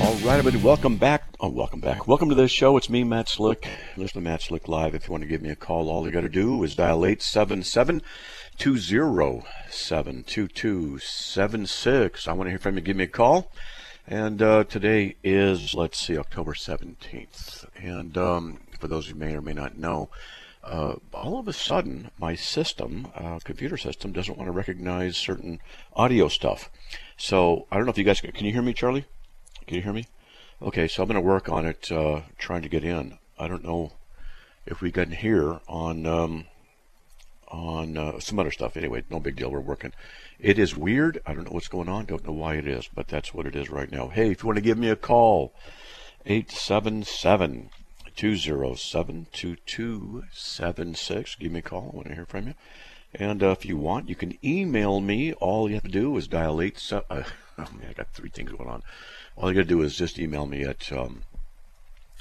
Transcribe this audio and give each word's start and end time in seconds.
All 0.00 0.14
right, 0.14 0.38
everybody, 0.38 0.64
welcome 0.64 0.96
back. 0.96 1.24
Oh, 1.40 1.50
welcome 1.50 1.80
back. 1.80 2.08
Welcome 2.08 2.30
to 2.30 2.34
this 2.34 2.50
show. 2.50 2.78
It's 2.78 2.88
me, 2.88 3.04
Matt 3.04 3.28
Slick. 3.28 3.68
Listen 3.98 4.22
to 4.22 4.30
Matt 4.30 4.40
Slick 4.40 4.66
Live. 4.66 4.94
If 4.94 5.06
you 5.06 5.12
want 5.12 5.24
to 5.24 5.28
give 5.28 5.42
me 5.42 5.50
a 5.50 5.56
call, 5.56 5.90
all 5.90 6.06
you 6.06 6.10
got 6.10 6.22
to 6.22 6.30
do 6.30 6.64
is 6.64 6.74
dial 6.74 7.04
877 7.04 8.00
207 8.56 10.24
2276. 10.24 12.26
I 12.26 12.32
want 12.32 12.46
to 12.46 12.50
hear 12.50 12.58
from 12.58 12.76
you. 12.76 12.80
Give 12.80 12.96
me 12.96 13.04
a 13.04 13.08
call. 13.08 13.52
And 14.06 14.40
uh, 14.40 14.64
today 14.64 15.16
is, 15.22 15.74
let's 15.74 15.98
see, 15.98 16.16
October 16.16 16.54
17th. 16.54 17.66
And 17.76 18.16
um, 18.16 18.60
for 18.78 18.88
those 18.88 19.08
who 19.08 19.16
may 19.16 19.34
or 19.34 19.42
may 19.42 19.52
not 19.52 19.76
know, 19.76 20.08
uh, 20.64 20.94
all 21.12 21.38
of 21.38 21.46
a 21.46 21.52
sudden, 21.52 22.10
my 22.18 22.34
system, 22.34 23.08
uh, 23.14 23.38
computer 23.44 23.76
system, 23.76 24.12
doesn't 24.12 24.38
want 24.38 24.48
to 24.48 24.52
recognize 24.52 25.18
certain 25.18 25.60
audio 25.94 26.28
stuff. 26.28 26.70
So 27.18 27.66
I 27.70 27.76
don't 27.76 27.84
know 27.84 27.92
if 27.92 27.98
you 27.98 28.04
guys 28.04 28.22
can 28.22 28.46
you 28.46 28.52
hear 28.52 28.62
me, 28.62 28.72
Charlie? 28.72 29.04
Can 29.70 29.76
you 29.76 29.84
hear 29.84 29.92
me? 29.92 30.06
Okay, 30.60 30.88
so 30.88 31.00
I'm 31.00 31.08
going 31.08 31.14
to 31.14 31.20
work 31.20 31.48
on 31.48 31.64
it, 31.64 31.92
uh, 31.92 32.22
trying 32.38 32.62
to 32.62 32.68
get 32.68 32.82
in. 32.82 33.18
I 33.38 33.46
don't 33.46 33.62
know 33.62 33.92
if 34.66 34.80
we 34.80 34.90
can 34.90 35.12
hear 35.12 35.60
on 35.68 36.06
um, 36.06 36.46
on 37.46 37.96
uh, 37.96 38.18
some 38.18 38.40
other 38.40 38.50
stuff. 38.50 38.76
Anyway, 38.76 39.04
no 39.08 39.20
big 39.20 39.36
deal. 39.36 39.48
We're 39.48 39.60
working. 39.60 39.92
It 40.40 40.58
is 40.58 40.76
weird. 40.76 41.22
I 41.24 41.34
don't 41.34 41.44
know 41.44 41.52
what's 41.52 41.68
going 41.68 41.88
on. 41.88 42.06
Don't 42.06 42.26
know 42.26 42.32
why 42.32 42.56
it 42.56 42.66
is, 42.66 42.88
but 42.92 43.06
that's 43.06 43.32
what 43.32 43.46
it 43.46 43.54
is 43.54 43.70
right 43.70 43.92
now. 43.92 44.08
Hey, 44.08 44.32
if 44.32 44.42
you 44.42 44.48
want 44.48 44.56
to 44.56 44.60
give 44.60 44.76
me 44.76 44.88
a 44.88 44.96
call, 44.96 45.52
877 46.26 47.70
207 48.16 49.26
2276. 49.32 51.34
Give 51.36 51.52
me 51.52 51.60
a 51.60 51.62
call. 51.62 51.90
I 51.92 51.96
want 51.96 52.08
to 52.08 52.14
hear 52.16 52.26
from 52.26 52.48
you. 52.48 52.54
And 53.14 53.40
uh, 53.40 53.50
if 53.50 53.64
you 53.64 53.76
want, 53.76 54.08
you 54.08 54.16
can 54.16 54.36
email 54.44 55.00
me. 55.00 55.32
All 55.34 55.68
you 55.68 55.74
have 55.74 55.84
to 55.84 55.88
do 55.88 56.16
is 56.16 56.26
dial 56.26 56.60
8. 56.60 56.92
Uh, 56.92 57.02
oh 57.08 57.24
man, 57.56 57.86
I 57.88 57.92
got 57.92 58.12
three 58.12 58.30
things 58.30 58.50
going 58.50 58.68
on. 58.68 58.82
All 59.40 59.48
you 59.48 59.54
got 59.54 59.62
to 59.62 59.68
do 59.68 59.80
is 59.80 59.96
just 59.96 60.18
email 60.18 60.44
me 60.44 60.64
at 60.64 60.92
um, 60.92 61.22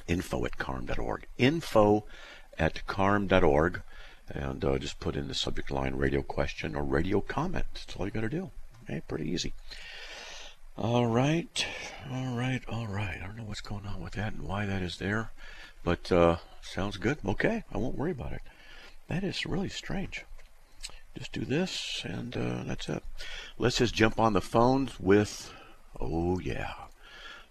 info 0.07 0.45
at 0.45 0.57
carm.org. 0.57 1.27
Info 1.37 2.05
at 2.57 2.87
carm.org. 2.87 3.81
And 4.29 4.63
uh, 4.63 4.77
just 4.77 5.01
put 5.01 5.17
in 5.17 5.27
the 5.27 5.33
subject 5.33 5.69
line 5.69 5.95
radio 5.95 6.21
question 6.21 6.77
or 6.77 6.83
radio 6.83 7.19
comment. 7.19 7.65
That's 7.73 7.97
all 7.97 8.05
you 8.05 8.11
got 8.11 8.21
to 8.21 8.29
do. 8.29 8.51
Okay, 8.83 9.01
pretty 9.05 9.29
easy. 9.29 9.53
All 10.77 11.07
right, 11.07 11.65
all 12.09 12.37
right, 12.37 12.61
all 12.69 12.87
right. 12.87 13.19
I 13.21 13.25
don't 13.25 13.35
know 13.35 13.43
what's 13.43 13.59
going 13.59 13.85
on 13.85 14.01
with 14.01 14.13
that 14.13 14.31
and 14.31 14.43
why 14.43 14.65
that 14.65 14.81
is 14.81 14.97
there, 14.97 15.31
but 15.83 16.09
uh, 16.13 16.37
sounds 16.61 16.95
good. 16.95 17.17
Okay, 17.25 17.65
I 17.69 17.77
won't 17.77 17.97
worry 17.97 18.11
about 18.11 18.31
it. 18.31 18.41
That 19.09 19.25
is 19.25 19.45
really 19.45 19.67
strange. 19.67 20.23
Just 21.17 21.33
do 21.33 21.43
this, 21.43 22.01
and 22.05 22.37
uh, 22.37 22.63
that's 22.65 22.87
it. 22.87 23.03
Let's 23.57 23.79
just 23.79 23.93
jump 23.93 24.21
on 24.21 24.31
the 24.31 24.39
phones 24.39 24.97
with, 25.01 25.51
oh 25.99 26.39
yeah, 26.39 26.73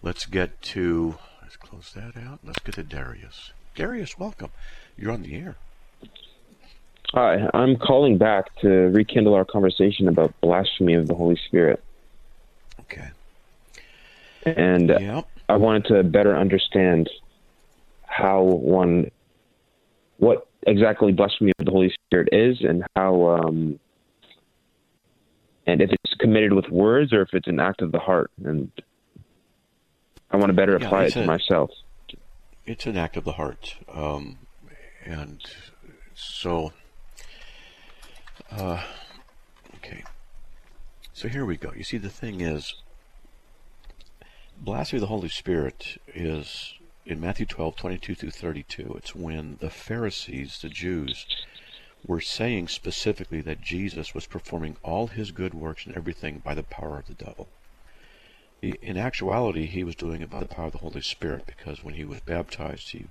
Let's 0.01 0.27
get 0.27 0.63
to, 0.63 1.17
let's 1.43 1.57
close 1.57 1.93
that 1.95 2.17
out. 2.17 2.39
Let's 2.45 2.61
get 2.61 2.77
to 2.77 2.85
Darius. 2.85 3.53
Darius, 3.75 4.19
welcome. 4.19 4.51
You're 4.97 5.11
on 5.11 5.23
the 5.23 5.35
air. 5.35 5.57
Hi, 7.15 7.49
I'm 7.55 7.77
calling 7.77 8.17
back 8.17 8.55
to 8.61 8.69
rekindle 8.69 9.35
our 9.35 9.45
conversation 9.45 10.09
about 10.09 10.35
blasphemy 10.41 10.95
of 10.95 11.09
the 11.09 11.15
Holy 11.15 11.39
Spirit. 11.47 11.83
Okay. 12.81 13.09
And 14.45 14.91
yep. 14.91 15.27
I 15.49 15.57
wanted 15.57 15.87
to 15.87 16.03
better 16.05 16.37
understand 16.37 17.11
how 18.05 18.43
one, 18.43 19.11
what 20.19 20.47
exactly 20.67 21.13
blasphemy 21.13 21.53
of 21.59 21.67
the 21.67 21.73
Holy 21.73 21.93
Spirit 22.07 22.29
is, 22.31 22.61
and 22.61 22.85
how, 22.95 23.31
um, 23.31 23.81
and 25.67 25.81
if 25.83 25.91
it's 25.91 26.15
committed 26.21 26.53
with 26.53 26.69
words 26.69 27.13
or 27.13 27.23
if 27.23 27.31
it's 27.33 27.49
an 27.49 27.59
act 27.59 27.83
of 27.83 27.91
the 27.91 27.99
heart. 27.99 28.31
And 28.45 28.71
I 30.31 30.37
want 30.37 30.51
to 30.51 30.55
better 30.55 30.77
apply 30.77 31.03
yeah, 31.03 31.07
it 31.07 31.13
to 31.13 31.23
a, 31.23 31.27
myself. 31.27 31.71
It's 32.67 32.87
an 32.87 32.97
act 32.97 33.17
of 33.17 33.25
the 33.25 33.33
heart, 33.33 33.77
um, 33.93 34.39
and 35.05 35.43
so 36.15 36.73
uh, 38.51 38.83
okay. 39.77 40.05
So 41.15 41.29
here 41.29 41.47
we 41.47 41.57
go. 41.57 41.73
You 41.75 41.85
see, 41.85 41.97
the 41.97 42.11
thing 42.11 42.43
is, 42.43 42.75
blasphemy 44.61 44.99
of 44.99 45.03
the 45.03 45.07
Holy 45.07 45.31
Spirit 45.31 45.99
is 46.15 46.75
in 47.07 47.21
Matthew 47.21 47.47
12, 47.47 47.77
22 47.77 48.15
through 48.15 48.31
32. 48.31 48.95
It's 48.99 49.15
when 49.15 49.57
the 49.61 49.71
Pharisees, 49.71 50.59
the 50.61 50.69
Jews, 50.69 51.25
were 52.07 52.21
saying 52.21 52.69
specifically 52.69 53.41
that 53.41 53.63
Jesus 53.63 54.15
was 54.15 54.27
performing 54.27 54.77
all 54.83 55.07
his 55.07 55.31
good 55.31 55.55
works 55.55 55.87
and 55.87 55.97
everything 55.97 56.41
by 56.45 56.55
the 56.55 56.63
power 56.63 56.99
of 56.99 57.07
the 57.07 57.15
devil 57.15 57.49
in 58.63 58.97
actuality, 58.97 59.67
he 59.67 59.85
was 59.85 59.95
doing 59.95 60.21
it 60.21 60.31
by 60.31 60.41
the 60.41 60.47
power 60.47 60.67
of 60.67 60.73
the 60.73 60.79
Holy 60.79 61.01
Spirit 61.01 61.47
because 61.47 61.85
when 61.85 61.95
he 61.95 62.05
was 62.05 62.21
baptized, 62.21 62.91
he 62.91 63.07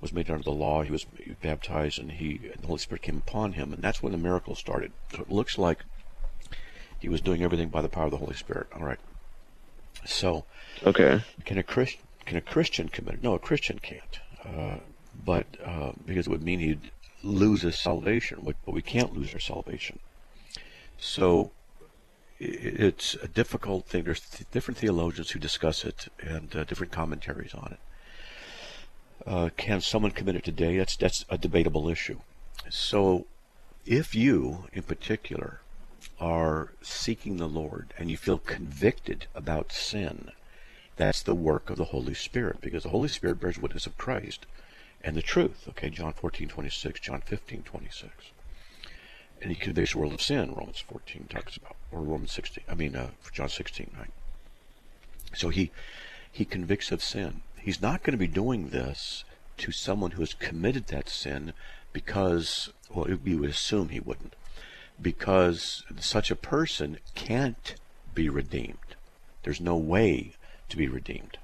was 0.00 0.12
made 0.12 0.30
under 0.30 0.42
the 0.42 0.50
law. 0.50 0.82
He 0.82 0.90
was 0.90 1.06
baptized, 1.40 1.98
and 1.98 2.12
he 2.12 2.40
and 2.52 2.62
the 2.62 2.66
Holy 2.66 2.78
Spirit 2.78 3.02
came 3.02 3.18
upon 3.18 3.54
him, 3.54 3.72
and 3.72 3.82
that's 3.82 4.02
when 4.02 4.12
the 4.12 4.18
miracle 4.18 4.54
started. 4.54 4.92
So 5.14 5.22
it 5.22 5.30
looks 5.30 5.58
like 5.58 5.84
he 7.00 7.08
was 7.08 7.20
doing 7.20 7.42
everything 7.42 7.68
by 7.68 7.82
the 7.82 7.88
power 7.88 8.06
of 8.06 8.10
the 8.10 8.18
Holy 8.18 8.34
Spirit. 8.34 8.68
All 8.74 8.84
right. 8.84 9.00
So, 10.04 10.44
okay, 10.84 11.22
can 11.44 11.58
a 11.58 11.62
Christian 11.62 12.00
can 12.24 12.36
a 12.36 12.40
Christian 12.40 12.88
commit 12.88 13.14
it? 13.14 13.22
No, 13.22 13.34
a 13.34 13.38
Christian 13.38 13.78
can't. 13.78 14.20
Uh, 14.44 14.78
but 15.24 15.46
uh, 15.64 15.92
because 16.06 16.26
it 16.26 16.30
would 16.30 16.42
mean 16.42 16.60
he'd 16.60 16.90
lose 17.22 17.62
his 17.62 17.78
salvation, 17.78 18.40
but 18.44 18.56
we 18.72 18.82
can't 18.82 19.14
lose 19.14 19.32
our 19.34 19.40
salvation. 19.40 19.98
So 20.98 21.52
it's 22.42 23.14
a 23.14 23.28
difficult 23.28 23.86
thing. 23.86 24.04
There's 24.04 24.20
th- 24.20 24.50
different 24.50 24.78
theologians 24.78 25.30
who 25.30 25.38
discuss 25.38 25.84
it 25.84 26.08
and 26.20 26.54
uh, 26.54 26.64
different 26.64 26.92
commentaries 26.92 27.54
on 27.54 27.76
it. 27.76 27.80
Uh, 29.26 29.50
can 29.56 29.80
someone 29.80 30.10
commit 30.10 30.36
it 30.36 30.44
today? 30.44 30.76
That's 30.78 30.96
that's 30.96 31.24
a 31.28 31.38
debatable 31.38 31.88
issue. 31.88 32.18
So, 32.68 33.26
if 33.86 34.14
you, 34.14 34.64
in 34.72 34.82
particular, 34.82 35.60
are 36.18 36.72
seeking 36.82 37.36
the 37.36 37.48
Lord 37.48 37.94
and 37.96 38.10
you 38.10 38.16
feel 38.16 38.38
convicted 38.38 39.26
about 39.34 39.72
sin, 39.72 40.32
that's 40.96 41.22
the 41.22 41.36
work 41.36 41.70
of 41.70 41.76
the 41.76 41.86
Holy 41.86 42.14
Spirit 42.14 42.60
because 42.60 42.82
the 42.82 42.88
Holy 42.88 43.08
Spirit 43.08 43.40
bears 43.40 43.58
witness 43.58 43.86
of 43.86 43.96
Christ 43.96 44.46
and 45.02 45.16
the 45.16 45.22
truth. 45.22 45.66
Okay, 45.68 45.90
John 45.90 46.12
14, 46.12 46.48
26, 46.48 47.00
John 47.00 47.20
15, 47.20 47.62
26 47.62 48.12
and 49.42 49.50
he 49.50 49.56
convicts 49.56 49.92
the 49.92 49.98
world 49.98 50.12
of 50.12 50.22
sin. 50.22 50.54
Romans 50.54 50.78
14 50.78 51.26
talks 51.28 51.56
about, 51.56 51.76
or 51.90 52.00
Romans 52.00 52.32
16. 52.32 52.64
I 52.68 52.74
mean, 52.74 52.94
uh, 52.94 53.10
John 53.32 53.48
16, 53.48 53.90
right? 53.98 54.10
So 55.34 55.48
he 55.48 55.70
he 56.30 56.44
convicts 56.44 56.92
of 56.92 57.02
sin. 57.02 57.42
He's 57.58 57.82
not 57.82 58.02
going 58.02 58.12
to 58.12 58.18
be 58.18 58.26
doing 58.26 58.70
this 58.70 59.24
to 59.58 59.72
someone 59.72 60.12
who 60.12 60.22
has 60.22 60.34
committed 60.34 60.86
that 60.86 61.08
sin 61.08 61.52
because, 61.92 62.70
well, 62.88 63.08
you 63.24 63.38
would 63.38 63.50
assume 63.50 63.90
he 63.90 64.00
wouldn't, 64.00 64.34
because 65.00 65.84
such 65.98 66.30
a 66.30 66.36
person 66.36 66.98
can't 67.14 67.74
be 68.14 68.28
redeemed. 68.28 68.96
There's 69.42 69.60
no 69.60 69.76
way 69.76 70.34
to 70.70 70.76
be 70.76 70.88
redeemed. 70.88 71.36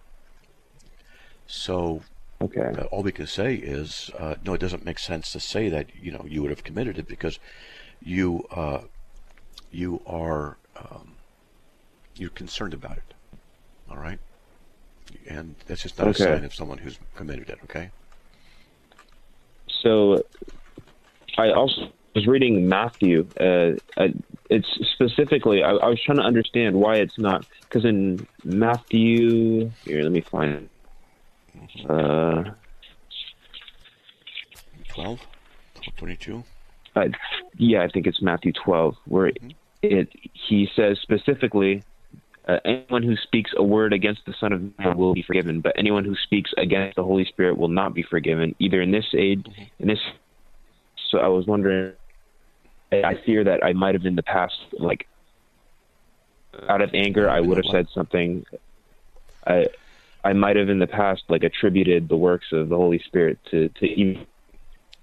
So 1.47 2.03
Okay. 2.41 2.60
Uh, 2.60 2.84
all 2.84 3.03
we 3.03 3.12
can 3.12 3.26
say 3.26 3.54
is, 3.54 4.10
uh, 4.16 4.37
no, 4.44 4.55
it 4.55 4.61
doesn't 4.61 4.84
make 4.84 4.99
sense 4.99 5.32
to 5.32 5.40
say 5.40 5.69
that 5.69 5.88
you 6.00 6.12
know 6.12 6.25
you 6.28 6.40
would 6.43 6.50
have 6.50 6.62
committed 6.62 6.99
it 6.99 7.08
because 7.08 7.40
you 8.03 8.47
uh, 8.50 8.83
you 9.71 10.00
are 10.06 10.56
um, 10.77 11.15
you're 12.17 12.31
concerned 12.31 12.75
about 12.75 12.97
it. 12.97 13.15
All 13.91 13.97
right, 13.97 14.19
and 15.29 15.55
that's 15.67 15.83
just 15.83 15.99
not 15.99 16.09
okay. 16.09 16.25
a 16.25 16.27
sign 16.37 16.45
of 16.45 16.55
someone 16.55 16.79
who's 16.79 16.99
committed 17.15 17.49
it. 17.49 17.59
Okay. 17.65 17.91
So, 19.83 20.25
I 21.37 21.50
also 21.50 21.93
was 22.15 22.27
reading 22.27 22.69
Matthew. 22.69 23.27
Uh, 23.39 23.73
uh, 23.97 24.09
it's 24.50 24.69
specifically 24.95 25.62
I, 25.62 25.71
I, 25.71 25.89
was 25.89 26.03
trying 26.03 26.19
to 26.19 26.25
understand 26.25 26.75
why 26.75 26.97
it's 26.97 27.19
not 27.19 27.47
because 27.61 27.85
in 27.85 28.27
Matthew 28.45 29.71
here, 29.85 30.03
let 30.03 30.12
me 30.12 30.21
find 30.21 30.55
it. 30.55 30.71
Uh, 31.89 32.50
12, 34.89 35.21
22 35.97 36.45
uh, 36.96 37.05
yeah, 37.56 37.82
I 37.82 37.88
think 37.88 38.06
it's 38.06 38.23
Matthew 38.23 38.52
12, 38.52 38.96
where 39.06 39.31
mm-hmm. 39.31 39.49
it 39.82 40.08
he 40.32 40.69
says 40.75 40.99
specifically 41.02 41.82
uh, 42.49 42.58
anyone 42.64 43.02
who 43.02 43.14
speaks 43.17 43.52
a 43.56 43.62
word 43.62 43.93
against 43.93 44.25
the 44.26 44.35
Son 44.40 44.52
of 44.52 44.79
Man 44.79 44.96
will 44.96 45.12
be 45.12 45.23
forgiven, 45.23 45.61
but 45.61 45.75
anyone 45.76 46.05
who 46.05 46.17
speaks 46.17 46.50
against 46.56 46.96
the 46.96 47.05
Holy 47.05 47.26
Spirit 47.26 47.58
will 47.58 47.69
not 47.69 47.93
be 47.93 48.02
forgiven, 48.02 48.55
either 48.58 48.81
in 48.81 48.90
this 48.90 49.06
age, 49.17 49.44
in 49.79 49.88
this. 49.88 50.00
So 51.11 51.19
I 51.19 51.29
was 51.29 51.46
wondering. 51.46 51.93
I 52.90 53.17
fear 53.26 53.44
that 53.44 53.62
I 53.62 53.75
might 53.75 53.94
have 53.94 54.06
in 54.06 54.17
the 54.17 54.23
past, 54.23 54.56
like, 54.79 55.06
out 56.70 56.81
of 56.81 56.94
anger, 56.94 57.29
I 57.29 57.38
would 57.38 57.58
have 57.58 57.67
said 57.70 57.87
something. 57.93 58.46
I, 59.46 59.67
I 60.25 60.32
might 60.32 60.56
have 60.56 60.70
in 60.70 60.79
the 60.79 60.87
past, 60.87 61.25
like, 61.29 61.43
attributed 61.43 62.08
the 62.08 62.17
works 62.17 62.46
of 62.50 62.70
the 62.70 62.76
Holy 62.76 62.99
Spirit 63.00 63.38
to 63.50 63.69
to 63.69 63.87
evil 63.87 64.25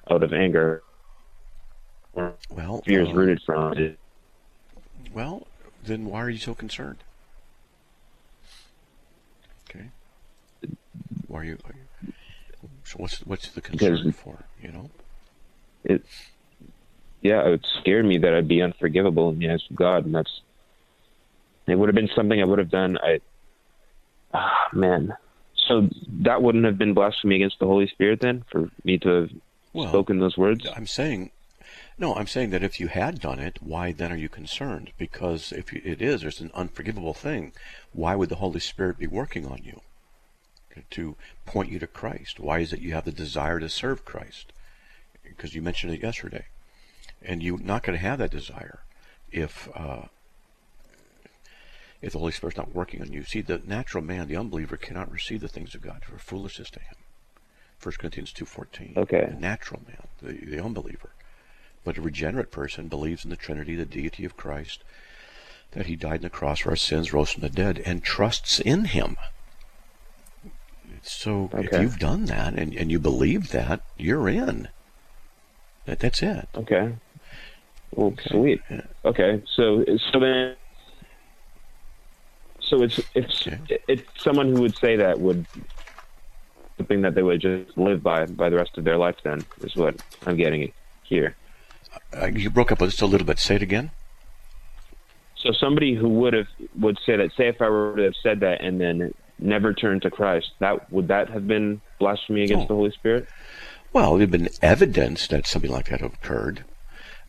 out 0.10 0.24
of 0.24 0.34
anger. 0.34 0.82
Well, 2.16 2.82
fear 2.86 3.04
is 3.04 3.14
rooted 3.14 3.42
from 3.46 3.78
it. 3.78 4.00
Well, 5.14 5.48
then 5.84 6.06
why 6.06 6.22
are 6.22 6.30
you 6.30 6.38
so 6.38 6.54
concerned? 6.54 6.98
Okay. 9.70 9.90
Why 11.28 11.40
are 11.40 11.44
you? 11.44 11.58
So 12.86 12.98
what's 12.98 13.20
what's 13.26 13.50
the 13.50 13.62
concern 13.62 13.98
because 13.98 14.16
for? 14.16 14.46
You 14.62 14.72
know. 14.72 14.90
It. 15.84 16.06
Yeah, 17.22 17.48
it 17.48 17.66
scared 17.80 18.06
me 18.06 18.20
that 18.20 18.34
I'd 18.34 18.48
be 18.48 18.62
unforgivable 18.62 19.30
in 19.30 19.40
the 19.40 19.50
eyes 19.50 19.64
of 19.70 19.76
God, 19.76 20.06
and 20.06 20.16
that's. 20.16 20.42
It 21.68 21.76
would 21.76 21.90
have 21.90 21.96
been 21.96 22.10
something 22.16 22.40
I 22.40 22.46
would 22.46 22.60
have 22.60 22.70
done. 22.70 22.98
I. 23.02 23.20
Ah, 24.34 24.68
man. 24.72 25.16
So 25.68 25.90
that 26.22 26.44
wouldn't 26.44 26.66
have 26.66 26.78
been 26.78 26.94
blasphemy 26.94 27.36
against 27.38 27.60
the 27.60 27.66
Holy 27.66 27.88
Spirit 27.88 28.20
then, 28.22 28.46
for 28.52 28.70
me 28.84 29.00
to 29.00 29.10
have 29.10 29.30
well, 29.74 29.90
spoken 29.90 30.20
those 30.20 30.38
words. 30.38 30.68
I'm 30.76 30.86
saying 30.86 31.32
no, 31.98 32.14
I'm 32.16 32.28
saying 32.28 32.50
that 32.50 32.64
if 32.64 32.80
you 32.80 32.88
had 32.88 33.20
done 33.20 33.40
it, 33.40 33.62
why 33.62 33.92
then 33.92 34.12
are 34.12 34.18
you 34.18 34.28
concerned? 34.28 34.92
Because 34.98 35.52
if 35.52 35.72
it 35.72 36.02
is, 36.02 36.22
there's 36.22 36.42
an 36.42 36.52
unforgivable 36.54 37.14
thing. 37.14 37.54
Why 37.94 38.16
would 38.16 38.30
the 38.30 38.36
Holy 38.36 38.60
Spirit 38.60 39.00
be 39.00 39.08
working 39.08 39.46
on 39.46 39.62
you? 39.64 39.82
To 40.90 41.16
point 41.46 41.72
you 41.72 41.80
to 41.80 41.88
Christ. 41.88 42.38
Why 42.38 42.60
is 42.60 42.74
it 42.74 42.82
you 42.82 42.94
have 42.94 43.06
the 43.06 43.12
desire 43.14 43.62
to 43.62 43.70
serve 43.70 44.04
Christ? 44.04 44.52
Because 45.24 45.56
you 45.56 45.62
mentioned 45.62 45.94
it 45.94 46.04
yesterday. 46.04 46.46
And 47.22 47.42
you're 47.42 47.60
not 47.60 47.84
going 47.84 47.98
to 47.98 48.06
have 48.06 48.20
that 48.20 48.32
desire 48.32 48.80
if 49.32 49.70
uh, 49.74 50.04
if 52.02 52.12
the 52.12 52.20
Holy 52.20 52.34
Spirit's 52.34 52.58
not 52.58 52.76
working 52.76 53.02
on 53.02 53.14
you. 53.14 53.24
See, 53.24 53.42
the 53.42 53.62
natural 53.66 54.04
man, 54.04 54.28
the 54.28 54.36
unbeliever, 54.36 54.78
cannot 54.78 55.12
receive 55.12 55.40
the 55.40 55.48
things 55.48 55.74
of 55.74 55.82
God 55.82 56.04
for 56.04 56.18
foolishness 56.18 56.70
to 56.72 56.80
him. 56.80 56.96
1 57.82 57.94
Corinthians 57.98 58.34
2.14. 58.34 58.98
Okay. 58.98 59.28
The 59.32 59.40
natural 59.40 59.82
man, 59.88 60.08
the, 60.22 60.46
the 60.46 60.64
unbeliever. 60.64 61.10
But 61.86 61.98
a 61.98 62.02
regenerate 62.02 62.52
person 62.52 62.90
believes 62.90 63.24
in 63.24 63.30
the 63.30 63.38
Trinity, 63.38 63.76
the 63.76 63.86
deity 63.86 64.26
of 64.26 64.36
Christ, 64.36 64.84
that 65.72 65.86
he 65.86 65.96
died 65.96 66.16
on 66.16 66.22
the 66.24 66.30
cross 66.30 66.60
for 66.60 66.72
our 66.72 66.76
sins, 66.76 67.14
rose 67.14 67.32
from 67.32 67.42
the 67.42 67.50
dead, 67.50 67.82
and 67.86 68.04
trusts 68.04 68.60
in 68.60 68.86
him. 68.86 69.16
So 71.04 71.52
okay. 71.54 71.68
if 71.68 71.82
you've 71.82 72.00
done 72.00 72.26
that 72.26 72.56
and, 72.56 72.74
and 72.74 72.92
you 72.92 73.00
believe 73.00 73.52
that, 73.52 73.82
you're 73.98 74.28
in. 74.28 74.68
That, 75.86 76.00
that's 76.00 76.24
it. 76.24 76.50
Okay. 76.56 76.94
Well, 77.92 78.08
okay. 78.08 78.30
sweet. 78.30 78.62
Yeah. 78.70 78.82
Okay, 79.06 79.44
so 79.56 79.86
so 80.12 80.20
then, 80.20 80.56
so 82.60 82.82
it's 82.82 83.00
it's 83.14 83.48
it's 83.88 84.04
someone 84.18 84.54
who 84.54 84.62
would 84.62 84.76
say 84.76 84.96
that 84.96 85.20
would 85.20 85.46
something 86.78 87.02
that 87.02 87.14
they 87.14 87.22
would 87.22 87.40
just 87.40 87.78
live 87.78 88.02
by 88.02 88.26
by 88.26 88.50
the 88.50 88.56
rest 88.58 88.78
of 88.78 88.84
their 88.84 88.98
life. 88.98 89.18
Then 89.24 89.46
is 89.62 89.76
what 89.76 90.02
I'm 90.26 90.36
getting 90.36 90.74
here. 91.04 91.36
Uh, 92.16 92.28
you 92.28 92.50
broke 92.50 92.72
up 92.72 92.80
just 92.80 93.02
a 93.02 93.06
little 93.06 93.28
bit. 93.28 93.40
Say 93.40 93.56
it 93.56 93.62
again. 93.62 93.92
So 95.38 95.52
somebody 95.52 95.96
who 95.96 96.10
would 96.10 96.34
have 96.34 96.48
would 96.80 96.98
say 97.06 97.18
that. 97.18 97.32
Say 97.38 97.48
if 97.48 97.62
I 97.62 97.70
were 97.70 97.96
to 97.96 98.04
have 98.04 98.16
said 98.24 98.40
that 98.40 98.62
and 98.62 98.82
then 98.82 99.14
never 99.40 99.74
turned 99.74 100.02
to 100.04 100.10
Christ, 100.10 100.52
that 100.60 100.92
would 100.92 101.08
that 101.10 101.30
have 101.30 101.48
been 101.48 101.82
blasphemy 102.00 102.44
against 102.44 102.66
oh. 102.66 102.68
the 102.68 102.74
Holy 102.76 102.92
Spirit? 102.92 103.28
Well, 103.94 104.18
there'd 104.18 104.32
been 104.32 104.50
evidence 104.62 105.28
that 105.28 105.48
something 105.48 105.72
like 105.72 105.90
that 105.90 106.02
occurred, 106.02 106.66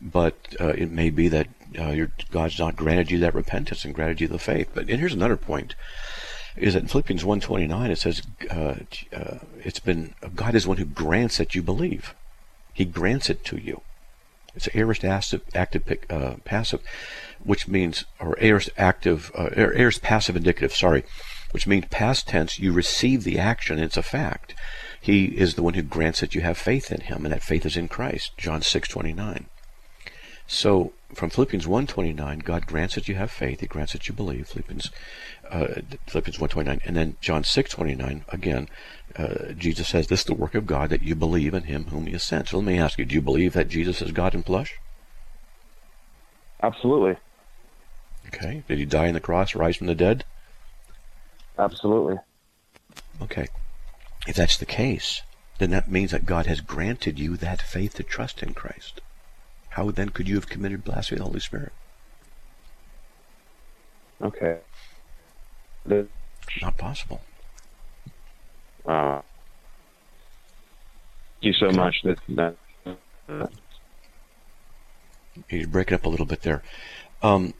but 0.01 0.35
uh, 0.59 0.69
it 0.69 0.91
may 0.91 1.09
be 1.09 1.27
that 1.29 1.47
uh, 1.79 1.91
your, 1.91 2.11
God's 2.31 2.59
not 2.59 2.75
granted 2.75 3.11
you 3.11 3.19
that 3.19 3.33
repentance 3.33 3.85
and 3.85 3.93
granted 3.93 4.19
you 4.19 4.27
the 4.27 4.39
faith. 4.39 4.71
But 4.73 4.89
and 4.89 4.99
here's 4.99 5.13
another 5.13 5.37
point: 5.37 5.75
is 6.55 6.73
that 6.73 6.83
in 6.83 6.87
Philippians 6.87 7.23
1:29 7.23 7.89
it 7.89 7.97
says 7.99 8.21
uh, 8.49 8.75
uh, 9.15 9.37
it's 9.63 9.79
been 9.79 10.13
God 10.35 10.55
is 10.55 10.67
one 10.67 10.77
who 10.77 10.85
grants 10.85 11.37
that 11.37 11.55
you 11.55 11.61
believe. 11.61 12.15
He 12.73 12.85
grants 12.85 13.29
it 13.29 13.45
to 13.45 13.57
you. 13.57 13.81
It's 14.57 14.69
aorist 14.73 15.05
active, 15.05 15.41
active 15.53 15.97
uh, 16.09 16.35
passive, 16.43 16.81
which 17.43 17.67
means, 17.67 18.05
or 18.19 18.35
aorist 18.41 18.69
active, 18.77 19.31
uh, 19.35 19.49
aorist 19.55 20.01
passive 20.01 20.35
indicative, 20.35 20.75
sorry, 20.75 21.03
which 21.51 21.67
means 21.67 21.85
past 21.89 22.27
tense, 22.27 22.59
you 22.59 22.73
receive 22.73 23.23
the 23.23 23.39
action, 23.39 23.79
it's 23.79 23.97
a 23.97 24.03
fact. 24.03 24.55
He 24.99 25.25
is 25.25 25.53
the 25.53 25.63
one 25.63 25.75
who 25.75 25.83
grants 25.83 26.21
that 26.21 26.33
you 26.35 26.41
have 26.41 26.57
faith 26.57 26.91
in 26.91 27.01
him, 27.01 27.23
and 27.23 27.33
that 27.33 27.43
faith 27.43 27.65
is 27.65 27.77
in 27.77 27.87
Christ. 27.87 28.35
John 28.37 28.61
6:29. 28.61 29.45
So 30.47 30.93
from 31.13 31.29
Philippians 31.29 31.67
1:29, 31.67 32.39
God 32.39 32.65
grants 32.65 32.95
that 32.95 33.07
you 33.07 33.15
have 33.15 33.31
faith. 33.31 33.59
He 33.59 33.67
grants 33.67 33.93
that 33.93 34.07
you 34.07 34.13
believe. 34.13 34.47
Philippians 34.47 34.89
uh, 35.49 35.81
Philippians 36.07 36.37
1:29, 36.37 36.81
and 36.85 36.95
then 36.95 37.17
John 37.21 37.43
6:29 37.43 38.21
again 38.29 38.67
uh, 39.17 39.53
Jesus 39.53 39.87
says, 39.87 40.07
This 40.07 40.21
is 40.21 40.25
the 40.25 40.33
work 40.33 40.53
of 40.53 40.67
God, 40.67 40.89
that 40.89 41.01
you 41.01 41.15
believe 41.15 41.53
in 41.53 41.63
him 41.63 41.85
whom 41.85 42.05
he 42.05 42.11
has 42.11 42.23
sent. 42.23 42.49
So 42.49 42.57
let 42.57 42.65
me 42.65 42.77
ask 42.77 42.99
you, 42.99 43.05
do 43.05 43.15
you 43.15 43.21
believe 43.21 43.53
that 43.53 43.69
Jesus 43.69 44.01
is 44.01 44.11
God 44.11 44.35
in 44.35 44.43
flesh? 44.43 44.75
Absolutely. 46.61 47.17
Okay. 48.27 48.63
Did 48.67 48.77
he 48.77 48.85
die 48.85 49.07
on 49.07 49.13
the 49.13 49.19
cross, 49.19 49.55
rise 49.55 49.77
from 49.77 49.87
the 49.87 49.95
dead? 49.95 50.23
Absolutely. 51.57 52.17
Okay. 53.21 53.47
If 54.27 54.35
that's 54.35 54.57
the 54.57 54.65
case, 54.65 55.23
then 55.57 55.71
that 55.71 55.89
means 55.89 56.11
that 56.11 56.25
God 56.25 56.45
has 56.45 56.61
granted 56.61 57.17
you 57.17 57.37
that 57.37 57.61
faith 57.61 57.95
to 57.95 58.03
trust 58.03 58.43
in 58.43 58.53
Christ. 58.53 59.01
How 59.69 59.89
then 59.89 60.09
could 60.09 60.27
you 60.27 60.35
have 60.35 60.49
committed 60.49 60.83
blasphemy 60.83 61.17
of 61.17 61.19
the 61.19 61.29
Holy 61.29 61.39
Spirit? 61.39 61.71
Okay. 64.21 64.59
The... 65.87 66.07
Not 66.61 66.77
possible. 66.77 67.21
Uh, 68.85 69.21
thank 71.41 71.43
you 71.45 71.53
so 71.53 71.71
much. 71.71 71.95
That, 72.03 72.17
that 72.29 72.55
uh, 73.29 73.47
you 75.49 75.67
break 75.67 75.91
it 75.91 75.95
up 75.95 76.05
a 76.05 76.09
little 76.09 76.25
bit 76.25 76.41
there. 76.41 76.63
Um, 77.21 77.53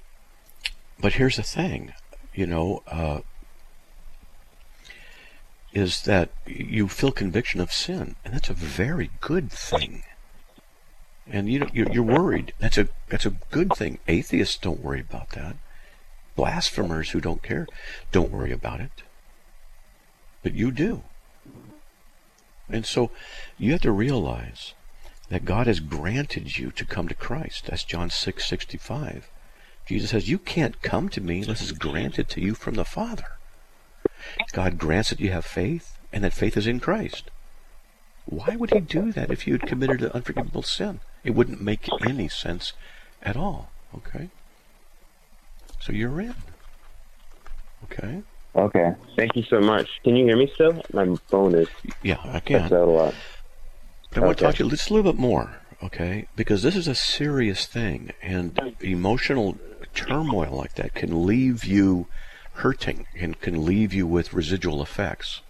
but 1.00 1.14
here's 1.14 1.38
the 1.38 1.44
thing, 1.44 1.94
you 2.34 2.48
know, 2.48 2.84
uh, 2.88 3.22
is 5.74 6.04
that 6.04 6.30
you 6.46 6.88
feel 6.88 7.12
conviction 7.12 7.60
of 7.60 7.72
sin, 7.72 8.16
and 8.24 8.34
that's 8.34 8.50
a 8.50 8.54
very 8.54 9.12
good 9.20 9.52
thing. 9.52 10.04
And 11.30 11.50
you 11.50 11.60
know, 11.60 11.68
you're, 11.74 11.92
you're 11.92 12.04
worried. 12.04 12.54
That's 12.60 12.78
a 12.78 12.88
that's 13.10 13.26
a 13.26 13.36
good 13.52 13.74
thing. 13.76 14.00
Atheists 14.08 14.58
don't 14.58 14.82
worry 14.82 15.02
about 15.02 15.32
that. 15.32 15.58
Blasphemers 16.38 17.10
who 17.10 17.20
don't 17.20 17.44
care 17.44 17.68
don't 18.14 18.32
worry 18.32 18.54
about 18.54 18.80
it. 18.80 19.04
But 20.44 20.54
you 20.54 20.72
do. 20.72 21.04
And 22.70 22.86
so 22.86 23.12
you 23.58 23.74
have 23.74 23.82
to 23.82 23.92
realize 23.92 24.74
that 25.30 25.44
God 25.44 25.68
has 25.68 25.82
granted 25.82 26.58
you 26.58 26.72
to 26.72 26.86
come 26.86 27.10
to 27.10 27.16
Christ. 27.16 27.66
That's 27.66 27.84
John 27.84 28.10
6 28.10 28.46
65. 28.46 29.30
Jesus 29.86 30.12
says, 30.12 30.30
You 30.30 30.38
can't 30.38 30.82
come 30.82 31.10
to 31.10 31.22
me 31.22 31.42
unless 31.42 31.62
it's 31.62 31.72
granted 31.72 32.30
to 32.30 32.42
you 32.42 32.54
from 32.54 32.76
the 32.76 32.86
Father. 32.86 33.26
God 34.52 34.78
grants 34.78 35.10
that 35.10 35.20
you 35.20 35.32
have 35.32 35.46
faith, 35.46 35.98
and 36.12 36.24
that 36.24 36.34
faith 36.34 36.58
is 36.58 36.68
in 36.68 36.80
Christ. 36.80 37.30
Why 38.26 38.56
would 38.56 38.72
He 38.72 38.82
do 38.82 39.12
that 39.14 39.32
if 39.32 39.48
you 39.48 39.54
had 39.54 39.68
committed 39.68 40.02
an 40.02 40.12
unforgivable 40.12 40.64
sin? 40.64 41.00
It 41.24 41.32
wouldn't 41.32 41.62
make 41.62 41.88
any 42.06 42.28
sense 42.28 42.74
at 43.22 43.38
all. 43.38 43.72
Okay? 43.96 44.30
So 45.88 45.94
you're 45.94 46.20
in. 46.20 46.36
Okay? 47.86 48.22
Okay. 48.54 48.92
Thank 49.16 49.38
you 49.38 49.44
so 49.50 49.62
much. 49.62 49.88
Can 50.04 50.18
you 50.18 50.26
hear 50.26 50.36
me 50.36 50.52
still? 50.54 50.84
My 50.92 51.16
phone 51.32 51.56
is. 51.56 51.70
Yeah, 52.04 52.18
I 52.26 52.42
can. 52.42 52.64
That's 52.64 52.74
Out 52.74 52.90
a 52.90 52.92
lot. 52.92 53.16
But 54.12 54.24
I 54.24 54.26
want 54.26 54.38
to 54.38 54.44
talk 54.44 54.56
to 54.56 54.66
you 54.66 54.70
just 54.70 54.90
a 54.90 54.94
little 54.94 55.14
bit 55.14 55.20
more, 55.20 55.62
okay? 55.82 56.28
Because 56.36 56.62
this 56.62 56.76
is 56.76 56.90
a 56.90 56.96
serious 56.96 57.66
thing, 57.68 58.12
and 58.22 58.60
emotional 58.82 59.58
turmoil 59.94 60.58
like 60.58 60.76
that 60.76 60.94
can 60.94 61.26
leave 61.26 61.64
you 61.64 62.08
hurting 62.56 63.06
and 63.18 63.40
can 63.40 63.64
leave 63.64 63.94
you 63.94 64.06
with 64.06 64.34
residual 64.34 64.82
effects. 64.82 65.42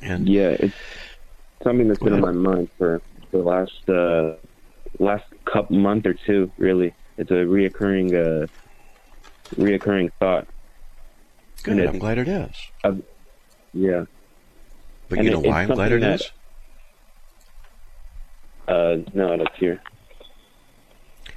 And 0.00 0.26
yeah, 0.26 0.56
it's 0.58 0.74
something 1.62 1.88
that's 1.88 2.00
been 2.00 2.14
on 2.14 2.20
my 2.22 2.32
mind 2.32 2.70
for 2.78 3.02
the 3.30 3.38
last 3.38 3.88
uh, 3.90 4.36
last 4.98 5.24
couple 5.44 5.76
month 5.78 6.06
or 6.06 6.14
two. 6.26 6.50
Really, 6.56 6.94
it's 7.18 7.30
a 7.30 7.44
reoccurring 7.44 8.44
uh, 8.44 8.46
reoccurring 9.56 10.12
thought. 10.18 10.46
Good. 11.62 11.86
I'm 11.86 11.98
glad 11.98 12.18
it 12.18 12.28
is. 12.28 12.54
Uh, 12.82 12.94
yeah. 13.74 14.04
But 15.08 15.18
and 15.18 15.26
you 15.26 15.32
know 15.32 15.42
it, 15.42 15.46
why 15.46 15.62
I'm 15.62 15.68
glad 15.68 15.92
it 15.92 16.00
that, 16.00 16.20
is? 16.20 16.30
Uh, 18.68 18.96
no, 19.12 19.36
that's 19.36 19.56
here. 19.56 19.82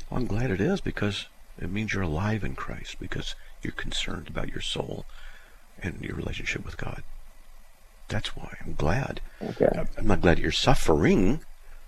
Well, 0.10 0.20
I'm 0.20 0.27
glad 0.27 0.51
it 0.51 0.62
is 0.62 0.79
because 0.79 1.27
it 1.60 1.72
means 1.72 1.93
you're 1.93 2.03
alive 2.03 2.43
in 2.43 2.55
Christ 2.55 2.98
because 3.00 3.36
You're 3.63 3.72
concerned 3.72 4.27
about 4.27 4.50
your 4.50 4.62
soul 4.62 5.05
and 5.82 6.01
your 6.01 6.15
relationship 6.15 6.65
with 6.65 6.75
God. 6.77 7.03
That's 8.10 8.36
why 8.36 8.58
I'm 8.63 8.74
glad. 8.74 9.22
Okay. 9.41 9.70
I'm 9.98 10.05
not 10.08 10.20
glad 10.22 10.38
you're 10.38 10.51
suffering, 10.51 11.39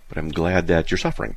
but 0.07 0.17
I'm 0.17 0.29
glad 0.29 0.67
that 0.67 0.89
you're 0.89 0.97
suffering. 0.97 1.35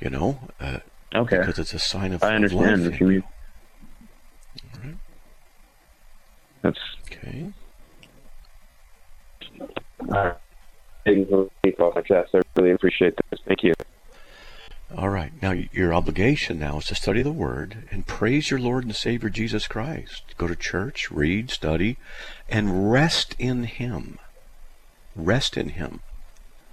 You 0.00 0.10
know, 0.10 0.38
uh, 0.60 0.80
okay, 1.14 1.38
because 1.38 1.58
it's 1.58 1.72
a 1.72 1.78
sign 1.78 2.12
of. 2.12 2.22
I 2.22 2.34
understand. 2.34 2.84
Of 2.86 2.92
life. 2.92 3.00
You 3.00 3.22
All 4.74 4.80
right. 4.84 4.96
That's 6.64 6.78
Okay. 7.06 7.52
uh, 10.10 10.32
taking 11.06 11.26
the 11.26 11.48
week 11.62 11.78
off 11.78 11.94
my 11.94 12.00
chest. 12.00 12.30
I 12.34 12.40
really 12.56 12.72
appreciate 12.72 13.14
this. 13.30 13.40
Thank 13.46 13.62
you. 13.62 13.74
All 14.96 15.10
right. 15.10 15.30
Now, 15.42 15.52
your 15.52 15.92
obligation 15.92 16.58
now 16.58 16.78
is 16.78 16.86
to 16.86 16.94
study 16.94 17.20
the 17.20 17.32
Word 17.32 17.86
and 17.90 18.06
praise 18.06 18.50
your 18.50 18.60
Lord 18.60 18.84
and 18.84 18.96
Savior 18.96 19.28
Jesus 19.28 19.66
Christ. 19.68 20.34
Go 20.38 20.46
to 20.46 20.56
church, 20.56 21.10
read, 21.10 21.50
study, 21.50 21.98
and 22.48 22.90
rest 22.90 23.36
in 23.38 23.64
Him. 23.64 24.18
Rest 25.14 25.58
in 25.58 25.70
Him. 25.70 26.00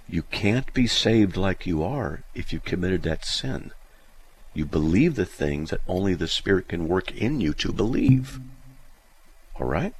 You 0.08 0.22
can't 0.22 0.72
be 0.72 0.86
saved 0.86 1.36
like 1.36 1.66
you 1.66 1.82
are 1.82 2.22
if 2.34 2.52
you 2.52 2.60
committed 2.60 3.02
that 3.02 3.26
sin. 3.26 3.72
You 4.54 4.64
believe 4.64 5.16
the 5.16 5.26
things 5.26 5.70
that 5.70 5.80
only 5.86 6.14
the 6.14 6.28
Spirit 6.28 6.68
can 6.68 6.88
work 6.88 7.10
in 7.12 7.40
you 7.40 7.52
to 7.54 7.72
believe. 7.72 8.40
All 9.58 9.66
right? 9.66 9.94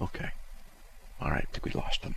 Okay. 0.00 0.30
All 1.20 1.30
right. 1.30 1.46
I 1.48 1.52
think 1.52 1.64
we 1.64 1.72
lost 1.72 2.02
him. 2.02 2.14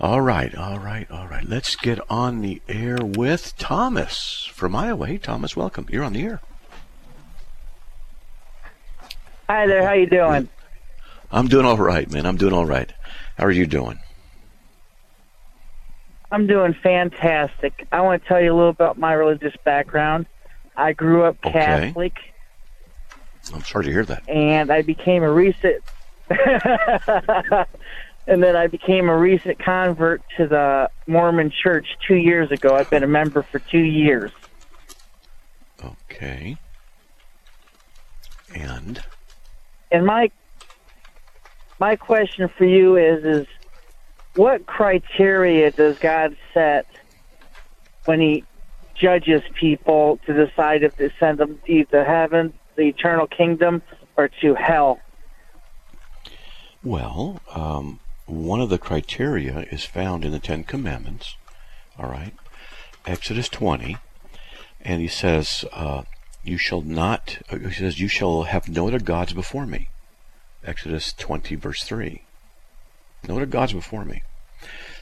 All 0.00 0.22
right, 0.22 0.54
all 0.54 0.78
right, 0.78 1.10
all 1.10 1.28
right. 1.28 1.44
Let's 1.46 1.76
get 1.76 2.00
on 2.08 2.40
the 2.40 2.62
air 2.66 2.96
with 3.02 3.54
Thomas 3.58 4.48
from 4.50 4.74
Iowa. 4.74 5.06
Hey, 5.06 5.18
Thomas, 5.18 5.54
welcome. 5.54 5.86
You're 5.90 6.04
on 6.04 6.14
the 6.14 6.22
air. 6.22 6.40
Hi 9.50 9.66
there. 9.66 9.86
How 9.86 9.92
you 9.92 10.06
doing? 10.06 10.48
I'm 11.30 11.48
doing 11.48 11.66
all 11.66 11.76
right, 11.76 12.10
man. 12.10 12.24
I'm 12.24 12.38
doing 12.38 12.54
all 12.54 12.64
right. 12.64 12.90
How 13.36 13.44
are 13.44 13.50
you 13.50 13.66
doing? 13.66 13.98
I'm 16.32 16.46
doing 16.46 16.74
fantastic. 16.82 17.86
I 17.92 18.00
want 18.00 18.22
to 18.22 18.28
tell 18.28 18.40
you 18.40 18.54
a 18.54 18.56
little 18.56 18.70
about 18.70 18.98
my 18.98 19.12
religious 19.12 19.54
background. 19.66 20.24
I 20.76 20.94
grew 20.94 21.24
up 21.24 21.36
Okay. 21.44 21.92
I'm 23.54 23.64
sorry 23.64 23.86
to 23.86 23.92
hear 23.92 24.04
that. 24.04 24.28
and 24.28 24.70
I 24.70 24.82
became 24.82 25.22
a 25.22 25.32
recent, 25.32 25.82
and 26.30 27.62
then 28.42 28.56
I 28.56 28.66
became 28.66 29.08
a 29.08 29.16
recent 29.16 29.58
convert 29.58 30.22
to 30.36 30.46
the 30.46 30.90
Mormon 31.06 31.50
Church 31.62 31.86
two 32.06 32.16
years 32.16 32.50
ago. 32.50 32.76
I've 32.76 32.90
been 32.90 33.02
a 33.02 33.08
member 33.08 33.46
for 33.50 33.58
two 33.58 33.78
years. 33.78 34.30
Okay. 35.82 36.58
And 38.54 39.02
And 39.90 40.06
my 40.06 40.30
my 41.78 41.96
question 41.96 42.48
for 42.56 42.64
you 42.64 42.96
is 42.96 43.24
is 43.24 43.46
what 44.34 44.66
criteria 44.66 45.72
does 45.72 45.98
God 45.98 46.36
set 46.54 46.86
when 48.04 48.20
he 48.20 48.44
judges 48.94 49.42
people 49.58 50.18
to 50.26 50.46
decide 50.46 50.82
if 50.82 50.96
to 50.96 51.10
send 51.18 51.38
them 51.38 51.58
to 51.66 52.04
heaven, 52.04 52.52
the 52.80 52.88
eternal 52.88 53.26
kingdom, 53.26 53.82
or 54.16 54.28
to 54.40 54.54
hell? 54.54 55.00
well, 56.82 57.40
um, 57.54 58.00
one 58.26 58.60
of 58.60 58.70
the 58.70 58.78
criteria 58.78 59.66
is 59.70 59.84
found 59.84 60.24
in 60.24 60.32
the 60.32 60.38
Ten 60.38 60.64
Commandments. 60.64 61.36
All 61.98 62.08
right, 62.08 62.32
Exodus 63.06 63.48
20, 63.50 63.98
and 64.80 65.02
he 65.02 65.08
says, 65.08 65.64
uh, 65.72 66.02
"You 66.42 66.56
shall 66.56 66.80
not." 66.80 67.38
uh, 67.50 67.58
He 67.58 67.72
says, 67.74 68.00
"You 68.00 68.08
shall 68.08 68.44
have 68.44 68.68
no 68.68 68.88
other 68.88 68.98
gods 68.98 69.32
before 69.34 69.66
me." 69.66 69.88
Exodus 70.64 71.12
20, 71.12 71.54
verse 71.56 71.82
3. 71.84 72.22
No 73.28 73.36
other 73.36 73.46
gods 73.46 73.72
before 73.74 74.04
me. 74.04 74.22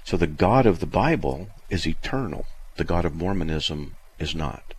So 0.04 0.16
the 0.16 0.26
God 0.26 0.66
of 0.66 0.80
the 0.80 0.86
Bible 0.86 1.48
is 1.70 1.86
eternal. 1.86 2.46
The 2.76 2.84
God 2.84 3.04
of 3.04 3.14
Mormonism 3.14 3.94
is 4.18 4.34
not. 4.34 4.74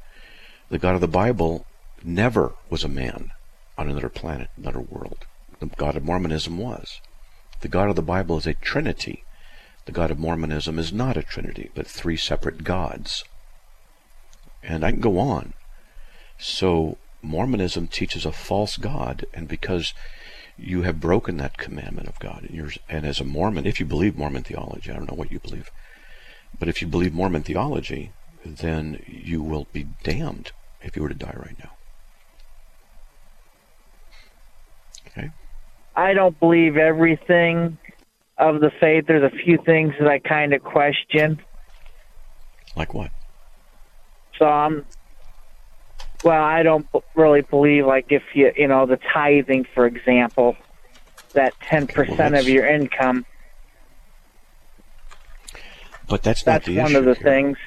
The 0.70 0.80
God 0.80 0.96
of 0.96 1.02
the 1.02 1.08
Bible 1.08 1.66
never 2.06 2.54
was 2.70 2.84
a 2.84 2.90
man 2.90 3.32
on 3.78 3.90
another 3.90 4.10
planet, 4.10 4.50
another 4.58 4.80
world. 4.80 5.26
The 5.60 5.68
God 5.68 5.96
of 5.96 6.04
Mormonism 6.04 6.58
was. 6.58 7.02
The 7.62 7.68
God 7.68 7.90
of 7.90 7.96
the 7.96 8.02
Bible 8.02 8.38
is 8.38 8.48
a 8.48 8.54
trinity. 8.54 9.24
The 9.86 9.92
God 9.92 10.12
of 10.12 10.20
Mormonism 10.20 10.80
is 10.80 10.94
not 10.94 11.18
a 11.18 11.24
trinity, 11.24 11.70
but 11.74 11.88
three 11.88 12.18
separate 12.18 12.64
gods. 12.64 13.24
And 14.64 14.84
I 14.84 14.92
can 14.92 15.00
go 15.00 15.20
on. 15.20 15.54
So 16.38 16.98
Mormonism 17.22 17.88
teaches 17.88 18.26
a 18.26 18.32
false 18.32 18.78
God, 18.78 19.26
and 19.34 19.48
because 19.48 19.94
you 20.58 20.84
have 20.84 21.00
broken 21.00 21.38
that 21.38 21.58
commandment 21.58 22.08
of 22.08 22.20
God. 22.20 22.48
And, 22.50 22.78
and 22.88 23.06
as 23.06 23.20
a 23.20 23.26
Mormon, 23.26 23.66
if 23.66 23.80
you 23.80 23.86
believe 23.86 24.18
Mormon 24.18 24.44
theology, 24.44 24.92
I 24.92 24.96
don't 24.96 25.10
know 25.10 25.16
what 25.16 25.32
you 25.32 25.40
believe, 25.40 25.72
but 26.58 26.68
if 26.68 26.82
you 26.82 26.88
believe 26.88 27.14
Mormon 27.14 27.44
theology, 27.44 28.12
then 28.46 29.04
you 29.08 29.42
will 29.42 29.68
be 29.74 29.88
damned 30.04 30.52
if 30.82 30.96
you 30.96 31.02
were 31.02 31.10
to 31.10 31.16
die 31.16 31.36
right 31.36 31.58
now. 31.60 31.72
Okay? 35.12 35.32
I 35.96 36.14
don't 36.14 36.40
believe 36.40 36.78
everything 36.78 37.78
of 38.38 38.62
the 38.62 38.72
faith. 38.80 39.06
There's 39.08 39.24
a 39.24 39.36
few 39.36 39.58
things 39.66 39.94
that 40.00 40.08
I 40.08 40.20
kind 40.20 40.54
of 40.54 40.64
question. 40.64 41.42
Like 42.76 42.94
what? 42.94 43.12
So 44.38 44.46
I'm. 44.46 44.86
Well, 46.24 46.44
I 46.44 46.64
don't 46.64 46.86
really 47.16 47.42
believe 47.42 47.86
like 47.86 48.08
if 48.12 48.24
you 48.34 48.52
you 48.56 48.68
know 48.68 48.86
the 48.86 48.98
tithing, 49.14 49.66
for 49.74 49.86
example, 49.86 50.56
that 51.34 51.54
ten 51.62 51.84
okay, 51.84 51.94
percent 51.94 52.18
that's- 52.18 52.44
of 52.44 52.50
your 52.50 52.68
income. 52.68 53.26
But 56.08 56.24
that's, 56.24 56.42
That's 56.42 56.66
not 56.66 56.74
the 56.74 56.78
one 56.82 56.88
issue 56.88 56.98
of 56.98 57.06
the 57.06 57.14
here. 57.14 57.24
things. 57.24 57.58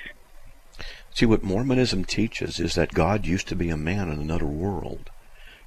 See, 1.14 1.26
what 1.26 1.44
Mormonism 1.44 2.04
teaches 2.04 2.58
is 2.58 2.74
that 2.74 2.92
God 2.92 3.24
used 3.24 3.46
to 3.48 3.54
be 3.54 3.70
a 3.70 3.76
man 3.76 4.10
in 4.10 4.18
another 4.20 4.46
world, 4.46 5.10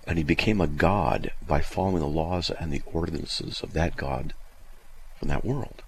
and 0.08 0.18
he 0.18 0.24
became 0.24 0.62
a 0.62 0.68
God 0.68 1.32
by 1.46 1.62
following 1.62 2.00
the 2.00 2.06
laws 2.06 2.50
and 2.50 2.72
the 2.72 2.84
ordinances 2.86 3.62
of 3.62 3.74
that 3.74 3.96
God 3.96 4.34
from 5.18 5.28
that 5.30 5.46
world. 5.46 5.82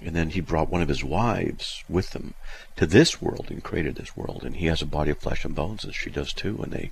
And 0.00 0.16
then 0.16 0.30
he 0.30 0.40
brought 0.40 0.68
one 0.68 0.82
of 0.82 0.88
his 0.88 1.04
wives 1.04 1.84
with 1.88 2.14
him 2.14 2.34
to 2.76 2.86
this 2.86 3.22
world 3.22 3.46
and 3.50 3.62
created 3.62 3.94
this 3.94 4.16
world. 4.16 4.42
And 4.44 4.56
he 4.56 4.66
has 4.66 4.82
a 4.82 4.86
body 4.86 5.12
of 5.12 5.18
flesh 5.18 5.44
and 5.44 5.54
bones, 5.54 5.84
as 5.84 5.94
she 5.94 6.10
does 6.10 6.32
too, 6.32 6.60
and 6.62 6.72
they 6.72 6.90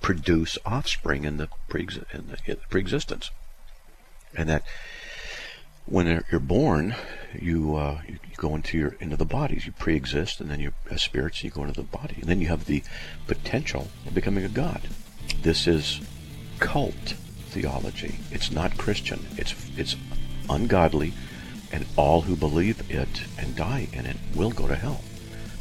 produce 0.00 0.56
offspring 0.64 1.24
in 1.24 1.36
the, 1.36 1.48
pre- 1.68 1.82
in 1.82 2.28
the, 2.28 2.38
in 2.46 2.56
the 2.56 2.68
pre-existence. 2.70 3.30
And 4.34 4.48
that 4.48 4.62
when 5.84 6.06
you're- 6.06 6.24
you're 6.30 6.40
born, 6.40 6.94
you, 7.38 7.76
uh, 7.76 8.00
you 8.08 8.18
go 8.36 8.54
into 8.54 8.76
your 8.76 8.96
into 9.00 9.16
the 9.16 9.24
bodies. 9.24 9.66
You 9.66 9.72
pre-exist, 9.72 10.40
and 10.40 10.50
then 10.50 10.60
you 10.60 10.72
as 10.90 11.02
spirits, 11.02 11.44
you 11.44 11.50
go 11.50 11.62
into 11.62 11.80
the 11.80 11.86
body, 11.86 12.16
and 12.20 12.24
then 12.24 12.40
you 12.40 12.48
have 12.48 12.64
the 12.64 12.82
potential 13.26 13.88
of 14.06 14.14
becoming 14.14 14.44
a 14.44 14.48
god. 14.48 14.88
This 15.42 15.66
is 15.66 16.00
cult 16.58 17.14
theology. 17.50 18.18
It's 18.30 18.50
not 18.50 18.76
Christian. 18.78 19.26
It's 19.36 19.54
it's 19.76 19.96
ungodly, 20.48 21.12
and 21.72 21.86
all 21.96 22.22
who 22.22 22.36
believe 22.36 22.90
it 22.90 23.24
and 23.38 23.56
die 23.56 23.88
in 23.92 24.06
it 24.06 24.16
will 24.34 24.50
go 24.50 24.68
to 24.68 24.74
hell. 24.74 25.00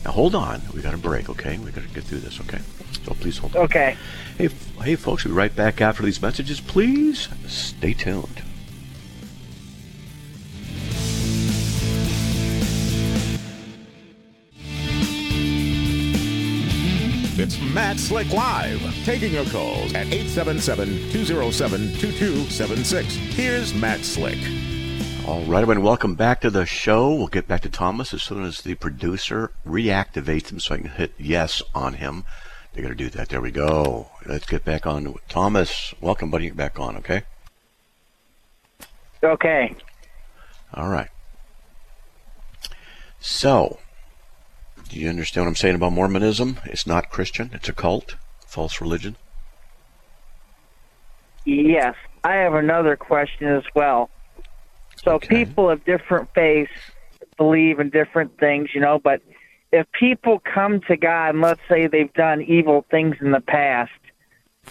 Now 0.04 0.12
hold 0.12 0.36
on. 0.36 0.62
We 0.74 0.82
got 0.82 0.94
a 0.94 0.98
break, 0.98 1.30
okay? 1.30 1.58
We 1.58 1.72
got 1.72 1.84
to 1.84 1.90
get 1.94 2.04
through 2.04 2.20
this, 2.20 2.40
okay? 2.42 2.60
So 3.04 3.14
please 3.14 3.38
hold 3.38 3.56
on. 3.56 3.64
Okay. 3.64 3.98
Hey, 4.38 4.50
hey, 4.82 4.96
folks, 4.96 5.26
we'll 5.26 5.34
be 5.34 5.38
right 5.38 5.56
back 5.56 5.82
after 5.82 6.04
these 6.04 6.22
messages. 6.22 6.62
Please 6.62 7.28
stay 7.48 7.94
tuned. 7.94 8.42
It's 17.46 17.62
Matt 17.62 18.00
Slick 18.00 18.34
Live, 18.34 18.82
taking 19.06 19.32
your 19.32 19.46
calls 19.46 19.94
at 19.94 20.08
877-207-2276. 20.08 23.04
Here's 23.34 23.72
Matt 23.76 24.00
Slick. 24.00 24.40
All 25.28 25.44
right, 25.44 25.62
everyone, 25.62 25.84
welcome 25.84 26.16
back 26.16 26.42
to 26.42 26.50
the 26.50 26.66
show. 26.66 27.14
We'll 27.14 27.28
get 27.28 27.48
back 27.48 27.62
to 27.62 27.70
Thomas 27.70 28.16
as 28.16 28.24
soon 28.24 28.46
as 28.46 28.62
the 28.62 28.74
producer 28.74 29.52
reactivates 29.64 30.52
him 30.52 30.60
so 30.60 30.74
I 30.74 30.80
can 30.80 30.88
hit 30.88 31.14
yes 31.20 31.62
on 31.76 31.94
him. 31.94 32.24
They 32.74 32.82
got 32.82 32.88
to 32.88 32.96
do 32.96 33.12
that. 33.12 33.30
There 33.30 33.42
we 33.42 33.52
go. 33.52 34.10
Let's 34.26 34.48
get 34.48 34.66
back 34.66 34.88
on. 34.88 35.14
with 35.14 35.28
Thomas, 35.28 35.94
welcome, 36.02 36.32
buddy. 36.32 36.46
You're 36.46 36.56
back 36.56 36.80
on, 36.80 36.98
okay? 36.98 37.22
Okay. 39.22 39.76
All 40.74 40.90
right. 40.90 41.10
So, 43.20 43.78
do 44.90 45.00
you 45.00 45.10
understand 45.10 45.46
what 45.46 45.50
I'm 45.50 45.56
saying 45.56 45.76
about 45.76 45.94
Mormonism? 45.94 46.60
It's 46.66 46.88
not 46.88 47.10
Christian. 47.10 47.52
It's 47.54 47.70
a 47.70 47.74
cult, 47.74 48.16
false 48.48 48.80
religion. 48.82 49.16
Yes. 51.46 51.96
I 52.24 52.36
have 52.36 52.56
another 52.56 52.96
question 52.96 53.48
as 53.48 53.64
well. 53.76 54.10
So 54.98 55.16
Okay. 55.16 55.46
people 55.46 55.70
of 55.70 55.84
different 55.86 56.34
faiths 56.34 56.72
believe 57.38 57.80
in 57.80 57.90
different 57.90 58.38
things, 58.40 58.70
you 58.74 58.82
know, 58.82 58.98
but 58.98 59.22
if 59.72 59.86
people 59.92 60.40
come 60.40 60.80
to 60.82 60.96
God 60.96 61.36
and 61.36 61.42
let's 61.42 61.62
say 61.68 61.88
they've 61.88 62.14
done 62.14 62.42
evil 62.42 62.86
things 62.90 63.18
in 63.20 63.32
the 63.32 63.42
past, 63.42 63.92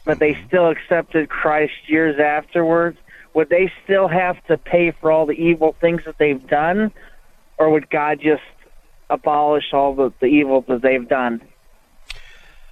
but 0.05 0.19
they 0.19 0.33
mm-hmm. 0.33 0.47
still 0.47 0.71
accepted 0.71 1.29
Christ 1.29 1.75
years 1.87 2.19
afterwards, 2.19 2.99
would 3.35 3.51
they 3.51 3.71
still 3.85 4.09
have 4.09 4.43
to 4.47 4.57
pay 4.57 4.93
for 4.93 5.13
all 5.13 5.27
the 5.27 5.35
evil 5.35 5.77
things 5.81 6.03
that 6.07 6.19
they've 6.19 6.45
done, 6.47 6.91
or 7.59 7.69
would 7.71 7.91
God 7.91 8.21
just 8.21 8.43
abolish 9.11 9.73
all 9.73 9.95
the, 9.95 10.13
the 10.21 10.27
evil 10.27 10.65
that 10.69 10.83
they've 10.83 11.09
done? 11.09 11.43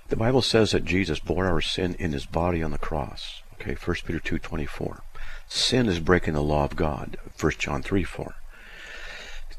The 0.08 0.16
Bible 0.16 0.42
says 0.42 0.72
that 0.72 0.84
Jesus 0.84 1.20
bore 1.20 1.46
our 1.46 1.60
sin 1.60 1.94
in 1.98 2.12
his 2.12 2.26
body 2.26 2.62
on 2.62 2.70
the 2.70 2.78
cross. 2.78 3.42
Okay, 3.54 3.74
1 3.74 3.96
Peter 4.06 4.18
2.24. 4.18 5.00
Sin 5.48 5.86
is 5.86 6.00
breaking 6.00 6.34
the 6.34 6.42
law 6.42 6.64
of 6.64 6.76
God. 6.76 7.16
1 7.40 7.52
John 7.58 7.82
3, 7.82 8.04
4. 8.04 8.34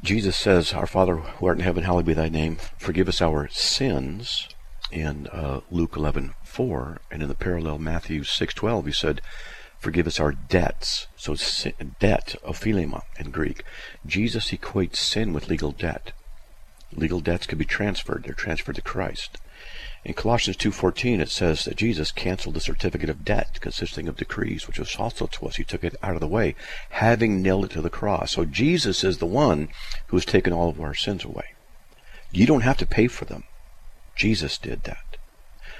Jesus 0.01 0.36
says, 0.36 0.74
Our 0.74 0.86
Father 0.86 1.15
who 1.15 1.46
art 1.46 1.58
in 1.58 1.63
heaven, 1.63 1.84
hallowed 1.84 2.06
be 2.06 2.13
thy 2.13 2.30
name. 2.30 2.58
Forgive 2.77 3.08
us 3.08 3.22
our 3.22 3.48
sins 3.50 4.50
in 4.92 5.27
uh, 5.27 5.62
Luke 5.72 5.96
11, 5.96 6.36
4. 6.44 7.00
And 7.10 7.24
in 7.24 7.30
the 7.30 7.36
parallel 7.36 7.80
Matthew 7.80 8.24
6, 8.24 8.53
12, 8.53 8.86
he 8.86 8.92
said, 8.92 9.22
Forgive 9.80 10.08
us 10.08 10.20
our 10.20 10.32
debts. 10.32 11.08
So 11.15 11.36
sin, 11.36 11.96
debt, 12.00 12.36
opheilema 12.46 13.03
in 13.18 13.32
Greek. 13.32 13.63
Jesus 14.06 14.51
equates 14.51 14.98
sin 14.98 15.34
with 15.34 15.50
legal 15.50 15.72
debt. 15.72 16.12
Legal 16.95 17.19
debts 17.19 17.47
could 17.47 17.57
be 17.57 17.65
transferred. 17.65 18.23
They're 18.23 18.33
transferred 18.33 18.75
to 18.75 18.81
Christ. 18.81 19.38
In 20.05 20.13
Colossians 20.13 20.57
2.14 20.57 21.21
it 21.21 21.29
says 21.29 21.63
that 21.63 21.77
Jesus 21.77 22.12
canceled 22.12 22.55
the 22.55 22.59
certificate 22.59 23.09
of 23.09 23.23
debt 23.23 23.59
consisting 23.62 24.07
of 24.07 24.17
decrees, 24.17 24.67
which 24.67 24.77
was 24.77 24.95
hostile 24.95 25.27
to 25.27 25.47
us. 25.47 25.55
He 25.55 25.63
took 25.63 25.83
it 25.83 25.95
out 26.03 26.15
of 26.15 26.19
the 26.19 26.27
way, 26.27 26.55
having 26.89 27.41
nailed 27.41 27.65
it 27.65 27.71
to 27.71 27.81
the 27.81 27.89
cross. 27.89 28.33
So 28.33 28.43
Jesus 28.43 29.03
is 29.03 29.19
the 29.19 29.25
one 29.25 29.69
who 30.07 30.17
has 30.17 30.25
taken 30.25 30.51
all 30.51 30.69
of 30.69 30.81
our 30.81 30.93
sins 30.93 31.23
away. 31.23 31.53
You 32.31 32.45
don't 32.45 32.62
have 32.62 32.77
to 32.77 32.85
pay 32.85 33.07
for 33.07 33.25
them. 33.25 33.45
Jesus 34.15 34.57
did 34.57 34.83
that. 34.83 35.17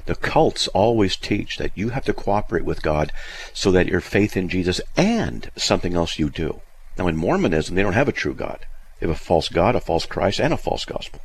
The 0.05 0.15
cults 0.15 0.67
always 0.70 1.15
teach 1.15 1.58
that 1.58 1.72
you 1.75 1.89
have 1.89 2.05
to 2.05 2.13
cooperate 2.13 2.65
with 2.65 2.82
God 2.82 3.12
so 3.53 3.72
that 3.72 3.88
your 3.88 4.01
faith 4.01 4.36
in 4.36 4.50
Jesus 4.50 4.82
and 4.96 5.50
something 5.55 5.96
else 5.96 6.20
you 6.20 6.29
do. 6.29 6.62
Now 6.98 7.08
in 7.08 7.15
Mormonism, 7.15 7.75
they 7.75 7.84
don't 7.84 7.93
have 7.93 8.08
a 8.08 8.13
true 8.13 8.34
God. 8.34 8.65
They 9.04 9.10
have 9.10 9.18
a 9.18 9.20
false 9.20 9.50
God, 9.50 9.76
a 9.76 9.82
false 9.82 10.06
Christ, 10.06 10.40
and 10.40 10.54
a 10.54 10.58
false 10.58 10.86
gospel. 10.86 11.20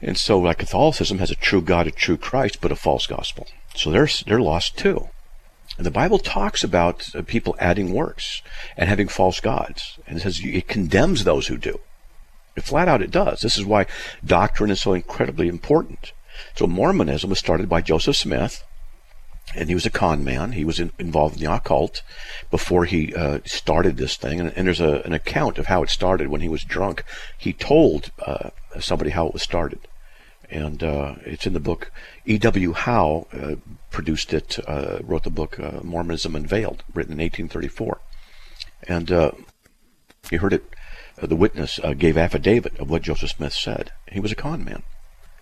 And 0.00 0.16
so, 0.16 0.38
like 0.38 0.58
Catholicism 0.58 1.18
has 1.18 1.32
a 1.32 1.34
true 1.34 1.60
God, 1.60 1.88
a 1.88 1.90
true 1.90 2.16
Christ, 2.16 2.60
but 2.60 2.70
a 2.70 2.76
false 2.76 3.08
gospel. 3.08 3.48
So 3.74 3.90
they're 3.90 4.08
they're 4.28 4.40
lost 4.40 4.78
too. 4.78 5.08
And 5.76 5.84
the 5.84 5.90
Bible 5.90 6.20
talks 6.20 6.62
about 6.62 7.12
uh, 7.16 7.22
people 7.22 7.56
adding 7.58 7.92
works 7.92 8.42
and 8.76 8.88
having 8.88 9.08
false 9.08 9.40
gods, 9.40 9.98
and 10.06 10.18
it 10.18 10.20
says 10.20 10.40
it 10.40 10.68
condemns 10.68 11.24
those 11.24 11.48
who 11.48 11.58
do. 11.58 11.80
It 12.54 12.62
flat 12.62 12.86
out 12.86 13.02
it 13.02 13.10
does. 13.10 13.40
This 13.40 13.58
is 13.58 13.64
why 13.64 13.86
doctrine 14.24 14.70
is 14.70 14.80
so 14.80 14.92
incredibly 14.92 15.48
important. 15.48 16.12
So 16.54 16.68
Mormonism 16.68 17.28
was 17.28 17.40
started 17.40 17.68
by 17.68 17.80
Joseph 17.80 18.14
Smith, 18.14 18.62
and 19.54 19.68
he 19.68 19.74
was 19.74 19.86
a 19.86 19.90
con 19.90 20.24
man. 20.24 20.52
He 20.52 20.64
was 20.64 20.80
in, 20.80 20.90
involved 20.98 21.36
in 21.36 21.44
the 21.44 21.52
occult 21.52 22.02
before 22.50 22.84
he 22.84 23.14
uh, 23.14 23.40
started 23.44 23.96
this 23.96 24.16
thing. 24.16 24.40
And, 24.40 24.52
and 24.56 24.66
there's 24.66 24.80
a, 24.80 25.02
an 25.02 25.12
account 25.12 25.58
of 25.58 25.66
how 25.66 25.82
it 25.82 25.90
started 25.90 26.28
when 26.28 26.40
he 26.40 26.48
was 26.48 26.64
drunk. 26.64 27.04
He 27.38 27.52
told 27.52 28.10
uh, 28.24 28.50
somebody 28.80 29.10
how 29.10 29.26
it 29.28 29.32
was 29.32 29.42
started. 29.42 29.80
And 30.50 30.82
uh, 30.82 31.16
it's 31.24 31.46
in 31.46 31.54
the 31.54 31.60
book. 31.60 31.90
E.W. 32.24 32.72
Howe 32.72 33.26
uh, 33.32 33.56
produced 33.90 34.32
it, 34.32 34.58
uh, 34.68 34.98
wrote 35.02 35.24
the 35.24 35.30
book 35.30 35.58
uh, 35.58 35.80
Mormonism 35.82 36.36
Unveiled, 36.36 36.84
written 36.94 37.12
in 37.12 37.18
1834. 37.18 38.00
And 38.88 39.10
you 40.30 40.38
heard 40.38 40.52
it. 40.52 40.64
the 41.20 41.36
witness 41.36 41.80
gave 41.98 42.16
affidavit 42.16 42.78
of 42.78 42.90
what 42.90 43.02
Joseph 43.02 43.30
Smith 43.30 43.54
said. 43.54 43.92
He 44.10 44.20
was 44.20 44.32
a 44.32 44.36
con 44.36 44.64
man. 44.64 44.82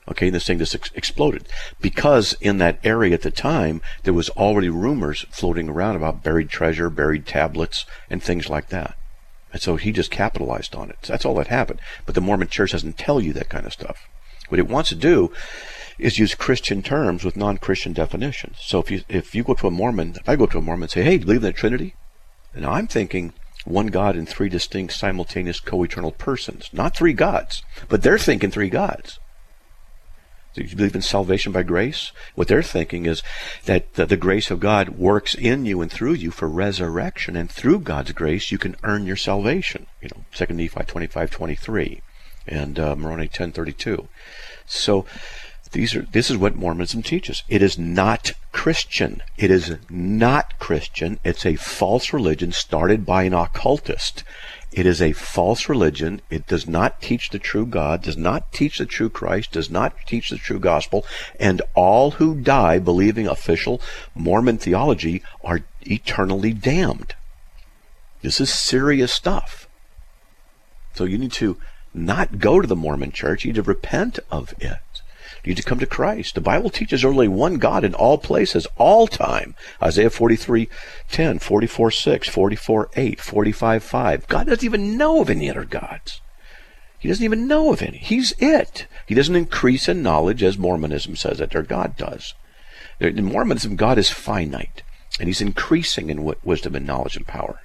Okay, 0.09 0.29
this 0.31 0.47
thing 0.47 0.59
just 0.59 0.75
ex- 0.75 0.91
exploded 0.95 1.49
because 1.81 2.35
in 2.41 2.59
that 2.59 2.79
area 2.85 3.15
at 3.15 3.23
the 3.23 3.31
time 3.31 3.81
there 4.03 4.13
was 4.13 4.29
already 4.31 4.69
rumors 4.69 5.25
floating 5.31 5.69
around 5.69 5.97
about 5.97 6.23
buried 6.23 6.51
treasure, 6.51 6.91
buried 6.91 7.27
tablets, 7.27 7.87
and 8.11 8.23
things 8.23 8.49
like 8.49 8.69
that. 8.69 8.97
And 9.53 9.63
so 9.63 9.77
he 9.77 9.93
just 9.93 10.11
capitalized 10.11 10.75
on 10.75 10.91
it. 10.91 10.99
So 11.03 11.13
that's 11.13 11.25
all 11.25 11.37
that 11.37 11.47
happened. 11.47 11.81
But 12.07 12.15
the 12.15 12.21
Mormon 12.21 12.49
Church 12.49 12.73
doesn't 12.73 12.99
tell 12.99 13.21
you 13.21 13.33
that 13.35 13.49
kind 13.49 13.67
of 13.67 13.73
stuff. 13.73 14.09
What 14.49 14.59
it 14.59 14.69
wants 14.69 14.91
to 14.91 14.95
do 14.95 15.33
is 15.99 16.19
use 16.19 16.35
Christian 16.35 16.83
terms 16.83 17.25
with 17.25 17.37
non-Christian 17.37 17.93
definitions. 17.93 18.57
So 18.61 18.81
if 18.81 18.91
you 18.91 19.03
if 19.09 19.35
you 19.35 19.43
go 19.43 19.55
to 19.55 19.69
a 19.69 19.71
Mormon, 19.71 20.17
if 20.21 20.29
I 20.29 20.37
go 20.37 20.47
to 20.47 20.59
a 20.59 20.61
Mormon 20.61 20.85
and 20.85 20.91
say, 20.91 21.03
"Hey, 21.03 21.17
do 21.17 21.21
you 21.21 21.27
believe 21.27 21.45
in 21.45 21.45
the 21.45 21.53
Trinity?" 21.53 21.95
and 22.55 22.65
I'm 22.65 22.87
thinking 22.87 23.33
one 23.65 23.87
God 23.89 24.17
in 24.17 24.27
three 24.27 24.49
distinct, 24.49 24.93
simultaneous, 24.93 25.61
co-eternal 25.61 26.13
persons, 26.13 26.69
not 26.73 26.97
three 26.97 27.15
gods, 27.15 27.63
but 27.89 28.03
they're 28.03 28.19
thinking 28.19 28.51
three 28.51 28.69
gods. 28.69 29.19
Do 30.55 30.63
you 30.63 30.77
believe 30.77 30.95
in 30.95 31.03
salvation 31.03 31.51
by 31.51 31.65
grace? 31.65 32.13
What 32.37 32.47
they're 32.47 32.63
thinking 32.63 33.07
is 33.07 33.23
that 33.65 33.95
the, 33.95 34.07
the, 34.07 34.17
grace 34.17 34.53
of 34.53 34.61
God 34.61 34.91
works 34.91 35.35
in 35.35 35.67
you 35.67 35.83
and 35.83 35.91
through 35.91 36.13
you 36.15 36.31
for 36.31 36.49
resurrection, 36.49 37.35
and 37.35 37.51
through 37.51 37.81
God's 37.81 38.13
grace 38.13 38.53
you 38.53 38.59
can 38.59 38.77
earn 38.85 39.05
your 39.05 39.17
salvation. 39.17 39.87
You 40.01 40.11
know, 40.15 40.25
2 40.33 40.55
Nephi 40.55 40.85
25, 40.85 41.31
23, 41.31 42.03
and 42.47 42.79
uh, 42.79 42.95
Moroni 42.95 43.27
10, 43.27 43.51
32. 43.51 44.09
So 44.65 45.07
these 45.73 45.97
are 45.97 46.03
this 46.03 46.31
is 46.31 46.37
what 46.37 46.55
Mormonism 46.55 47.03
teaches. 47.03 47.43
It 47.49 47.61
is 47.61 47.77
not 47.77 48.33
Christian. 48.53 49.23
It 49.37 49.51
is 49.51 49.77
not 49.91 50.61
Christian. 50.61 51.19
It's 51.25 51.45
a 51.45 51.57
false 51.57 52.13
religion 52.13 52.53
started 52.53 53.05
by 53.05 53.25
an 53.25 53.35
occultist 53.35 54.23
it 54.75 54.87
is 54.87 55.01
a 55.01 55.13
false 55.13 55.69
religion. 55.69 56.21
It 56.31 56.49
does 56.49 56.67
not 56.67 57.01
teach 57.01 57.31
the 57.31 57.39
true 57.39 57.65
God, 57.65 58.03
does 58.03 58.17
not 58.17 58.53
teach 58.53 58.79
the 58.79 58.87
true 58.87 59.09
Christ, 59.09 59.53
does 59.53 59.71
not 59.71 59.95
teach 60.05 60.31
the 60.31 60.37
true 60.37 60.59
gospel, 60.59 61.07
and 61.39 61.63
all 61.75 62.13
who 62.13 62.35
die 62.35 62.81
believing 62.81 63.29
official 63.29 63.81
Mormon 64.17 64.59
theology 64.59 65.23
are 65.45 65.61
eternally 65.83 66.53
damned. 66.53 67.15
This 68.23 68.41
is 68.41 68.53
serious 68.53 69.13
stuff. 69.13 69.69
So 70.95 71.05
you 71.05 71.19
need 71.19 71.33
to 71.35 71.57
not 71.95 72.41
go 72.41 72.61
to 72.61 72.67
the 72.67 72.75
Mormon 72.75 73.13
church, 73.13 73.45
you 73.45 73.53
need 73.53 73.57
to 73.57 73.63
repent 73.63 74.19
of 74.29 74.55
it. 74.59 75.03
Need 75.45 75.57
to 75.57 75.63
come 75.63 75.79
to 75.79 75.87
Christ. 75.87 76.35
The 76.35 76.41
Bible 76.41 76.71
teaches 76.71 77.05
only 77.05 77.29
one 77.29 77.59
God 77.59 77.85
in 77.85 77.95
all 77.95 78.19
places, 78.19 78.67
all 78.77 79.07
time. 79.07 79.55
Isaiah 79.83 80.11
43, 80.11 80.69
10, 81.11 81.39
44, 81.39 81.91
6, 81.91 82.29
44, 82.29 82.91
8, 82.97 83.21
45, 83.21 83.85
5. 83.85 84.29
God 84.29 84.47
doesn't 84.47 84.65
even 84.65 84.97
know 84.97 85.21
of 85.21 85.31
any 85.31 85.51
other 85.51 85.65
gods. 85.65 86.21
He 86.99 87.09
doesn't 87.09 87.25
even 87.25 87.47
know 87.47 87.73
of 87.73 87.83
any. 87.83 87.99
He's 87.99 88.33
it. 88.39 88.87
He 89.07 89.15
doesn't 89.15 89.37
increase 89.37 89.89
in 89.89 90.03
knowledge 90.03 90.43
as 90.43 90.57
Mormonism 90.57 91.17
says 91.17 91.37
that 91.39 91.51
their 91.51 91.63
God 91.63 91.97
does. 91.99 92.35
In 92.99 93.25
Mormonism, 93.25 93.77
God 93.77 93.99
is 93.99 94.09
finite, 94.09 94.83
and 95.21 95.29
he's 95.29 95.43
increasing 95.43 96.09
in 96.09 96.25
wisdom 96.43 96.75
and 96.75 96.87
knowledge 96.87 97.17
and 97.17 97.27
power. 97.27 97.61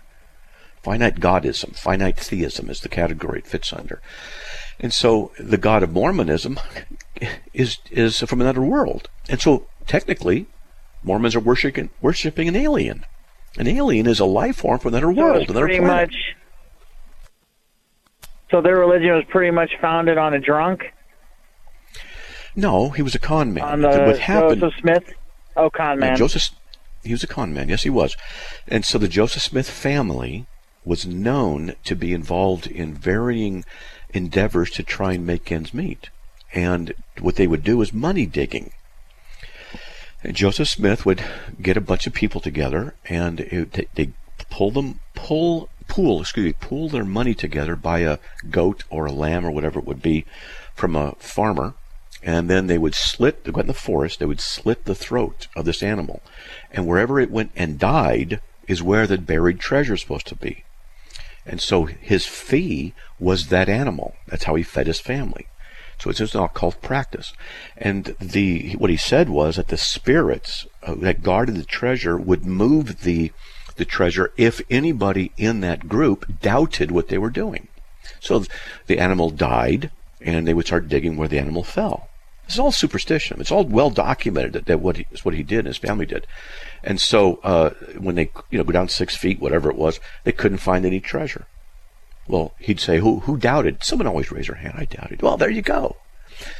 Finite 0.83 1.19
Godism, 1.19 1.75
finite 1.75 2.17
theism 2.17 2.69
is 2.69 2.79
the 2.79 2.89
category 2.89 3.39
it 3.39 3.47
fits 3.47 3.73
under. 3.73 4.01
And 4.79 4.93
so 4.93 5.31
the 5.37 5.57
God 5.57 5.83
of 5.83 5.91
Mormonism 5.91 6.59
is 7.53 7.79
is 7.91 8.19
from 8.19 8.39
another 8.41 8.61
world. 8.61 9.09
And 9.27 9.41
so 9.41 9.67
technically, 9.87 10.47
Mormons 11.03 11.35
are 11.35 11.41
worshiping 11.41 11.89
worshiping 12.01 12.47
an 12.47 12.55
alien. 12.55 13.05
An 13.57 13.67
alien 13.67 14.07
is 14.07 14.19
a 14.19 14.25
life 14.25 14.57
form 14.57 14.79
from 14.79 14.93
another 14.93 15.11
world, 15.11 15.47
so 15.47 15.51
another 15.51 15.65
pretty 15.65 15.79
planet. 15.79 16.09
Much, 16.09 16.35
so 18.51 18.61
their 18.61 18.77
religion 18.77 19.15
was 19.15 19.25
pretty 19.29 19.51
much 19.51 19.71
founded 19.81 20.17
on 20.17 20.33
a 20.33 20.39
drunk. 20.39 20.93
No, 22.55 22.89
he 22.89 23.01
was 23.01 23.15
a 23.15 23.19
con 23.19 23.53
man. 23.53 23.63
On 23.63 23.81
the 23.81 24.03
what 24.05 24.19
happened, 24.19 24.61
Joseph 24.61 24.79
Smith. 24.79 25.13
Oh, 25.57 25.69
con 25.69 25.99
man. 25.99 26.15
Joseph, 26.15 26.49
he 27.03 27.11
was 27.11 27.23
a 27.23 27.27
con 27.27 27.53
man. 27.53 27.69
Yes, 27.69 27.83
he 27.83 27.89
was. 27.89 28.15
And 28.67 28.85
so 28.85 28.97
the 28.97 29.07
Joseph 29.07 29.43
Smith 29.43 29.69
family 29.69 30.45
was 30.89 31.05
known 31.05 31.75
to 31.83 31.95
be 31.95 32.13
involved 32.13 32.65
in 32.65 32.95
varying 32.95 33.63
endeavors 34.09 34.71
to 34.71 34.81
try 34.81 35.13
and 35.13 35.23
make 35.23 35.51
ends 35.51 35.71
meet. 35.71 36.09
And 36.51 36.95
what 37.19 37.35
they 37.35 37.45
would 37.45 37.63
do 37.63 37.79
is 37.83 37.93
money 37.93 38.25
digging. 38.25 38.71
And 40.23 40.35
Joseph 40.35 40.67
Smith 40.67 41.05
would 41.05 41.23
get 41.61 41.77
a 41.77 41.81
bunch 41.81 42.07
of 42.07 42.13
people 42.13 42.41
together 42.41 42.95
and 43.05 43.39
it, 43.39 43.87
they 43.93 44.13
pull 44.49 44.71
them, 44.71 44.99
pull, 45.13 45.69
pool, 45.87 46.21
excuse 46.21 46.47
me, 46.47 46.53
pool 46.53 46.89
their 46.89 47.05
money 47.05 47.35
together, 47.35 47.75
buy 47.75 47.99
a 47.99 48.17
goat 48.49 48.83
or 48.89 49.05
a 49.05 49.11
lamb 49.11 49.45
or 49.45 49.51
whatever 49.51 49.77
it 49.77 49.85
would 49.85 50.01
be 50.01 50.25
from 50.73 50.95
a 50.95 51.11
farmer. 51.19 51.75
And 52.23 52.49
then 52.49 52.65
they 52.65 52.79
would 52.79 52.95
slit, 52.95 53.43
they 53.43 53.51
went 53.51 53.65
in 53.65 53.73
the 53.73 53.73
forest, 53.75 54.17
they 54.17 54.25
would 54.25 54.41
slit 54.41 54.85
the 54.85 54.95
throat 54.95 55.47
of 55.55 55.65
this 55.65 55.83
animal. 55.83 56.23
And 56.71 56.87
wherever 56.87 57.19
it 57.19 57.29
went 57.29 57.51
and 57.55 57.77
died 57.77 58.41
is 58.67 58.81
where 58.81 59.05
the 59.05 59.19
buried 59.19 59.59
treasure 59.59 59.93
is 59.93 60.01
supposed 60.01 60.25
to 60.27 60.35
be. 60.35 60.63
And 61.45 61.61
so 61.61 61.85
his 61.85 62.25
fee 62.25 62.93
was 63.19 63.47
that 63.47 63.69
animal. 63.69 64.15
That's 64.27 64.43
how 64.43 64.55
he 64.55 64.63
fed 64.63 64.87
his 64.87 64.99
family. 64.99 65.47
So 65.99 66.09
it's 66.09 66.19
just 66.19 66.35
an 66.35 66.43
occult 66.43 66.81
practice. 66.81 67.33
And 67.77 68.15
the 68.19 68.73
what 68.77 68.89
he 68.89 68.97
said 68.97 69.29
was 69.29 69.57
that 69.57 69.67
the 69.67 69.77
spirits 69.77 70.65
uh, 70.81 70.95
that 70.95 71.23
guarded 71.23 71.55
the 71.55 71.65
treasure 71.65 72.17
would 72.17 72.45
move 72.45 73.01
the 73.01 73.31
the 73.75 73.85
treasure 73.85 74.31
if 74.37 74.61
anybody 74.69 75.31
in 75.37 75.61
that 75.61 75.89
group 75.89 76.25
doubted 76.41 76.91
what 76.91 77.09
they 77.09 77.17
were 77.17 77.29
doing. 77.29 77.67
So 78.19 78.45
the 78.87 78.99
animal 78.99 79.29
died, 79.29 79.91
and 80.21 80.47
they 80.47 80.53
would 80.53 80.67
start 80.67 80.89
digging 80.89 81.17
where 81.17 81.27
the 81.27 81.39
animal 81.39 81.63
fell. 81.63 82.09
It's 82.45 82.59
all 82.59 82.71
superstition. 82.71 83.39
It's 83.39 83.51
all 83.51 83.63
well 83.63 83.89
documented 83.89 84.53
that, 84.53 84.65
that 84.65 84.79
what 84.79 84.97
he, 84.97 85.05
what 85.23 85.35
he 85.35 85.43
did 85.43 85.59
and 85.59 85.67
his 85.67 85.77
family 85.77 86.05
did. 86.05 86.25
And 86.83 86.99
so 86.99 87.39
uh, 87.43 87.71
when 87.97 88.15
they 88.15 88.31
you 88.49 88.57
know 88.57 88.63
go 88.63 88.71
down 88.71 88.89
six 88.89 89.15
feet, 89.15 89.39
whatever 89.39 89.69
it 89.69 89.75
was, 89.75 89.99
they 90.23 90.31
couldn't 90.31 90.59
find 90.59 90.85
any 90.85 90.99
treasure. 90.99 91.45
Well, 92.27 92.53
he'd 92.59 92.79
say, 92.79 92.99
"Who 92.99 93.21
who 93.21 93.37
doubted?" 93.37 93.83
Someone 93.83 94.07
always 94.07 94.31
raised 94.31 94.49
their 94.49 94.55
hand. 94.55 94.75
I 94.77 94.85
doubted. 94.85 95.21
Well, 95.21 95.37
there 95.37 95.49
you 95.49 95.61
go. 95.61 95.97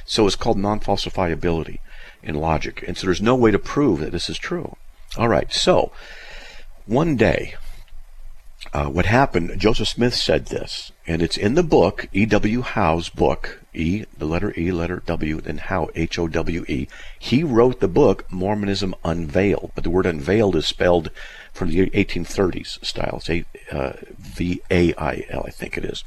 So 0.05 0.25
it's 0.27 0.35
called 0.35 0.57
non-falsifiability 0.57 1.77
in 2.21 2.35
logic, 2.35 2.83
and 2.85 2.97
so 2.97 3.07
there's 3.07 3.21
no 3.21 3.35
way 3.35 3.51
to 3.51 3.59
prove 3.59 3.99
that 3.99 4.11
this 4.11 4.29
is 4.29 4.37
true. 4.37 4.75
All 5.17 5.29
right. 5.29 5.51
So 5.53 5.91
one 6.85 7.15
day, 7.15 7.55
uh, 8.73 8.87
what 8.87 9.05
happened? 9.05 9.57
Joseph 9.57 9.87
Smith 9.87 10.15
said 10.15 10.47
this, 10.47 10.91
and 11.07 11.21
it's 11.21 11.37
in 11.37 11.55
the 11.55 11.63
book 11.63 12.07
E.W. 12.13 12.61
Howe's 12.61 13.09
book. 13.09 13.58
E, 13.73 14.05
the 14.17 14.25
letter 14.25 14.53
E, 14.57 14.71
letter 14.71 15.03
W, 15.05 15.41
then 15.41 15.57
how, 15.57 15.89
H 15.95 16.17
O 16.17 16.27
W 16.27 16.65
E. 16.67 16.87
He 17.17 17.43
wrote 17.43 17.79
the 17.79 17.87
book 17.87 18.31
Mormonism 18.31 18.95
Unveiled, 19.03 19.71
but 19.75 19.83
the 19.83 19.89
word 19.89 20.05
unveiled 20.05 20.55
is 20.55 20.65
spelled 20.65 21.11
from 21.53 21.69
the 21.69 21.89
1830s 21.89 22.83
style. 22.83 23.21
It's 23.25 23.45
uh, 23.71 23.97
V 24.17 24.61
A 24.71 24.93
I 24.95 25.25
L, 25.29 25.43
I 25.45 25.51
think 25.51 25.77
it 25.77 25.85
is. 25.85 26.03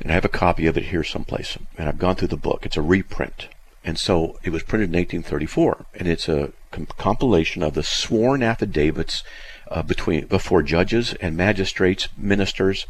And 0.00 0.10
I 0.10 0.14
have 0.14 0.24
a 0.24 0.30
copy 0.30 0.66
of 0.66 0.78
it 0.78 0.84
here 0.84 1.04
someplace, 1.04 1.58
and 1.76 1.88
I've 1.88 1.98
gone 1.98 2.16
through 2.16 2.28
the 2.28 2.36
book. 2.36 2.64
It's 2.64 2.76
a 2.76 2.82
reprint. 2.82 3.48
And 3.84 3.98
so 3.98 4.38
it 4.42 4.50
was 4.50 4.62
printed 4.62 4.90
in 4.90 4.98
1834, 4.98 5.86
and 5.94 6.08
it's 6.08 6.28
a 6.28 6.52
com- 6.70 6.86
compilation 6.98 7.62
of 7.62 7.74
the 7.74 7.82
sworn 7.82 8.42
affidavits 8.42 9.22
uh, 9.70 9.82
between 9.82 10.26
before 10.26 10.62
judges 10.62 11.14
and 11.14 11.36
magistrates, 11.36 12.08
ministers, 12.16 12.86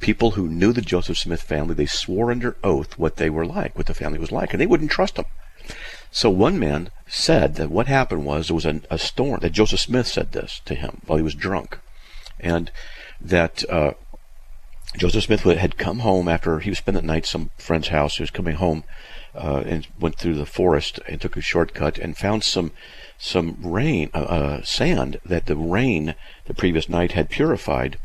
people 0.00 0.32
who 0.32 0.48
knew 0.48 0.72
the 0.72 0.80
Joseph 0.80 1.18
Smith 1.18 1.42
family. 1.42 1.74
They 1.74 1.86
swore 1.86 2.30
under 2.30 2.56
oath 2.62 2.98
what 2.98 3.16
they 3.16 3.30
were 3.30 3.46
like, 3.46 3.76
what 3.76 3.86
the 3.86 3.94
family 3.94 4.18
was 4.18 4.32
like, 4.32 4.52
and 4.52 4.60
they 4.60 4.66
wouldn't 4.66 4.90
trust 4.90 5.16
them. 5.16 5.26
So 6.10 6.30
one 6.30 6.58
man 6.58 6.90
said 7.06 7.56
that 7.56 7.70
what 7.70 7.86
happened 7.86 8.24
was 8.24 8.48
there 8.48 8.54
was 8.54 8.66
a, 8.66 8.98
storm. 8.98 9.40
That 9.40 9.52
Joseph 9.52 9.80
Smith 9.80 10.06
said 10.06 10.32
this 10.32 10.60
to 10.66 10.74
him 10.74 11.00
while 11.06 11.16
he 11.16 11.24
was 11.24 11.34
drunk, 11.34 11.78
and 12.38 12.70
that 13.20 13.68
uh, 13.70 13.94
Joseph 14.96 15.24
Smith 15.24 15.42
had 15.42 15.76
come 15.76 16.00
home 16.00 16.28
after 16.28 16.60
he 16.60 16.70
was 16.70 16.78
spending 16.78 17.02
the 17.02 17.06
night 17.06 17.24
at 17.24 17.26
some 17.26 17.50
friend's 17.56 17.88
house. 17.88 18.16
He 18.16 18.22
was 18.22 18.30
coming 18.30 18.56
home 18.56 18.84
uh, 19.34 19.64
and 19.66 19.88
went 19.98 20.16
through 20.16 20.34
the 20.34 20.46
forest 20.46 21.00
and 21.08 21.20
took 21.20 21.36
a 21.36 21.40
shortcut 21.40 21.98
and 21.98 22.16
found 22.16 22.44
some 22.44 22.72
some 23.18 23.56
rain, 23.62 24.10
uh, 24.12 24.18
uh, 24.18 24.62
sand 24.62 25.18
that 25.24 25.46
the 25.46 25.56
rain 25.56 26.14
the 26.46 26.54
previous 26.54 26.88
night 26.88 27.12
had 27.12 27.30
purified 27.30 27.98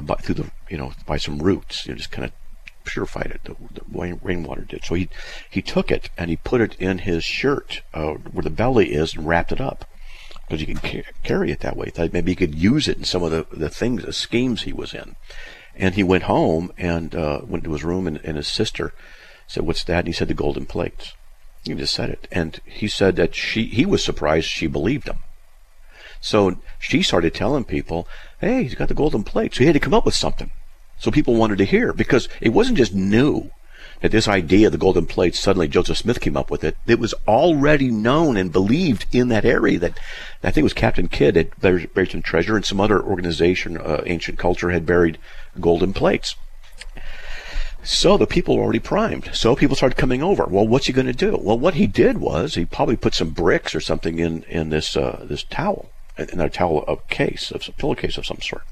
by, 0.00 0.14
through 0.16 0.34
the, 0.36 0.50
you 0.68 0.76
know, 0.76 0.92
by 1.06 1.16
some 1.16 1.38
roots. 1.38 1.86
You 1.86 1.92
know, 1.92 1.98
just 1.98 2.10
kind 2.10 2.24
of 2.24 2.32
purified 2.84 3.32
it. 3.32 3.40
The, 3.44 3.56
the 3.74 4.18
rainwater 4.22 4.62
did. 4.62 4.84
So 4.84 4.94
he 4.94 5.08
he 5.48 5.62
took 5.62 5.90
it 5.90 6.10
and 6.16 6.30
he 6.30 6.36
put 6.36 6.60
it 6.60 6.76
in 6.78 6.98
his 6.98 7.24
shirt 7.24 7.82
uh, 7.92 8.14
where 8.14 8.42
the 8.42 8.50
belly 8.50 8.92
is 8.92 9.14
and 9.14 9.26
wrapped 9.26 9.52
it 9.52 9.60
up 9.60 9.84
because 10.42 10.60
he 10.60 10.66
could 10.66 10.82
ca- 10.82 11.12
carry 11.22 11.50
it 11.50 11.60
that 11.60 11.76
way. 11.76 11.90
Thought 11.90 12.12
maybe 12.12 12.32
he 12.32 12.36
could 12.36 12.54
use 12.54 12.88
it 12.88 12.98
in 12.98 13.04
some 13.04 13.22
of 13.22 13.30
the 13.30 13.46
the 13.50 13.70
things, 13.70 14.04
the 14.04 14.12
schemes 14.12 14.62
he 14.62 14.72
was 14.72 14.94
in. 14.94 15.16
And 15.78 15.94
he 15.94 16.02
went 16.02 16.22
home 16.24 16.72
and 16.78 17.14
uh, 17.14 17.40
went 17.44 17.64
to 17.64 17.72
his 17.72 17.84
room, 17.84 18.06
and, 18.06 18.18
and 18.24 18.38
his 18.38 18.48
sister 18.48 18.94
said, 19.46 19.64
"What's 19.64 19.84
that?" 19.84 20.00
And 20.00 20.06
he 20.06 20.12
said, 20.12 20.28
"The 20.28 20.34
golden 20.34 20.64
plates." 20.64 21.12
He 21.64 21.74
just 21.74 21.94
said 21.94 22.10
it. 22.10 22.28
And 22.30 22.60
he 22.64 22.88
said 22.88 23.16
that 23.16 23.34
she 23.34 23.66
he 23.66 23.84
was 23.84 24.02
surprised 24.02 24.48
she 24.48 24.66
believed 24.66 25.08
him. 25.08 25.18
So 26.20 26.58
she 26.78 27.02
started 27.02 27.34
telling 27.34 27.64
people, 27.64 28.08
hey, 28.40 28.62
he's 28.62 28.74
got 28.74 28.88
the 28.88 28.94
golden 28.94 29.24
plate. 29.24 29.54
So 29.54 29.60
he 29.60 29.66
had 29.66 29.74
to 29.74 29.80
come 29.80 29.94
up 29.94 30.04
with 30.04 30.14
something. 30.14 30.50
So 30.98 31.10
people 31.10 31.34
wanted 31.34 31.58
to 31.58 31.64
hear 31.64 31.92
because 31.92 32.28
it 32.40 32.50
wasn't 32.50 32.78
just 32.78 32.94
new 32.94 33.50
that 34.00 34.10
this 34.12 34.28
idea 34.28 34.66
of 34.66 34.72
the 34.72 34.78
golden 34.78 35.06
plate 35.06 35.34
suddenly 35.34 35.68
Joseph 35.68 35.98
Smith 35.98 36.20
came 36.20 36.36
up 36.36 36.50
with 36.50 36.64
it. 36.64 36.76
It 36.86 36.98
was 36.98 37.14
already 37.26 37.90
known 37.90 38.36
and 38.36 38.52
believed 38.52 39.06
in 39.12 39.28
that 39.28 39.44
area 39.44 39.78
that 39.78 39.98
I 40.42 40.50
think 40.50 40.58
it 40.58 40.62
was 40.64 40.72
Captain 40.72 41.08
Kidd 41.08 41.36
had 41.36 41.58
buried 41.60 42.10
some 42.10 42.22
treasure 42.22 42.56
and 42.56 42.64
some 42.64 42.80
other 42.80 43.02
organization, 43.02 43.76
uh, 43.78 44.02
ancient 44.06 44.38
culture 44.38 44.70
had 44.70 44.86
buried 44.86 45.18
golden 45.60 45.92
plates. 45.92 46.36
So 47.82 48.16
the 48.16 48.26
people 48.26 48.56
were 48.56 48.64
already 48.64 48.80
primed. 48.80 49.30
So 49.32 49.54
people 49.54 49.76
started 49.76 49.96
coming 49.96 50.22
over. 50.22 50.44
Well, 50.44 50.66
what's 50.66 50.86
he 50.86 50.92
going 50.92 51.06
to 51.06 51.12
do? 51.12 51.38
Well, 51.40 51.58
what 51.58 51.74
he 51.74 51.86
did 51.86 52.18
was 52.18 52.56
he 52.56 52.64
probably 52.64 52.96
put 52.96 53.14
some 53.14 53.30
bricks 53.30 53.74
or 53.74 53.80
something 53.80 54.18
in 54.18 54.42
in 54.44 54.70
this 54.70 54.96
uh, 54.96 55.24
this 55.28 55.44
towel, 55.44 55.88
in 56.18 56.40
a 56.40 56.48
towel 56.48 56.84
a 56.88 56.96
case, 57.12 57.50
of 57.50 57.66
a 57.68 57.72
pillowcase 57.72 58.16
of 58.16 58.26
some 58.26 58.40
sort. 58.40 58.62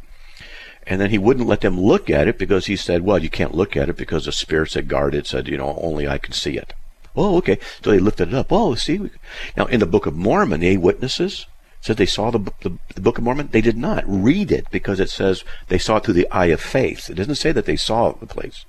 And 0.87 1.01
then 1.01 1.11
he 1.11 1.19
wouldn't 1.19 1.49
let 1.49 1.63
them 1.63 1.81
look 1.81 2.11
at 2.11 2.29
it 2.29 2.39
because 2.39 2.67
he 2.67 2.77
said, 2.77 3.03
"Well, 3.03 3.23
you 3.23 3.31
can't 3.31 3.55
look 3.55 3.77
at 3.77 3.89
it 3.89 3.97
because 3.97 4.27
the 4.27 4.33
spirits 4.33 4.75
that 4.75 4.89
guard 4.89 5.15
it 5.15 5.27
said, 5.27 5.49
you 5.49 5.57
know, 5.57 5.79
only 5.81 6.07
I 6.07 6.19
can 6.19 6.33
see 6.33 6.59
it." 6.59 6.75
Oh, 7.17 7.37
okay. 7.39 7.59
So 7.83 7.91
they 7.91 7.99
lifted 7.99 8.29
it 8.29 8.35
up. 8.35 8.49
Oh, 8.51 8.75
see. 8.75 9.11
Now 9.57 9.67
in 9.67 9.81
the 9.81 9.87
Book 9.87 10.07
of 10.07 10.15
Mormon, 10.15 10.61
the 10.61 10.77
witnesses 10.77 11.47
said 11.81 11.97
they 11.97 12.07
saw 12.07 12.31
the, 12.31 12.39
the, 12.63 12.79
the, 12.95 13.01
Book 13.01 13.19
of 13.19 13.25
Mormon. 13.25 13.49
They 13.53 13.61
did 13.61 13.77
not 13.77 14.05
read 14.07 14.51
it 14.51 14.67
because 14.71 15.01
it 15.01 15.11
says 15.11 15.45
they 15.69 15.79
saw 15.79 15.97
it 15.97 16.05
through 16.05 16.15
the 16.15 16.31
eye 16.31 16.47
of 16.47 16.61
faith. 16.61 17.11
It 17.11 17.15
doesn't 17.15 17.35
say 17.35 17.53
that 17.53 17.67
they 17.67 17.77
saw 17.77 18.13
the 18.13 18.27
place. 18.27 18.65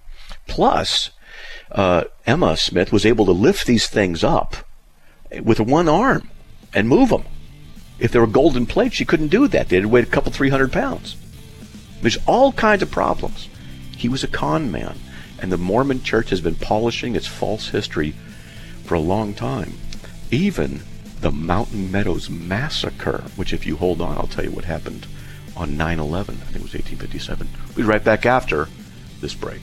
Plus, 0.47 1.11
uh, 1.71 2.03
Emma 2.27 2.57
Smith 2.57 2.91
was 2.91 3.05
able 3.05 3.25
to 3.25 3.31
lift 3.31 3.65
these 3.65 3.87
things 3.87 4.23
up 4.23 4.57
with 5.41 5.59
one 5.59 5.87
arm 5.87 6.29
and 6.73 6.89
move 6.89 7.09
them. 7.09 7.23
If 7.99 8.11
there 8.11 8.21
were 8.21 8.27
golden 8.27 8.65
plates, 8.65 8.95
she 8.95 9.05
couldn't 9.05 9.29
do 9.29 9.47
that. 9.47 9.69
They 9.69 9.77
had 9.77 9.83
to 9.83 9.89
weigh 9.89 10.01
a 10.01 10.05
couple, 10.05 10.31
three 10.31 10.49
hundred 10.49 10.71
pounds. 10.71 11.15
There's 12.01 12.17
all 12.27 12.51
kinds 12.51 12.83
of 12.83 12.91
problems. 12.91 13.49
He 13.97 14.09
was 14.09 14.23
a 14.23 14.27
con 14.27 14.71
man, 14.71 14.99
and 15.39 15.51
the 15.51 15.57
Mormon 15.57 16.03
church 16.03 16.29
has 16.29 16.41
been 16.41 16.55
polishing 16.55 17.15
its 17.15 17.27
false 17.27 17.69
history 17.69 18.13
for 18.83 18.95
a 18.95 18.99
long 18.99 19.33
time. 19.33 19.73
Even 20.29 20.81
the 21.21 21.31
Mountain 21.31 21.91
Meadows 21.91 22.29
Massacre, 22.29 23.23
which, 23.35 23.53
if 23.53 23.65
you 23.65 23.77
hold 23.77 24.01
on, 24.01 24.17
I'll 24.17 24.27
tell 24.27 24.43
you 24.43 24.51
what 24.51 24.65
happened 24.65 25.07
on 25.55 25.77
9 25.77 25.99
11. 25.99 26.35
I 26.35 26.37
think 26.45 26.57
it 26.57 26.61
was 26.61 26.73
1857. 26.73 27.47
We'll 27.67 27.75
be 27.75 27.83
right 27.83 28.03
back 28.03 28.25
after 28.25 28.67
this 29.21 29.33
break. 29.33 29.61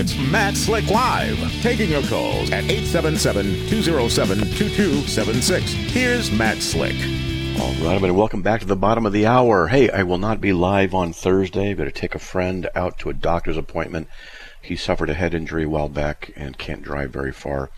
It's 0.00 0.16
Matt 0.16 0.56
Slick 0.56 0.88
Live, 0.88 1.36
taking 1.60 1.90
your 1.90 2.00
calls 2.04 2.50
at 2.52 2.64
877-207-2276. 2.64 5.60
Here's 5.90 6.32
Matt 6.32 6.62
Slick. 6.62 6.96
All 7.60 7.74
right, 7.74 7.96
everybody, 7.96 8.10
welcome 8.10 8.40
back 8.40 8.62
to 8.62 8.66
the 8.66 8.76
bottom 8.76 9.04
of 9.04 9.12
the 9.12 9.26
hour. 9.26 9.68
Hey, 9.68 9.90
I 9.90 10.04
will 10.04 10.16
not 10.16 10.40
be 10.40 10.54
live 10.54 10.94
on 10.94 11.12
Thursday. 11.12 11.74
Got 11.74 11.84
to 11.84 11.92
take 11.92 12.14
a 12.14 12.18
friend 12.18 12.70
out 12.74 12.98
to 13.00 13.10
a 13.10 13.12
doctor's 13.12 13.58
appointment. 13.58 14.08
He 14.62 14.74
suffered 14.74 15.10
a 15.10 15.14
head 15.14 15.34
injury 15.34 15.64
a 15.64 15.68
while 15.68 15.90
back 15.90 16.32
and 16.34 16.56
can't 16.56 16.80
drive 16.80 17.10
very 17.10 17.32
far. 17.32 17.68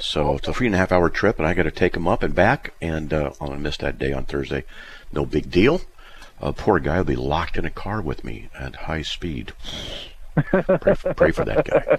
So 0.00 0.34
it's 0.34 0.48
a 0.48 0.52
three 0.52 0.66
and 0.66 0.74
a 0.74 0.78
half 0.78 0.90
hour 0.90 1.08
trip, 1.08 1.38
and 1.38 1.46
I 1.46 1.54
got 1.54 1.62
to 1.62 1.70
take 1.70 1.94
him 1.94 2.08
up 2.08 2.24
and 2.24 2.34
back, 2.34 2.74
and 2.80 3.14
uh, 3.14 3.30
I'm 3.40 3.46
going 3.46 3.52
to 3.52 3.62
miss 3.62 3.76
that 3.76 4.00
day 4.00 4.12
on 4.12 4.24
Thursday. 4.24 4.64
No 5.12 5.24
big 5.24 5.48
deal. 5.48 5.82
Uh, 6.42 6.50
poor 6.50 6.80
guy 6.80 6.96
will 6.96 7.04
be 7.04 7.14
locked 7.14 7.56
in 7.56 7.64
a 7.64 7.70
car 7.70 8.02
with 8.02 8.24
me 8.24 8.48
at 8.58 8.74
high 8.74 9.02
speed 9.02 9.52
pray, 10.42 10.94
for, 10.94 11.14
pray 11.14 11.30
for 11.30 11.44
that 11.44 11.64
guy. 11.64 11.98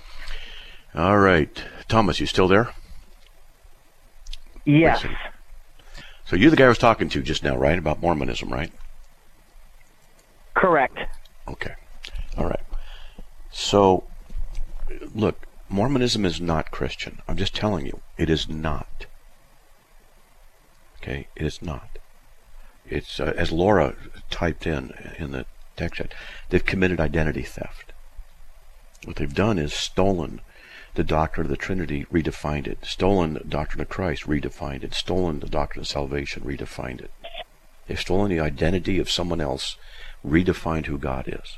All 0.96 1.20
right, 1.20 1.64
Thomas, 1.88 2.20
you 2.20 2.26
still 2.26 2.48
there? 2.48 2.74
Yes. 4.66 5.06
So 6.26 6.36
you're 6.36 6.52
the 6.52 6.58
guy 6.58 6.66
I 6.66 6.70
was 6.70 6.78
talking 6.78 7.10
to 7.10 7.22
just 7.22 7.44
now, 7.44 7.58
right? 7.58 7.78
About 7.78 8.02
Mormonism, 8.02 8.52
right? 8.52 8.72
Correct. 10.54 10.98
Okay. 11.48 11.74
All 12.38 12.46
right. 12.46 12.62
So, 13.52 14.04
look, 15.16 15.48
Mormonism 15.70 16.26
is 16.26 16.40
not 16.40 16.72
Christian. 16.72 17.22
I'm 17.28 17.38
just 17.38 17.56
telling 17.56 17.86
you, 17.86 18.02
it 18.18 18.30
is 18.30 18.50
not. 18.50 19.06
Okay, 21.02 21.28
it 21.36 21.46
is 21.46 21.62
not. 21.62 21.98
It's 22.86 23.20
uh, 23.20 23.34
as 23.38 23.52
Laura 23.52 23.96
typed 24.30 24.68
in 24.68 24.94
in 25.18 25.32
the 25.32 25.46
text 25.76 25.98
chat. 25.98 26.14
They've 26.50 26.66
committed 26.66 27.00
identity 27.00 27.44
theft. 27.44 27.94
What 29.10 29.16
they've 29.16 29.34
done 29.34 29.58
is 29.58 29.74
stolen 29.74 30.40
the 30.94 31.04
doctrine 31.04 31.48
of 31.48 31.50
the 31.50 31.58
Trinity, 31.58 32.06
redefined 32.14 32.68
it. 32.68 32.86
Stolen 32.86 33.34
the 33.34 33.40
doctrine 33.40 33.82
of 33.82 33.90
Christ, 33.90 34.28
redefined 34.28 34.84
it. 34.84 34.94
Stolen 34.94 35.40
the 35.40 35.50
doctrine 35.50 35.82
of 35.82 35.88
salvation, 35.88 36.44
redefined 36.44 37.02
it. 37.02 37.12
They've 37.88 38.00
stolen 38.00 38.30
the 38.30 38.40
identity 38.40 39.00
of 39.00 39.10
someone 39.10 39.42
else, 39.42 39.78
redefined 40.24 40.86
who 40.86 41.00
God 41.00 41.28
is. 41.28 41.58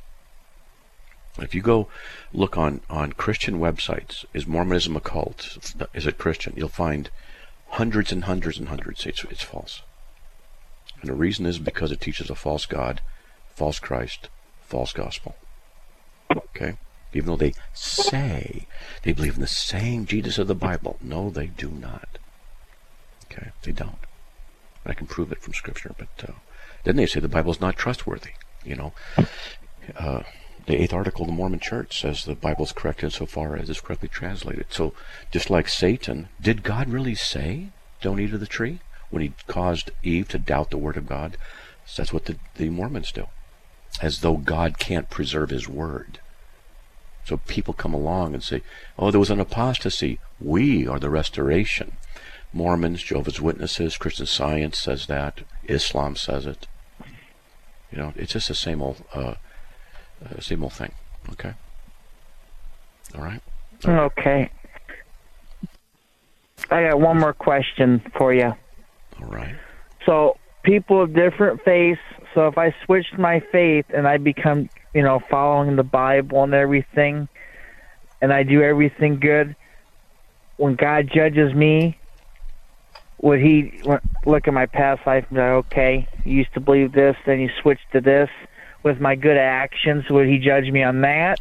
If 1.40 1.54
you 1.54 1.62
go 1.62 1.90
look 2.32 2.58
on, 2.58 2.80
on 2.90 3.12
Christian 3.12 3.60
websites, 3.60 4.24
is 4.34 4.48
Mormonism 4.48 4.96
a 4.96 5.02
cult? 5.02 5.74
Is 5.94 6.08
it 6.08 6.18
Christian? 6.18 6.54
You'll 6.56 6.70
find 6.70 7.10
hundreds 7.72 8.14
and 8.14 8.24
hundreds 8.24 8.60
and 8.60 8.70
hundreds. 8.70 9.06
It's, 9.06 9.26
it's 9.26 9.44
false. 9.44 9.82
And 11.02 11.10
the 11.10 11.16
reason 11.16 11.46
is 11.46 11.60
because 11.60 11.92
it 11.92 12.00
teaches 12.00 12.30
a 12.30 12.36
false 12.36 12.66
God, 12.66 13.02
false 13.50 13.80
Christ, 13.80 14.30
false 14.62 14.94
gospel. 14.94 15.36
Okay? 16.34 16.78
Even 17.13 17.28
though 17.28 17.38
they 17.38 17.54
say 17.74 18.67
they 19.04 19.13
believe 19.13 19.36
in 19.36 19.41
the 19.41 19.47
same 19.47 20.06
Jesus 20.06 20.38
of 20.38 20.47
the 20.47 20.56
Bible. 20.56 20.97
No, 21.02 21.30
they 21.30 21.47
do 21.47 21.69
not. 21.69 22.17
Okay, 23.26 23.52
they 23.63 23.71
don't. 23.71 23.97
I 24.86 24.93
can 24.93 25.08
prove 25.08 25.32
it 25.32 25.41
from 25.41 25.54
Scripture. 25.54 25.93
But 25.97 26.30
uh, 26.30 26.34
then 26.84 26.95
they 26.95 27.06
say 27.06 27.19
the 27.19 27.28
Bible 27.28 27.52
is 27.52 27.62
not 27.62 27.78
trustworthy. 27.78 28.32
You 28.63 28.76
know, 28.76 28.93
uh, 29.97 30.24
the 30.65 30.82
eighth 30.82 30.93
article 30.93 31.21
of 31.21 31.28
the 31.28 31.34
Mormon 31.34 31.60
Church 31.60 32.00
says 32.00 32.24
the 32.24 32.36
Bible 32.36 32.65
is 32.65 32.71
correct 32.71 33.04
insofar 33.04 33.56
as 33.56 33.69
it's 33.69 33.82
correctly 33.82 34.10
translated. 34.10 34.67
So, 34.69 34.93
just 35.32 35.50
like 35.50 35.67
Satan, 35.67 36.30
did 36.39 36.63
God 36.63 36.89
really 36.89 37.15
say, 37.15 37.67
"Don't 38.02 38.19
eat 38.19 38.34
of 38.34 38.39
the 38.39 38.47
tree"? 38.47 38.80
When 39.10 39.21
he 39.21 39.34
caused 39.47 39.91
Eve 40.04 40.30
to 40.30 40.39
doubt 40.39 40.69
the 40.69 40.78
word 40.78 40.95
of 40.95 41.10
God, 41.10 41.36
so 41.86 42.02
that's 42.02 42.13
what 42.13 42.26
the, 42.26 42.38
the 42.56 42.69
Mormons 42.69 43.12
do, 43.12 43.28
as 44.02 44.21
though 44.21 44.38
God 44.38 44.80
can't 44.80 45.10
preserve 45.10 45.50
His 45.50 45.67
word. 45.67 46.20
So 47.25 47.38
people 47.38 47.73
come 47.73 47.93
along 47.93 48.34
and 48.34 48.43
say, 48.43 48.62
"Oh, 48.97 49.12
there 49.12 49.19
was 49.19 49.29
an 49.29 49.39
apostasy. 49.39 50.19
We 50.39 50.88
are 50.88 50.99
the 50.99 51.10
restoration." 51.10 51.93
Mormons, 52.53 53.01
Jehovah's 53.01 53.39
Witnesses, 53.39 53.97
Christian 53.97 54.25
Science 54.25 54.77
says 54.77 55.05
that. 55.07 55.41
Islam 55.67 56.15
says 56.15 56.45
it. 56.45 56.67
You 57.91 57.97
know, 57.97 58.13
it's 58.15 58.34
just 58.34 58.47
the 58.49 58.55
same 58.55 58.81
old, 58.81 59.03
uh, 59.13 59.36
uh, 60.25 60.39
same 60.39 60.63
old 60.63 60.73
thing. 60.73 60.91
Okay. 61.31 61.53
All 63.15 63.23
right. 63.23 63.41
Okay. 63.86 64.49
I 66.69 66.84
got 66.84 66.99
one 66.99 67.19
more 67.19 67.34
question 67.34 68.01
for 68.17 68.34
you. 68.34 68.53
All 69.21 69.27
right. 69.27 69.55
So 70.05 70.38
people 70.63 71.01
of 71.01 71.13
different 71.13 71.62
faiths. 71.63 71.99
So 72.34 72.47
if 72.47 72.57
I 72.57 72.73
switched 72.86 73.17
my 73.17 73.41
faith 73.51 73.86
and 73.93 74.07
I 74.07 74.17
become, 74.17 74.69
you 74.93 75.01
know, 75.01 75.21
following 75.30 75.75
the 75.75 75.84
Bible 75.84 76.43
and 76.43 76.54
everything, 76.54 77.27
and 78.21 78.32
I 78.32 78.43
do 78.43 78.62
everything 78.62 79.19
good, 79.19 79.56
when 80.58 80.75
God 80.75 81.10
judges 81.13 81.54
me, 81.54 81.97
would 83.21 83.39
he 83.39 83.82
look 84.25 84.47
at 84.47 84.54
my 84.54 84.65
past 84.65 85.06
life 85.06 85.25
and 85.30 85.38
be 85.38 85.41
like, 85.41 85.51
okay, 85.65 86.08
you 86.25 86.34
used 86.38 86.54
to 86.54 86.60
believe 86.60 86.91
this, 86.91 87.15
then 87.25 87.39
you 87.39 87.49
switched 87.62 87.91
to 87.93 88.01
this? 88.01 88.30
With 88.84 88.99
my 88.99 89.15
good 89.15 89.38
actions, 89.38 90.10
would 90.10 90.27
he 90.27 90.39
judge 90.39 90.65
me 90.71 90.82
on 90.82 91.01
that? 91.01 91.39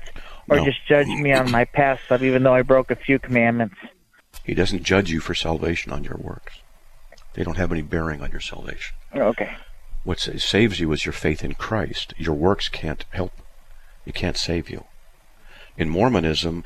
Or 0.48 0.58
no. 0.58 0.64
just 0.64 0.86
judge 0.86 1.06
me 1.06 1.32
on 1.32 1.50
my 1.50 1.64
past 1.64 2.04
stuff, 2.04 2.22
even 2.22 2.42
though 2.42 2.52
I 2.52 2.62
broke 2.62 2.90
a 2.90 2.96
few 2.96 3.18
commandments? 3.18 3.76
He 4.44 4.52
doesn't 4.52 4.82
judge 4.82 5.10
you 5.10 5.20
for 5.20 5.34
salvation 5.34 5.90
on 5.92 6.04
your 6.04 6.16
works. 6.18 6.60
They 7.34 7.44
don't 7.44 7.56
have 7.56 7.72
any 7.72 7.82
bearing 7.82 8.20
on 8.20 8.30
your 8.30 8.40
salvation. 8.40 8.96
Okay. 9.14 9.50
What 10.02 10.18
saves 10.18 10.80
you 10.80 10.90
is 10.92 11.04
your 11.04 11.12
faith 11.12 11.44
in 11.44 11.54
Christ. 11.54 12.14
Your 12.16 12.34
works 12.34 12.68
can't 12.68 13.04
help. 13.10 13.32
It 14.06 14.14
can't 14.14 14.36
save 14.36 14.70
you. 14.70 14.84
In 15.76 15.90
Mormonism, 15.90 16.64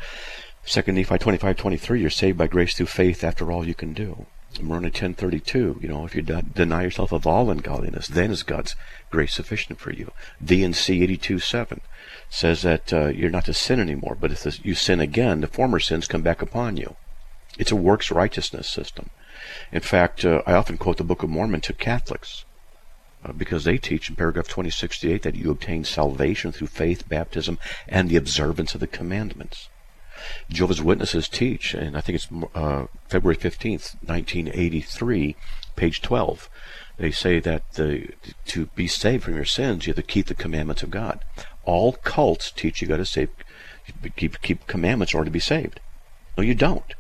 2 0.67 0.93
Nephi 0.93 1.19
25, 1.19 1.57
23, 1.57 2.01
you're 2.01 2.11
saved 2.11 2.39
by 2.39 2.47
grace 2.47 2.75
through 2.75 2.87
faith 2.87 3.25
after 3.25 3.51
all 3.51 3.67
you 3.67 3.75
can 3.75 3.93
do. 3.93 4.27
Moroni 4.61 4.89
10:32, 4.89 5.83
you 5.83 5.89
know, 5.89 6.05
if 6.05 6.15
you 6.15 6.23
deny 6.23 6.85
yourself 6.85 7.11
of 7.11 7.27
all 7.27 7.51
ungodliness, 7.51 8.07
then 8.07 8.31
is 8.31 8.45
God's 8.45 8.77
grace 9.11 9.35
sufficient 9.35 9.81
for 9.81 9.93
you. 9.93 10.13
D&C 10.43 11.03
82:7 11.03 11.81
says 12.31 12.63
that 12.63 12.93
uh, 12.93 13.07
you're 13.09 13.31
not 13.31 13.47
to 13.47 13.53
sin 13.53 13.81
anymore, 13.81 14.17
but 14.19 14.31
if 14.31 14.65
you 14.65 14.75
sin 14.75 15.01
again, 15.01 15.41
the 15.41 15.49
former 15.49 15.81
sins 15.81 16.07
come 16.07 16.23
back 16.23 16.41
upon 16.41 16.77
you. 16.77 16.95
It's 17.59 17.73
a 17.73 17.77
works 17.77 18.13
righteousness 18.13 18.71
system. 18.71 19.11
In 19.73 19.81
fact, 19.81 20.25
uh, 20.25 20.43
I 20.47 20.53
often 20.53 20.79
quote 20.79 20.99
the 20.99 21.05
Book 21.05 21.25
of 21.25 21.31
Mormon 21.31 21.61
to 21.63 21.73
Catholics 21.73 22.45
uh, 23.25 23.33
because 23.33 23.65
they 23.65 23.79
teach 23.79 24.09
in 24.09 24.17
paragraph 24.17 24.47
2068 24.47 25.23
that 25.23 25.35
you 25.35 25.51
obtain 25.51 25.85
salvation 25.85 26.53
through 26.53 26.67
faith, 26.67 27.09
baptism, 27.09 27.59
and 27.89 28.09
the 28.09 28.17
observance 28.17 28.75
of 28.75 28.81
the 28.81 28.87
commandments. 28.87 29.69
Jehovah's 30.49 30.83
Witnesses 30.83 31.29
teach, 31.29 31.75
and 31.75 31.97
I 31.97 32.01
think 32.01 32.17
it's 32.17 32.29
uh, 32.55 32.87
February 33.09 33.37
15th, 33.37 33.97
1983, 34.07 35.37
page 35.77 36.03
12. 36.03 36.49
They 36.97 37.11
say 37.11 37.41
that 37.41 37.73
the, 37.73 38.11
to 38.47 38.67
be 38.77 38.87
saved 38.87 39.25
from 39.25 39.35
your 39.35 39.45
sins, 39.45 39.87
you 39.87 39.91
have 39.91 39.97
to 39.97 40.03
keep 40.03 40.27
the 40.27 40.35
commandments 40.35 40.83
of 40.83 40.91
God. 40.91 41.25
All 41.65 41.93
cults 41.93 42.51
teach 42.51 42.81
you 42.81 42.89
got 42.89 42.99
to 42.99 43.07
save, 43.07 43.31
keep 44.17 44.41
keep 44.43 44.67
commandments 44.67 45.13
in 45.13 45.19
order 45.19 45.29
to 45.29 45.33
be 45.33 45.41
saved. 45.41 45.81
No, 46.37 46.45
you 46.45 46.55
don't. 46.55 46.95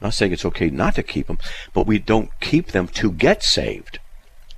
I'm 0.00 0.06
not 0.06 0.14
saying 0.14 0.32
it's 0.32 0.44
okay 0.44 0.68
not 0.68 0.94
to 0.96 1.02
keep 1.02 1.26
them, 1.26 1.38
but 1.72 1.86
we 1.86 1.98
don't 1.98 2.30
keep 2.40 2.68
them 2.68 2.88
to 2.88 3.10
get 3.10 3.42
saved. 3.42 3.98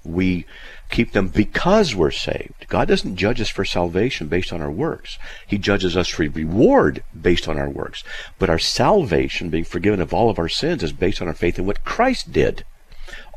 We 0.04 0.46
keep 0.92 1.12
them 1.12 1.28
because 1.28 1.96
we're 1.96 2.12
saved. 2.12 2.66
God 2.68 2.86
doesn't 2.86 3.16
judge 3.16 3.40
us 3.40 3.48
for 3.48 3.64
salvation 3.64 4.28
based 4.28 4.52
on 4.52 4.62
our 4.62 4.70
works. 4.70 5.18
He 5.46 5.58
judges 5.58 5.96
us 5.96 6.08
for 6.08 6.22
reward 6.28 7.02
based 7.20 7.48
on 7.48 7.58
our 7.58 7.68
works. 7.68 8.04
But 8.38 8.50
our 8.50 8.58
salvation, 8.58 9.50
being 9.50 9.64
forgiven 9.64 10.00
of 10.00 10.14
all 10.14 10.30
of 10.30 10.38
our 10.38 10.48
sins, 10.48 10.82
is 10.82 10.92
based 10.92 11.20
on 11.20 11.28
our 11.28 11.34
faith 11.34 11.58
in 11.58 11.66
what 11.66 11.84
Christ 11.84 12.32
did. 12.32 12.64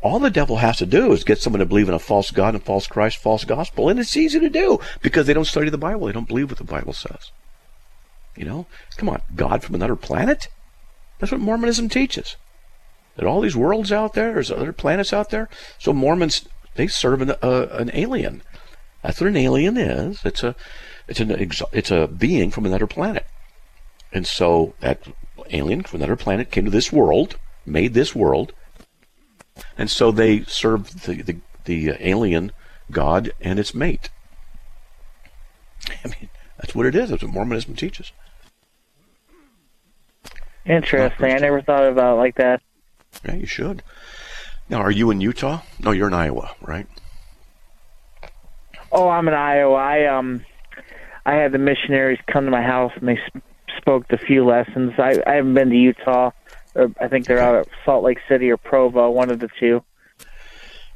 All 0.02 0.18
the 0.20 0.30
devil 0.30 0.58
has 0.58 0.76
to 0.78 0.86
do 0.86 1.10
is 1.12 1.24
get 1.24 1.40
someone 1.40 1.60
to 1.60 1.66
believe 1.66 1.88
in 1.88 1.94
a 1.94 1.98
false 1.98 2.30
God 2.30 2.54
and 2.54 2.62
false 2.62 2.86
Christ, 2.86 3.16
false 3.16 3.44
gospel. 3.44 3.88
And 3.88 3.98
it's 3.98 4.16
easy 4.16 4.38
to 4.38 4.48
do 4.48 4.78
because 5.02 5.26
they 5.26 5.34
don't 5.34 5.46
study 5.46 5.70
the 5.70 5.78
Bible. 5.78 6.06
They 6.06 6.12
don't 6.12 6.28
believe 6.28 6.50
what 6.50 6.58
the 6.58 6.64
Bible 6.64 6.92
says. 6.92 7.32
You 8.36 8.44
know, 8.44 8.66
come 8.96 9.08
on, 9.08 9.22
God 9.34 9.62
from 9.62 9.74
another 9.74 9.96
planet? 9.96 10.48
That's 11.18 11.32
what 11.32 11.40
Mormonism 11.40 11.88
teaches. 11.88 12.36
That 13.16 13.26
all 13.26 13.40
these 13.40 13.56
worlds 13.56 13.90
out 13.90 14.12
there, 14.12 14.34
there's 14.34 14.50
other 14.50 14.74
planets 14.74 15.12
out 15.12 15.30
there. 15.30 15.48
So 15.78 15.94
Mormons 15.94 16.46
they 16.76 16.86
serve 16.86 17.22
an, 17.22 17.30
uh, 17.42 17.68
an 17.72 17.90
alien. 17.92 18.42
That's 19.02 19.20
what 19.20 19.28
an 19.28 19.36
alien 19.36 19.76
is. 19.76 20.24
It's 20.24 20.42
a 20.42 20.54
it's 21.08 21.20
an 21.20 21.30
it's 21.72 21.90
a 21.90 22.06
being 22.06 22.50
from 22.50 22.66
another 22.66 22.86
planet. 22.86 23.26
And 24.12 24.26
so 24.26 24.74
that 24.80 25.00
alien 25.50 25.82
from 25.82 26.00
another 26.00 26.16
planet 26.16 26.50
came 26.50 26.64
to 26.64 26.70
this 26.70 26.92
world, 26.92 27.36
made 27.64 27.94
this 27.94 28.14
world, 28.14 28.52
and 29.78 29.90
so 29.90 30.10
they 30.10 30.42
serve 30.44 31.02
the 31.04 31.22
the, 31.22 31.36
the 31.64 31.92
alien 32.00 32.52
god 32.90 33.32
and 33.40 33.58
its 33.58 33.74
mate. 33.74 34.10
I 36.04 36.08
mean, 36.08 36.30
that's 36.58 36.74
what 36.74 36.86
it 36.86 36.94
is. 36.94 37.10
That's 37.10 37.22
what 37.22 37.32
Mormonism 37.32 37.76
teaches. 37.76 38.12
Interesting. 40.64 41.32
I 41.32 41.38
never 41.38 41.62
thought 41.62 41.86
about 41.86 42.14
it 42.14 42.18
like 42.18 42.34
that. 42.36 42.60
Yeah, 43.24 43.34
you 43.34 43.46
should. 43.46 43.82
Now, 44.68 44.78
are 44.78 44.90
you 44.90 45.10
in 45.10 45.20
Utah? 45.20 45.60
No, 45.80 45.92
you're 45.92 46.08
in 46.08 46.14
Iowa, 46.14 46.54
right? 46.60 46.86
Oh, 48.90 49.08
I'm 49.08 49.28
in 49.28 49.34
Iowa. 49.34 49.74
I 49.74 50.06
um, 50.06 50.44
I 51.24 51.34
had 51.34 51.52
the 51.52 51.58
missionaries 51.58 52.18
come 52.26 52.44
to 52.44 52.50
my 52.50 52.62
house 52.62 52.92
and 52.96 53.08
they 53.08 53.18
sp- 53.28 53.44
spoke 53.78 54.08
the 54.08 54.18
few 54.18 54.44
lessons. 54.44 54.92
I 54.98 55.22
I 55.26 55.34
haven't 55.34 55.54
been 55.54 55.70
to 55.70 55.76
Utah. 55.76 56.30
Or 56.74 56.92
I 57.00 57.08
think 57.08 57.26
they're 57.26 57.38
out 57.38 57.54
at 57.54 57.68
Salt 57.84 58.04
Lake 58.04 58.18
City 58.28 58.50
or 58.50 58.56
Provo, 58.58 59.10
one 59.10 59.30
of 59.30 59.40
the 59.40 59.48
two. 59.58 59.82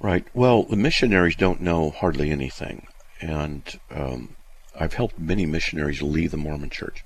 Right. 0.00 0.26
Well, 0.34 0.64
the 0.64 0.76
missionaries 0.76 1.36
don't 1.36 1.60
know 1.60 1.90
hardly 1.90 2.30
anything, 2.30 2.86
and 3.20 3.62
um, 3.90 4.36
I've 4.78 4.94
helped 4.94 5.18
many 5.18 5.46
missionaries 5.46 6.02
leave 6.02 6.30
the 6.30 6.36
Mormon 6.36 6.70
Church. 6.70 7.04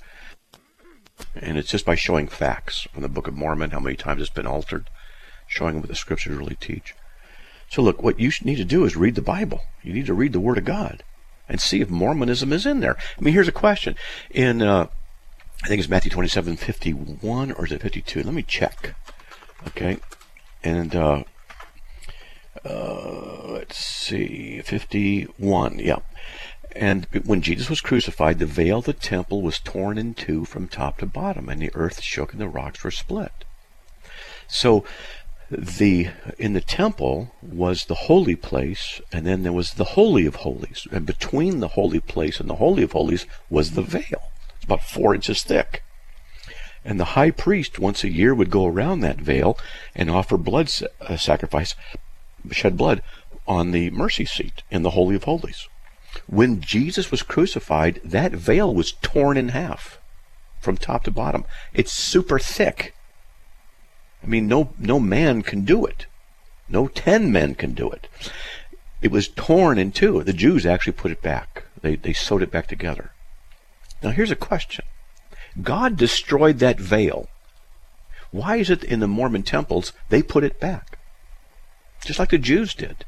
And 1.34 1.56
it's 1.56 1.70
just 1.70 1.86
by 1.86 1.94
showing 1.94 2.26
facts 2.26 2.86
from 2.92 3.02
the 3.02 3.08
Book 3.08 3.28
of 3.28 3.34
Mormon, 3.34 3.70
how 3.70 3.80
many 3.80 3.96
times 3.96 4.20
it's 4.20 4.30
been 4.30 4.46
altered, 4.46 4.90
showing 5.46 5.80
what 5.80 5.88
the 5.88 5.94
scriptures 5.94 6.36
really 6.36 6.56
teach. 6.56 6.94
So 7.68 7.82
look, 7.82 8.02
what 8.02 8.20
you 8.20 8.30
need 8.42 8.56
to 8.56 8.64
do 8.64 8.84
is 8.84 8.96
read 8.96 9.14
the 9.14 9.22
Bible. 9.22 9.60
You 9.82 9.92
need 9.92 10.06
to 10.06 10.14
read 10.14 10.32
the 10.32 10.40
Word 10.40 10.58
of 10.58 10.64
God 10.64 11.02
and 11.48 11.60
see 11.60 11.80
if 11.80 11.90
Mormonism 11.90 12.52
is 12.52 12.66
in 12.66 12.80
there. 12.80 12.96
I 13.18 13.20
mean, 13.20 13.34
here's 13.34 13.48
a 13.48 13.52
question. 13.52 13.96
In, 14.30 14.62
uh, 14.62 14.88
I 15.62 15.68
think 15.68 15.80
it's 15.80 15.88
Matthew 15.88 16.10
27, 16.10 16.56
51, 16.56 17.52
or 17.52 17.64
is 17.64 17.72
it 17.72 17.82
52? 17.82 18.22
Let 18.22 18.34
me 18.34 18.42
check. 18.42 18.94
Okay. 19.68 19.98
And, 20.62 20.94
uh, 20.94 21.24
uh, 22.64 23.42
let's 23.48 23.76
see, 23.76 24.62
51, 24.62 25.78
yeah. 25.78 25.98
And 26.74 27.06
when 27.24 27.42
Jesus 27.42 27.70
was 27.70 27.80
crucified, 27.80 28.38
the 28.38 28.46
veil 28.46 28.78
of 28.78 28.84
the 28.84 28.92
temple 28.92 29.42
was 29.42 29.58
torn 29.58 29.98
in 29.98 30.14
two 30.14 30.44
from 30.44 30.66
top 30.66 30.98
to 30.98 31.06
bottom, 31.06 31.48
and 31.48 31.60
the 31.60 31.70
earth 31.74 32.02
shook 32.02 32.32
and 32.32 32.40
the 32.40 32.48
rocks 32.48 32.82
were 32.82 32.90
split. 32.90 33.32
So 34.48 34.84
the 35.58 36.08
in 36.38 36.52
the 36.52 36.60
temple 36.60 37.34
was 37.42 37.84
the 37.84 37.94
holy 37.94 38.36
place 38.36 39.00
and 39.12 39.26
then 39.26 39.42
there 39.42 39.52
was 39.52 39.74
the 39.74 39.84
holy 39.84 40.26
of 40.26 40.36
holies 40.36 40.86
and 40.90 41.06
between 41.06 41.60
the 41.60 41.68
holy 41.68 42.00
place 42.00 42.40
and 42.40 42.48
the 42.48 42.56
holy 42.56 42.82
of 42.82 42.92
holies 42.92 43.26
was 43.50 43.72
the 43.72 43.82
veil. 43.82 44.30
It's 44.56 44.64
about 44.64 44.82
four 44.82 45.14
inches 45.14 45.42
thick. 45.42 45.82
And 46.84 47.00
the 47.00 47.16
high 47.16 47.30
priest 47.30 47.78
once 47.78 48.04
a 48.04 48.10
year 48.10 48.34
would 48.34 48.50
go 48.50 48.66
around 48.66 49.00
that 49.00 49.18
veil 49.18 49.58
and 49.94 50.10
offer 50.10 50.36
blood 50.36 50.70
uh, 51.00 51.16
sacrifice 51.16 51.74
shed 52.50 52.76
blood 52.76 53.02
on 53.46 53.70
the 53.70 53.90
mercy 53.90 54.24
seat 54.24 54.62
in 54.70 54.82
the 54.82 54.90
holy 54.90 55.16
of 55.16 55.24
holies. 55.24 55.68
When 56.26 56.60
jesus 56.60 57.10
was 57.10 57.22
crucified 57.22 58.00
that 58.04 58.32
veil 58.32 58.74
was 58.74 58.92
torn 59.02 59.36
in 59.36 59.50
half 59.50 59.98
from 60.60 60.76
top 60.76 61.04
to 61.04 61.10
bottom. 61.10 61.44
It's 61.72 61.92
super 61.92 62.38
thick 62.38 62.94
I 64.24 64.26
mean, 64.26 64.48
no, 64.48 64.72
no 64.78 64.98
man 64.98 65.42
can 65.42 65.64
do 65.64 65.84
it. 65.84 66.06
No 66.68 66.88
ten 66.88 67.30
men 67.30 67.54
can 67.54 67.74
do 67.74 67.90
it. 67.90 68.08
It 69.02 69.10
was 69.10 69.28
torn 69.28 69.76
in 69.78 69.92
two. 69.92 70.22
The 70.22 70.32
Jews 70.32 70.64
actually 70.64 70.94
put 70.94 71.12
it 71.12 71.20
back. 71.20 71.64
They, 71.82 71.96
they 71.96 72.14
sewed 72.14 72.42
it 72.42 72.50
back 72.50 72.66
together. 72.66 73.10
Now 74.02 74.10
here's 74.10 74.30
a 74.30 74.36
question. 74.36 74.84
God 75.62 75.96
destroyed 75.96 76.58
that 76.60 76.80
veil. 76.80 77.28
Why 78.30 78.56
is 78.56 78.70
it 78.70 78.82
in 78.82 79.00
the 79.00 79.06
Mormon 79.06 79.42
temples 79.42 79.92
they 80.08 80.22
put 80.22 80.42
it 80.42 80.58
back? 80.58 80.98
Just 82.04 82.18
like 82.18 82.30
the 82.30 82.38
Jews 82.38 82.74
did. 82.74 83.04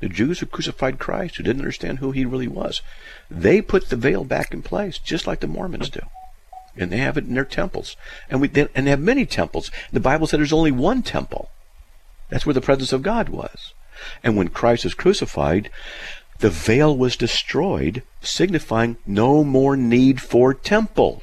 the 0.00 0.08
Jews 0.08 0.40
who 0.40 0.46
crucified 0.46 0.98
Christ, 0.98 1.36
who 1.36 1.42
didn't 1.42 1.62
understand 1.62 1.98
who 1.98 2.12
he 2.12 2.24
really 2.24 2.48
was. 2.48 2.82
They 3.30 3.60
put 3.60 3.88
the 3.88 3.96
veil 3.96 4.24
back 4.24 4.52
in 4.52 4.62
place, 4.62 4.98
just 4.98 5.26
like 5.26 5.40
the 5.40 5.46
Mormons 5.46 5.90
do. 5.90 6.00
And 6.78 6.92
they 6.92 6.98
have 6.98 7.16
it 7.16 7.24
in 7.24 7.34
their 7.34 7.44
temples. 7.44 7.96
And, 8.30 8.40
we, 8.40 8.50
and 8.74 8.86
they 8.86 8.90
have 8.90 9.00
many 9.00 9.26
temples. 9.26 9.70
The 9.92 10.00
Bible 10.00 10.26
said 10.26 10.38
there's 10.38 10.52
only 10.52 10.70
one 10.70 11.02
temple. 11.02 11.50
That's 12.28 12.46
where 12.46 12.54
the 12.54 12.60
presence 12.60 12.92
of 12.92 13.02
God 13.02 13.28
was. 13.28 13.72
And 14.22 14.36
when 14.36 14.48
Christ 14.48 14.84
was 14.84 14.94
crucified, 14.94 15.70
the 16.38 16.50
veil 16.50 16.96
was 16.96 17.16
destroyed, 17.16 18.02
signifying 18.20 18.96
no 19.06 19.42
more 19.42 19.76
need 19.76 20.20
for 20.20 20.54
temple. 20.54 21.22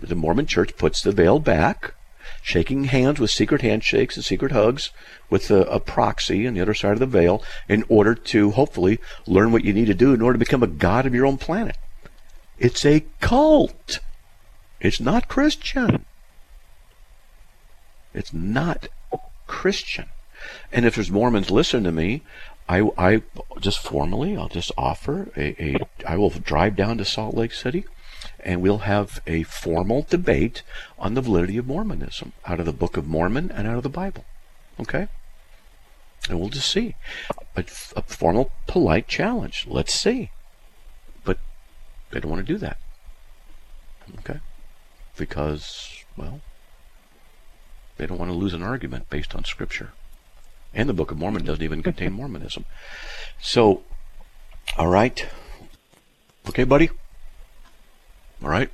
The 0.00 0.14
Mormon 0.14 0.46
church 0.46 0.76
puts 0.76 1.00
the 1.00 1.12
veil 1.12 1.38
back, 1.38 1.94
shaking 2.42 2.84
hands 2.84 3.20
with 3.20 3.30
secret 3.30 3.62
handshakes 3.62 4.16
and 4.16 4.24
secret 4.24 4.52
hugs 4.52 4.90
with 5.30 5.50
a, 5.50 5.62
a, 5.64 5.80
proxy 5.80 6.46
on 6.46 6.54
the 6.54 6.60
other 6.60 6.74
side 6.74 6.92
of 6.92 6.98
the 6.98 7.06
veil 7.06 7.42
in 7.68 7.84
order 7.88 8.14
to 8.14 8.52
hopefully 8.52 8.98
learn 9.26 9.52
what 9.52 9.64
you 9.64 9.72
need 9.72 9.86
to 9.86 9.94
do 9.94 10.14
in 10.14 10.22
order 10.22 10.34
to 10.34 10.44
become 10.44 10.62
a 10.62 10.68
god 10.68 11.04
of 11.06 11.14
your 11.14 11.26
own 11.26 11.36
planet. 11.36 11.76
It's 12.58 12.84
a 12.84 13.04
cult. 13.20 14.00
It's 14.80 15.00
not 15.00 15.28
Christian. 15.28 16.04
It's 18.14 18.32
not 18.32 18.88
Christian. 19.46 20.06
And 20.72 20.84
if 20.84 20.94
there's 20.94 21.10
Mormons 21.10 21.50
listening 21.50 21.84
to 21.84 21.92
me, 21.92 22.22
I, 22.68 22.90
I 22.96 23.22
just 23.60 23.80
formally, 23.80 24.36
I'll 24.36 24.48
just 24.48 24.70
offer 24.76 25.30
a, 25.36 25.62
a, 25.62 25.76
I 26.06 26.16
will 26.16 26.30
drive 26.30 26.76
down 26.76 26.98
to 26.98 27.04
Salt 27.04 27.34
Lake 27.34 27.52
City 27.52 27.84
and 28.40 28.60
we'll 28.60 28.78
have 28.78 29.20
a 29.26 29.42
formal 29.44 30.06
debate 30.08 30.62
on 30.98 31.14
the 31.14 31.20
validity 31.20 31.56
of 31.56 31.66
Mormonism 31.66 32.32
out 32.46 32.60
of 32.60 32.66
the 32.66 32.72
Book 32.72 32.96
of 32.96 33.06
Mormon 33.06 33.50
and 33.50 33.66
out 33.66 33.76
of 33.76 33.82
the 33.82 33.88
Bible. 33.88 34.24
Okay? 34.78 35.08
And 36.28 36.38
we'll 36.38 36.50
just 36.50 36.70
see. 36.70 36.94
A, 37.56 37.64
a 37.96 38.02
formal, 38.02 38.52
polite 38.66 39.08
challenge. 39.08 39.66
Let's 39.68 39.94
see. 39.94 40.30
But 41.24 41.38
they 42.10 42.20
don't 42.20 42.30
want 42.30 42.46
to 42.46 42.52
do 42.52 42.58
that. 42.58 42.78
Okay? 44.20 44.40
Because, 45.18 46.04
well, 46.16 46.40
they 47.96 48.06
don't 48.06 48.18
want 48.18 48.30
to 48.30 48.36
lose 48.36 48.54
an 48.54 48.62
argument 48.62 49.10
based 49.10 49.34
on 49.34 49.44
Scripture. 49.44 49.90
And 50.72 50.88
the 50.88 50.94
Book 50.94 51.10
of 51.10 51.18
Mormon 51.18 51.44
doesn't 51.44 51.64
even 51.64 51.82
contain 51.82 52.12
Mormonism. 52.14 52.64
So, 53.40 53.82
all 54.76 54.88
right. 54.88 55.26
Okay, 56.48 56.64
buddy? 56.64 56.90
All 58.42 58.48
right. 58.48 58.70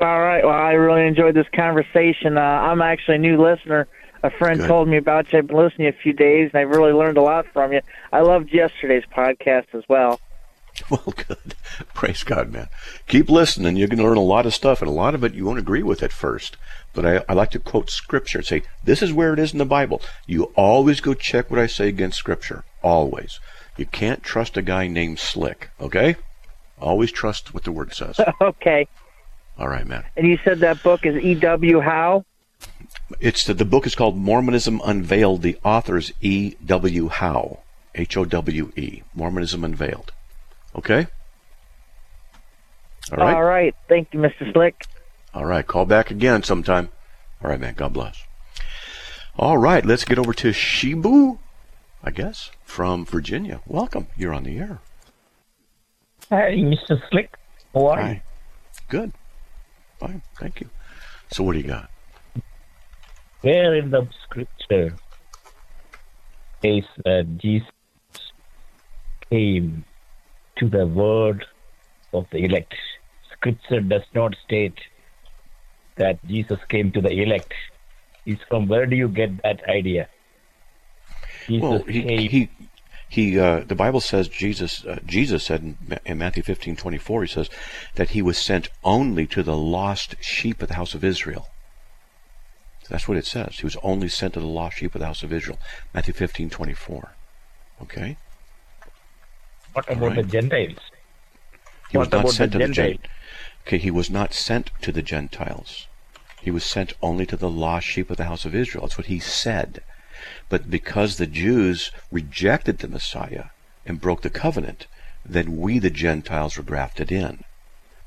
All 0.00 0.20
right. 0.20 0.44
Well, 0.44 0.54
I 0.54 0.72
really 0.72 1.06
enjoyed 1.06 1.34
this 1.34 1.46
conversation. 1.54 2.36
Uh, 2.36 2.40
I'm 2.40 2.82
actually 2.82 3.16
a 3.16 3.18
new 3.18 3.40
listener. 3.40 3.86
A 4.22 4.30
friend 4.30 4.58
Good. 4.58 4.66
told 4.66 4.88
me 4.88 4.96
about 4.96 5.32
you. 5.32 5.38
I've 5.38 5.46
been 5.46 5.56
listening 5.56 5.88
a 5.88 5.92
few 5.92 6.12
days, 6.12 6.50
and 6.52 6.60
I've 6.60 6.70
really 6.70 6.92
learned 6.92 7.16
a 7.16 7.22
lot 7.22 7.46
from 7.52 7.72
you. 7.72 7.80
I 8.12 8.20
loved 8.20 8.52
yesterday's 8.52 9.04
podcast 9.04 9.66
as 9.72 9.84
well. 9.88 10.20
Well, 10.90 11.14
good. 11.16 11.54
Praise 11.94 12.22
God, 12.22 12.52
man. 12.52 12.68
Keep 13.08 13.28
listening. 13.28 13.76
You're 13.76 13.88
going 13.88 13.98
to 13.98 14.04
learn 14.04 14.16
a 14.16 14.20
lot 14.20 14.46
of 14.46 14.54
stuff, 14.54 14.80
and 14.80 14.88
a 14.88 14.94
lot 14.94 15.14
of 15.14 15.24
it 15.24 15.34
you 15.34 15.44
won't 15.44 15.58
agree 15.58 15.82
with 15.82 16.02
at 16.02 16.12
first. 16.12 16.56
But 16.92 17.04
I, 17.04 17.24
I 17.28 17.34
like 17.34 17.50
to 17.52 17.58
quote 17.58 17.90
Scripture 17.90 18.38
and 18.38 18.46
say, 18.46 18.62
this 18.84 19.02
is 19.02 19.12
where 19.12 19.32
it 19.32 19.38
is 19.38 19.52
in 19.52 19.58
the 19.58 19.64
Bible. 19.64 20.00
You 20.26 20.44
always 20.54 21.00
go 21.00 21.14
check 21.14 21.50
what 21.50 21.60
I 21.60 21.66
say 21.66 21.88
against 21.88 22.18
Scripture. 22.18 22.64
Always. 22.82 23.40
You 23.76 23.86
can't 23.86 24.22
trust 24.22 24.56
a 24.56 24.62
guy 24.62 24.86
named 24.86 25.18
Slick, 25.18 25.70
okay? 25.80 26.16
Always 26.80 27.12
trust 27.12 27.52
what 27.52 27.64
the 27.64 27.72
Word 27.72 27.92
says. 27.94 28.18
okay. 28.40 28.88
All 29.58 29.68
right, 29.68 29.86
man. 29.86 30.04
And 30.16 30.26
you 30.26 30.38
said 30.44 30.60
that 30.60 30.82
book 30.82 31.04
is 31.04 31.16
E.W. 31.16 31.80
Howe? 31.80 32.24
It's 33.20 33.44
the, 33.44 33.54
the 33.54 33.64
book 33.64 33.86
is 33.86 33.94
called 33.94 34.16
Mormonism 34.16 34.80
Unveiled. 34.84 35.42
The 35.42 35.58
author 35.64 35.96
is 35.96 36.12
E.W. 36.20 37.08
Howe, 37.08 37.60
H 37.94 38.16
O 38.16 38.24
W 38.24 38.72
E, 38.76 39.02
Mormonism 39.14 39.64
Unveiled. 39.64 40.12
Okay? 40.76 41.06
All 43.12 43.18
right. 43.18 43.34
All 43.34 43.44
right. 43.44 43.74
Thank 43.88 44.12
you, 44.12 44.20
Mr. 44.20 44.52
Slick. 44.52 44.84
All 45.32 45.44
right. 45.44 45.66
Call 45.66 45.86
back 45.86 46.10
again 46.10 46.42
sometime. 46.42 46.90
All 47.42 47.50
right, 47.50 47.60
man. 47.60 47.74
God 47.74 47.92
bless. 47.92 48.24
All 49.38 49.58
right. 49.58 49.84
Let's 49.84 50.04
get 50.04 50.18
over 50.18 50.32
to 50.34 50.48
Shibu, 50.48 51.38
I 52.02 52.10
guess, 52.10 52.50
from 52.64 53.04
Virginia. 53.04 53.60
Welcome. 53.66 54.08
You're 54.16 54.34
on 54.34 54.44
the 54.44 54.58
air. 54.58 54.80
Hi, 56.30 56.52
Mr. 56.56 57.00
Slick. 57.10 57.36
How 57.72 57.86
are 57.86 58.00
Hi. 58.00 58.10
you? 58.10 58.20
Good. 58.88 59.12
Fine. 59.98 60.22
Thank 60.38 60.60
you. 60.60 60.68
So, 61.30 61.42
what 61.42 61.52
do 61.52 61.58
you 61.58 61.66
got? 61.66 61.90
Where 63.42 63.74
in 63.76 63.90
the 63.90 64.08
scripture 64.24 64.96
is 66.62 66.84
that 67.04 67.38
Jesus 67.38 67.68
came 69.30 69.84
to 70.56 70.68
the 70.68 70.86
word 70.86 71.44
of 72.12 72.26
the 72.30 72.44
elect. 72.44 72.74
Scripture 73.32 73.80
does 73.80 74.02
not 74.14 74.34
state 74.44 74.78
that 75.96 76.24
Jesus 76.26 76.58
came 76.68 76.92
to 76.92 77.00
the 77.00 77.10
elect. 77.10 77.52
Is 78.24 78.38
from 78.48 78.66
where 78.66 78.86
do 78.86 78.96
you 78.96 79.08
get 79.08 79.42
that 79.42 79.62
idea? 79.68 80.08
Jesus 81.46 81.62
well, 81.62 81.82
he, 81.82 82.02
came. 82.02 82.30
he 82.30 82.50
he 83.08 83.38
uh, 83.38 83.60
the 83.60 83.74
Bible 83.74 84.00
says 84.00 84.28
Jesus 84.28 84.84
uh, 84.84 84.98
Jesus 85.06 85.44
said 85.44 85.62
in, 85.62 85.98
in 86.04 86.18
Matthew 86.18 86.42
fifteen 86.42 86.76
twenty 86.76 86.98
four 86.98 87.22
he 87.22 87.28
says 87.28 87.48
that 87.94 88.10
he 88.10 88.22
was 88.22 88.38
sent 88.38 88.68
only 88.82 89.26
to 89.28 89.42
the 89.42 89.56
lost 89.56 90.16
sheep 90.20 90.60
of 90.60 90.68
the 90.68 90.74
house 90.74 90.94
of 90.94 91.04
Israel. 91.04 91.48
That's 92.88 93.08
what 93.08 93.16
it 93.16 93.26
says. 93.26 93.58
He 93.58 93.66
was 93.66 93.76
only 93.82 94.08
sent 94.08 94.34
to 94.34 94.40
the 94.40 94.46
lost 94.46 94.78
sheep 94.78 94.94
of 94.94 95.00
the 95.00 95.06
house 95.06 95.22
of 95.22 95.32
Israel. 95.32 95.58
Matthew 95.94 96.14
fifteen 96.14 96.50
twenty 96.50 96.74
four. 96.74 97.10
Okay. 97.80 98.16
What 99.76 99.90
about 99.90 100.06
right. 100.06 100.16
the 100.16 100.22
Gentiles? 100.22 100.78
He 101.90 101.98
what 101.98 102.10
was 102.10 102.22
not 102.22 102.30
sent 102.30 102.52
the 102.52 102.58
to 102.60 102.64
Gentiles? 102.64 102.76
the 102.76 102.92
Gentiles. 102.92 103.12
Okay, 103.66 103.76
he 103.76 103.90
was 103.90 104.10
not 104.10 104.32
sent 104.32 104.70
to 104.80 104.90
the 104.90 105.02
Gentiles. 105.02 105.86
He 106.40 106.50
was 106.50 106.64
sent 106.64 106.94
only 107.02 107.26
to 107.26 107.36
the 107.36 107.50
lost 107.50 107.86
sheep 107.86 108.08
of 108.08 108.16
the 108.16 108.24
house 108.24 108.46
of 108.46 108.54
Israel. 108.54 108.86
That's 108.86 108.96
what 108.96 109.08
he 109.08 109.18
said. 109.18 109.82
But 110.48 110.70
because 110.70 111.18
the 111.18 111.26
Jews 111.26 111.90
rejected 112.10 112.78
the 112.78 112.88
Messiah 112.88 113.48
and 113.84 114.00
broke 114.00 114.22
the 114.22 114.30
covenant, 114.30 114.86
then 115.26 115.58
we, 115.58 115.78
the 115.78 115.90
Gentiles, 115.90 116.56
were 116.56 116.62
grafted 116.62 117.12
in. 117.12 117.44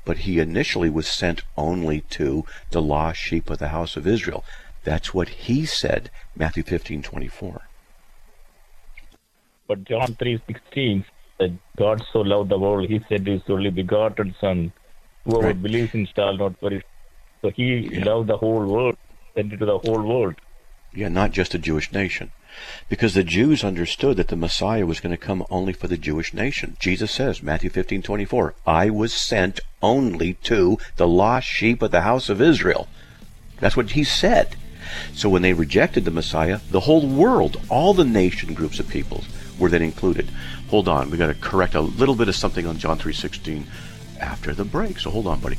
But 0.04 0.18
he 0.26 0.40
initially 0.40 0.90
was 0.90 1.06
sent 1.06 1.44
only 1.56 2.00
to 2.18 2.44
the 2.72 2.82
lost 2.82 3.20
sheep 3.20 3.48
of 3.48 3.58
the 3.58 3.68
house 3.68 3.96
of 3.96 4.08
Israel. 4.08 4.44
That's 4.82 5.14
what 5.14 5.28
he 5.46 5.66
said, 5.66 6.10
Matthew 6.34 6.64
15, 6.64 7.00
24. 7.04 7.62
But 9.68 9.84
John 9.84 10.16
3.16 10.16 11.04
that 11.40 11.52
God 11.76 12.04
so 12.12 12.20
loved 12.20 12.50
the 12.50 12.58
world, 12.58 12.88
he 12.88 13.00
said 13.08 13.26
his 13.26 13.42
only 13.48 13.70
begotten 13.70 14.34
Son. 14.40 14.72
Whoever 15.24 15.48
right. 15.48 15.62
believes 15.62 15.94
in 15.94 16.06
shall 16.14 16.36
not 16.36 16.60
perish. 16.60 16.84
So 17.42 17.50
he 17.50 17.88
yeah. 17.92 18.04
loved 18.04 18.28
the 18.28 18.36
whole 18.36 18.64
world, 18.66 18.96
sent 19.34 19.52
it 19.52 19.56
to 19.56 19.66
the 19.66 19.78
whole 19.78 20.02
world. 20.02 20.34
Yeah, 20.94 21.08
not 21.08 21.32
just 21.32 21.54
a 21.54 21.58
Jewish 21.58 21.92
nation. 21.92 22.32
Because 22.88 23.14
the 23.14 23.24
Jews 23.24 23.62
understood 23.64 24.16
that 24.16 24.28
the 24.28 24.36
Messiah 24.36 24.84
was 24.84 25.00
going 25.00 25.12
to 25.12 25.26
come 25.26 25.46
only 25.48 25.72
for 25.72 25.88
the 25.88 25.96
Jewish 25.96 26.34
nation. 26.34 26.76
Jesus 26.78 27.10
says, 27.10 27.42
Matthew 27.42 27.70
15, 27.70 28.02
24, 28.02 28.54
I 28.66 28.90
was 28.90 29.12
sent 29.12 29.60
only 29.80 30.34
to 30.34 30.78
the 30.96 31.08
lost 31.08 31.46
sheep 31.46 31.80
of 31.80 31.90
the 31.90 32.02
house 32.02 32.28
of 32.28 32.42
Israel. 32.42 32.88
That's 33.60 33.76
what 33.76 33.92
he 33.92 34.04
said. 34.04 34.56
So 35.14 35.28
when 35.28 35.42
they 35.42 35.52
rejected 35.52 36.04
the 36.04 36.10
Messiah, 36.10 36.60
the 36.70 36.80
whole 36.80 37.06
world, 37.06 37.60
all 37.68 37.94
the 37.94 38.04
nation 38.04 38.54
groups 38.54 38.80
of 38.80 38.88
peoples, 38.88 39.26
were 39.60 39.68
then 39.68 39.82
included. 39.82 40.28
Hold 40.70 40.88
on, 40.88 41.10
we 41.10 41.18
got 41.18 41.28
to 41.28 41.34
correct 41.34 41.74
a 41.74 41.80
little 41.80 42.16
bit 42.16 42.28
of 42.28 42.34
something 42.34 42.66
on 42.66 42.78
John 42.78 42.98
3:16 42.98 43.66
after 44.18 44.54
the 44.54 44.64
break. 44.64 44.98
So 44.98 45.10
hold 45.10 45.26
on, 45.26 45.40
buddy. 45.40 45.58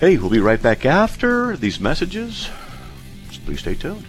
Hey, 0.00 0.16
we'll 0.16 0.30
be 0.30 0.40
right 0.40 0.60
back 0.60 0.84
after 0.86 1.56
these 1.56 1.78
messages. 1.78 2.48
Please 3.44 3.60
stay 3.60 3.74
tuned. 3.74 4.04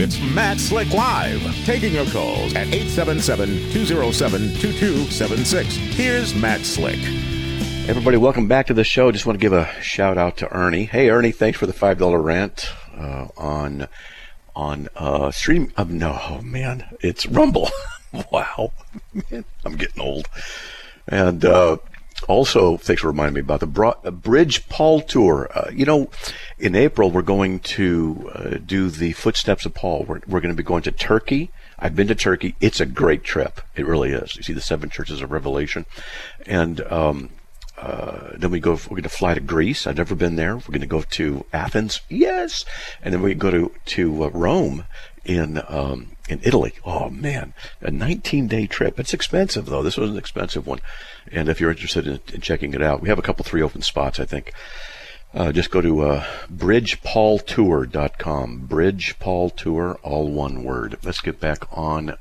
It's 0.00 0.20
Matt 0.20 0.60
Slick 0.60 0.92
Live, 0.92 1.42
taking 1.64 1.92
your 1.92 2.06
calls 2.06 2.54
at 2.54 2.68
877-207-2276. 2.68 5.64
Here's 5.64 6.36
Matt 6.36 6.60
Slick. 6.60 7.00
Everybody, 7.88 8.16
welcome 8.16 8.46
back 8.46 8.68
to 8.68 8.74
the 8.74 8.84
show. 8.84 9.10
Just 9.10 9.26
want 9.26 9.40
to 9.40 9.42
give 9.42 9.52
a 9.52 9.66
shout 9.82 10.16
out 10.16 10.36
to 10.36 10.56
Ernie. 10.56 10.84
Hey, 10.84 11.10
Ernie, 11.10 11.32
thanks 11.32 11.58
for 11.58 11.66
the 11.66 11.72
five 11.72 11.98
dollar 11.98 12.22
rant 12.22 12.66
uh, 12.96 13.26
on 13.36 13.88
on 14.54 14.86
uh, 14.94 15.32
stream. 15.32 15.72
Uh, 15.76 15.86
no, 15.88 16.16
oh, 16.16 16.42
man, 16.42 16.84
it's 17.00 17.26
Rumble. 17.26 17.68
wow, 18.30 18.72
man, 19.32 19.44
I'm 19.64 19.74
getting 19.74 20.00
old. 20.00 20.28
And 21.08 21.44
uh, 21.44 21.78
also, 22.28 22.76
thanks 22.76 23.02
for 23.02 23.08
reminding 23.08 23.34
me 23.34 23.40
about 23.40 23.60
the 23.60 23.96
uh, 24.04 24.10
Bridge 24.10 24.68
Paul 24.68 25.00
tour. 25.00 25.50
Uh, 25.52 25.70
you 25.72 25.86
know, 25.86 26.10
in 26.58 26.76
April 26.76 27.10
we're 27.10 27.22
going 27.22 27.58
to 27.60 28.30
uh, 28.34 28.58
do 28.64 28.90
the 28.90 29.12
Footsteps 29.12 29.64
of 29.64 29.74
Paul. 29.74 30.04
We're, 30.04 30.20
we're 30.28 30.40
going 30.40 30.54
to 30.54 30.56
be 30.56 30.62
going 30.62 30.82
to 30.82 30.92
Turkey. 30.92 31.50
I've 31.78 31.96
been 31.96 32.08
to 32.08 32.14
Turkey. 32.14 32.54
It's 32.60 32.80
a 32.80 32.86
great 32.86 33.24
trip. 33.24 33.62
It 33.76 33.86
really 33.86 34.10
is. 34.10 34.36
You 34.36 34.42
see 34.42 34.52
the 34.52 34.60
seven 34.60 34.90
churches 34.90 35.22
of 35.22 35.30
Revelation, 35.30 35.86
and 36.44 36.80
um, 36.82 37.30
uh, 37.78 38.32
then 38.36 38.50
we 38.50 38.60
go. 38.60 38.72
We're 38.72 38.96
going 38.96 39.02
to 39.04 39.08
fly 39.08 39.34
to 39.34 39.40
Greece. 39.40 39.86
I've 39.86 39.96
never 39.96 40.14
been 40.14 40.36
there. 40.36 40.56
We're 40.56 40.60
going 40.60 40.80
to 40.80 40.86
go 40.86 41.02
to 41.02 41.46
Athens. 41.52 42.00
Yes, 42.08 42.64
and 43.02 43.14
then 43.14 43.22
we 43.22 43.34
go 43.34 43.50
to 43.50 43.72
to 43.86 44.24
uh, 44.24 44.28
Rome 44.30 44.84
in 45.24 45.62
um, 45.68 46.08
in 46.28 46.40
Italy. 46.42 46.72
Oh 46.84 47.10
man, 47.10 47.54
a 47.80 47.90
19 47.90 48.48
day 48.48 48.66
trip. 48.66 48.98
It's 48.98 49.14
expensive 49.14 49.66
though. 49.66 49.82
This 49.82 49.96
was 49.96 50.10
an 50.10 50.18
expensive 50.18 50.66
one. 50.66 50.80
And 51.30 51.48
if 51.48 51.60
you're 51.60 51.70
interested 51.70 52.06
in, 52.06 52.20
in 52.32 52.40
checking 52.40 52.74
it 52.74 52.82
out, 52.82 53.00
we 53.00 53.08
have 53.08 53.18
a 53.18 53.22
couple 53.22 53.44
three 53.44 53.62
open 53.62 53.82
spots. 53.82 54.20
I 54.20 54.24
think. 54.24 54.52
Uh, 55.34 55.52
just 55.52 55.70
go 55.70 55.82
to 55.82 56.00
uh, 56.00 56.24
bridgepaultour.com. 56.50 58.66
Bridgepaultour, 58.66 59.98
all 60.02 60.30
one 60.30 60.64
word. 60.64 60.96
Let's 61.04 61.20
get 61.20 61.38
back 61.38 61.66
on 61.70 62.16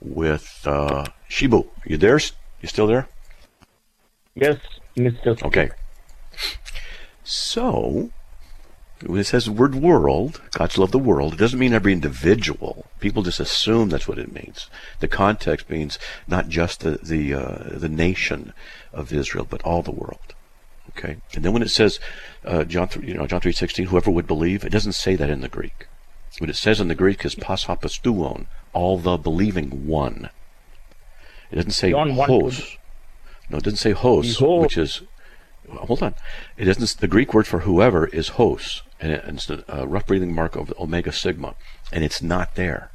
with 0.00 0.60
uh, 0.66 1.06
Shibu. 1.30 1.66
You 1.86 1.96
there? 1.96 2.20
You 2.60 2.68
still 2.68 2.86
there? 2.86 3.08
Yes, 4.34 4.58
Mr. 4.96 5.42
Okay. 5.42 5.70
So, 7.24 8.10
when 9.06 9.20
it 9.20 9.24
says 9.24 9.44
the 9.44 9.52
word 9.52 9.74
world, 9.74 10.40
God's 10.52 10.78
love 10.78 10.90
the 10.90 10.98
world, 10.98 11.34
it 11.34 11.38
doesn't 11.38 11.58
mean 11.58 11.72
every 11.72 11.92
individual. 11.92 12.86
People 13.00 13.22
just 13.22 13.40
assume 13.40 13.88
that's 13.88 14.08
what 14.08 14.18
it 14.18 14.32
means. 14.32 14.68
The 15.00 15.08
context 15.08 15.70
means 15.70 15.98
not 16.26 16.48
just 16.48 16.80
the 16.80 16.98
the, 17.02 17.34
uh, 17.34 17.78
the 17.78 17.88
nation 17.88 18.52
of 18.92 19.12
Israel, 19.12 19.46
but 19.48 19.62
all 19.62 19.82
the 19.82 19.90
world. 19.90 20.34
Okay, 20.96 21.16
and 21.34 21.44
then 21.44 21.52
when 21.52 21.62
it 21.62 21.70
says 21.70 22.00
uh, 22.44 22.64
John, 22.64 22.88
you 23.00 23.14
know 23.14 23.26
John 23.26 23.40
three 23.40 23.52
sixteen, 23.52 23.86
whoever 23.86 24.10
would 24.10 24.26
believe, 24.26 24.64
it 24.64 24.72
doesn't 24.72 24.92
say 24.92 25.16
that 25.16 25.30
in 25.30 25.40
the 25.40 25.48
Greek. 25.48 25.86
What 26.38 26.50
it 26.50 26.56
says 26.56 26.80
in 26.80 26.88
the 26.88 26.94
Greek 26.94 27.24
is 27.24 27.34
pas 27.34 27.64
ho 27.64 27.76
pisteuon, 27.76 28.46
all 28.72 28.98
the 28.98 29.16
believing 29.16 29.86
one. 29.86 30.30
It 31.50 31.56
doesn't 31.56 31.72
say 31.72 31.92
hos. 31.92 32.78
No, 33.50 33.58
it 33.58 33.64
doesn't 33.64 33.78
say 33.78 33.92
hos, 33.92 34.40
which 34.40 34.78
is 34.78 35.02
hold 35.68 36.02
on. 36.02 36.14
It 36.56 36.64
doesn't. 36.64 37.00
The 37.00 37.08
Greek 37.08 37.34
word 37.34 37.46
for 37.46 37.60
whoever 37.60 38.06
is 38.06 38.28
hos, 38.28 38.82
and 39.02 39.36
it's 39.36 39.50
a 39.50 39.86
rough 39.86 40.06
breathing 40.06 40.34
mark 40.34 40.56
of 40.56 40.72
omega 40.78 41.12
sigma, 41.12 41.54
and 41.92 42.04
it's 42.04 42.22
not 42.22 42.54
there. 42.54 42.90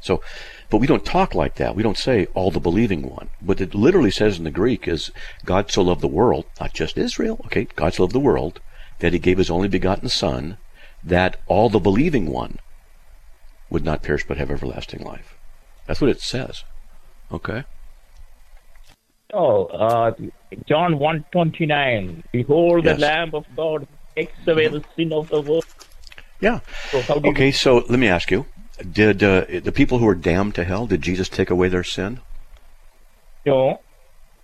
So, 0.00 0.22
but 0.70 0.78
we 0.78 0.86
don't 0.86 1.04
talk 1.04 1.34
like 1.34 1.56
that. 1.56 1.74
We 1.74 1.82
don't 1.82 1.96
say 1.96 2.26
all 2.34 2.50
the 2.50 2.60
believing 2.60 3.02
one. 3.02 3.30
What 3.40 3.60
it 3.60 3.74
literally 3.74 4.10
says 4.10 4.38
in 4.38 4.44
the 4.44 4.50
Greek 4.50 4.86
is 4.86 5.10
God 5.44 5.70
so 5.70 5.82
loved 5.82 6.00
the 6.00 6.08
world, 6.08 6.46
not 6.60 6.72
just 6.72 6.98
Israel. 6.98 7.40
Okay, 7.46 7.64
God 7.76 7.94
so 7.94 8.04
loved 8.04 8.14
the 8.14 8.20
world 8.20 8.60
that 9.00 9.12
He 9.12 9.18
gave 9.18 9.38
His 9.38 9.50
only 9.50 9.68
begotten 9.68 10.08
Son, 10.08 10.56
that 11.02 11.40
all 11.46 11.68
the 11.68 11.80
believing 11.80 12.26
one 12.26 12.58
would 13.70 13.84
not 13.84 14.02
perish 14.02 14.24
but 14.26 14.38
have 14.38 14.50
everlasting 14.50 15.02
life. 15.02 15.36
That's 15.86 16.00
what 16.00 16.10
it 16.10 16.20
says. 16.20 16.64
Okay. 17.32 17.64
Oh, 19.32 19.66
uh, 19.66 20.12
John 20.66 20.98
one 20.98 21.24
twenty 21.32 21.66
nine. 21.66 22.24
Behold 22.32 22.84
yes. 22.84 22.96
the 22.96 23.02
Lamb 23.02 23.30
of 23.34 23.44
God 23.54 23.86
takes 24.18 24.48
away 24.48 24.66
of 24.66 25.28
the 25.28 25.40
world. 25.40 25.64
Yeah. 26.40 26.60
So 26.90 27.02
okay, 27.24 27.46
you... 27.46 27.52
so 27.52 27.84
let 27.88 27.98
me 27.98 28.08
ask 28.08 28.30
you: 28.30 28.46
Did 28.90 29.22
uh, 29.22 29.44
the 29.62 29.72
people 29.72 29.98
who 29.98 30.08
are 30.08 30.14
damned 30.14 30.54
to 30.56 30.64
hell? 30.64 30.86
Did 30.86 31.02
Jesus 31.02 31.28
take 31.28 31.50
away 31.50 31.68
their 31.68 31.84
sin? 31.84 32.20
No. 33.44 33.80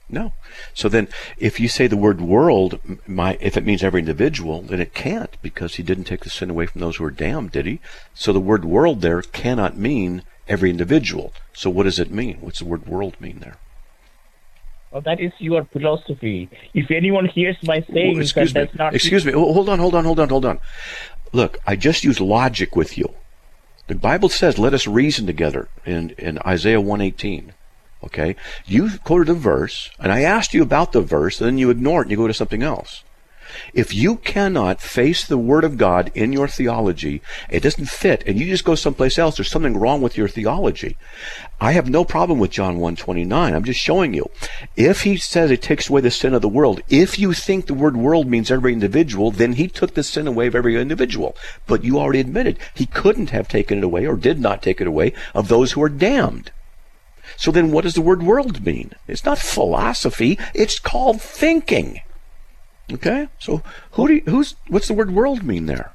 No. 0.08 0.32
So 0.74 0.88
then, 0.88 1.08
if 1.38 1.58
you 1.58 1.68
say 1.68 1.86
the 1.86 1.96
word 1.96 2.20
world, 2.20 2.78
my, 3.06 3.38
if 3.40 3.56
it 3.56 3.64
means 3.64 3.82
every 3.82 4.00
individual, 4.00 4.60
then 4.62 4.80
it 4.80 4.94
can't 4.94 5.36
because 5.40 5.76
he 5.76 5.82
didn't 5.82 6.04
take 6.04 6.24
the 6.24 6.30
sin 6.30 6.50
away 6.50 6.66
from 6.66 6.80
those 6.80 6.96
who 6.96 7.04
are 7.04 7.10
damned, 7.10 7.52
did 7.52 7.66
he? 7.66 7.80
So 8.12 8.32
the 8.32 8.40
word 8.40 8.64
world 8.64 9.00
there 9.00 9.22
cannot 9.22 9.78
mean 9.78 10.22
every 10.46 10.68
individual. 10.68 11.32
So 11.54 11.70
what 11.70 11.84
does 11.84 11.98
it 11.98 12.10
mean? 12.10 12.36
What's 12.40 12.58
the 12.58 12.66
word 12.66 12.86
world 12.86 13.18
mean 13.18 13.38
there? 13.40 13.56
Well, 14.94 15.02
that 15.02 15.18
is 15.18 15.32
your 15.38 15.64
philosophy. 15.64 16.48
If 16.72 16.92
anyone 16.92 17.26
hears 17.26 17.56
my 17.64 17.84
saying, 17.92 18.12
well, 18.12 18.22
excuse 18.22 18.52
that 18.52 18.72
me. 18.72 18.78
not. 18.78 18.94
Excuse 18.94 19.26
me. 19.26 19.32
Hold 19.32 19.68
on. 19.68 19.80
Hold 19.80 19.96
on. 19.96 20.04
Hold 20.04 20.20
on. 20.20 20.28
Hold 20.28 20.44
on. 20.44 20.60
Look, 21.32 21.58
I 21.66 21.74
just 21.74 22.04
used 22.04 22.20
logic 22.20 22.76
with 22.76 22.96
you. 22.96 23.12
The 23.88 23.96
Bible 23.96 24.28
says, 24.28 24.56
"Let 24.56 24.72
us 24.72 24.86
reason 24.86 25.26
together." 25.26 25.68
In 25.84 26.10
in 26.10 26.38
Isaiah 26.46 26.80
one 26.80 27.00
eighteen. 27.00 27.54
Okay, 28.04 28.36
you 28.66 28.98
quoted 29.02 29.28
a 29.30 29.34
verse, 29.34 29.90
and 29.98 30.12
I 30.12 30.20
asked 30.20 30.54
you 30.54 30.62
about 30.62 30.92
the 30.92 31.00
verse, 31.00 31.40
and 31.40 31.48
then 31.48 31.58
you 31.58 31.70
ignore 31.70 32.02
it 32.02 32.04
and 32.04 32.10
you 32.12 32.16
go 32.16 32.28
to 32.28 32.34
something 32.34 32.62
else. 32.62 33.02
If 33.72 33.94
you 33.94 34.16
cannot 34.16 34.80
face 34.80 35.24
the 35.24 35.38
Word 35.38 35.64
of 35.64 35.76
God 35.76 36.10
in 36.14 36.32
your 36.32 36.48
theology, 36.48 37.22
it 37.50 37.62
doesn't 37.62 37.86
fit, 37.86 38.22
and 38.26 38.38
you 38.38 38.46
just 38.46 38.64
go 38.64 38.74
someplace 38.74 39.18
else, 39.18 39.36
there's 39.36 39.50
something 39.50 39.76
wrong 39.76 40.00
with 40.00 40.16
your 40.16 40.28
theology. 40.28 40.96
I 41.60 41.72
have 41.72 41.88
no 41.88 42.04
problem 42.04 42.38
with 42.38 42.50
John 42.50 42.74
129. 42.74 43.54
I'm 43.54 43.64
just 43.64 43.80
showing 43.80 44.12
you. 44.14 44.30
If 44.76 45.02
he 45.02 45.16
says 45.16 45.50
it 45.50 45.62
takes 45.62 45.88
away 45.88 46.00
the 46.00 46.10
sin 46.10 46.34
of 46.34 46.42
the 46.42 46.48
world, 46.48 46.80
if 46.88 47.18
you 47.18 47.32
think 47.32 47.66
the 47.66 47.74
word 47.74 47.96
world 47.96 48.26
means 48.26 48.50
every 48.50 48.72
individual, 48.72 49.30
then 49.30 49.54
he 49.54 49.68
took 49.68 49.94
the 49.94 50.02
sin 50.02 50.26
away 50.26 50.46
of 50.46 50.54
every 50.54 50.80
individual. 50.80 51.36
But 51.66 51.84
you 51.84 51.98
already 51.98 52.20
admitted 52.20 52.58
he 52.74 52.86
couldn't 52.86 53.30
have 53.30 53.48
taken 53.48 53.78
it 53.78 53.84
away 53.84 54.06
or 54.06 54.16
did 54.16 54.40
not 54.40 54.62
take 54.62 54.80
it 54.80 54.86
away 54.86 55.12
of 55.34 55.48
those 55.48 55.72
who 55.72 55.82
are 55.82 55.88
damned. 55.88 56.50
So 57.36 57.50
then 57.50 57.70
what 57.70 57.84
does 57.84 57.94
the 57.94 58.02
word 58.02 58.22
world 58.22 58.64
mean? 58.64 58.92
It's 59.08 59.24
not 59.24 59.38
philosophy, 59.38 60.38
it's 60.54 60.78
called 60.78 61.20
thinking. 61.20 62.00
Okay, 62.92 63.28
so 63.38 63.62
who 63.92 64.08
do 64.08 64.14
you, 64.14 64.22
who's 64.26 64.56
what's 64.68 64.88
the 64.88 64.94
word 64.94 65.10
world 65.12 65.42
mean 65.42 65.66
there? 65.66 65.92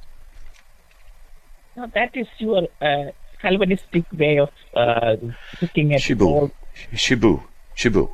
No, 1.76 1.86
that 1.94 2.16
is 2.16 2.26
your 2.38 2.66
uh, 2.82 3.12
Calvinistic 3.40 4.04
way 4.12 4.38
of 4.38 4.50
uh, 4.74 5.16
looking 5.62 5.94
at 5.94 6.00
Shibu. 6.00 6.26
World. 6.26 6.50
Shibu, 6.92 7.42
Shibu. 7.76 8.10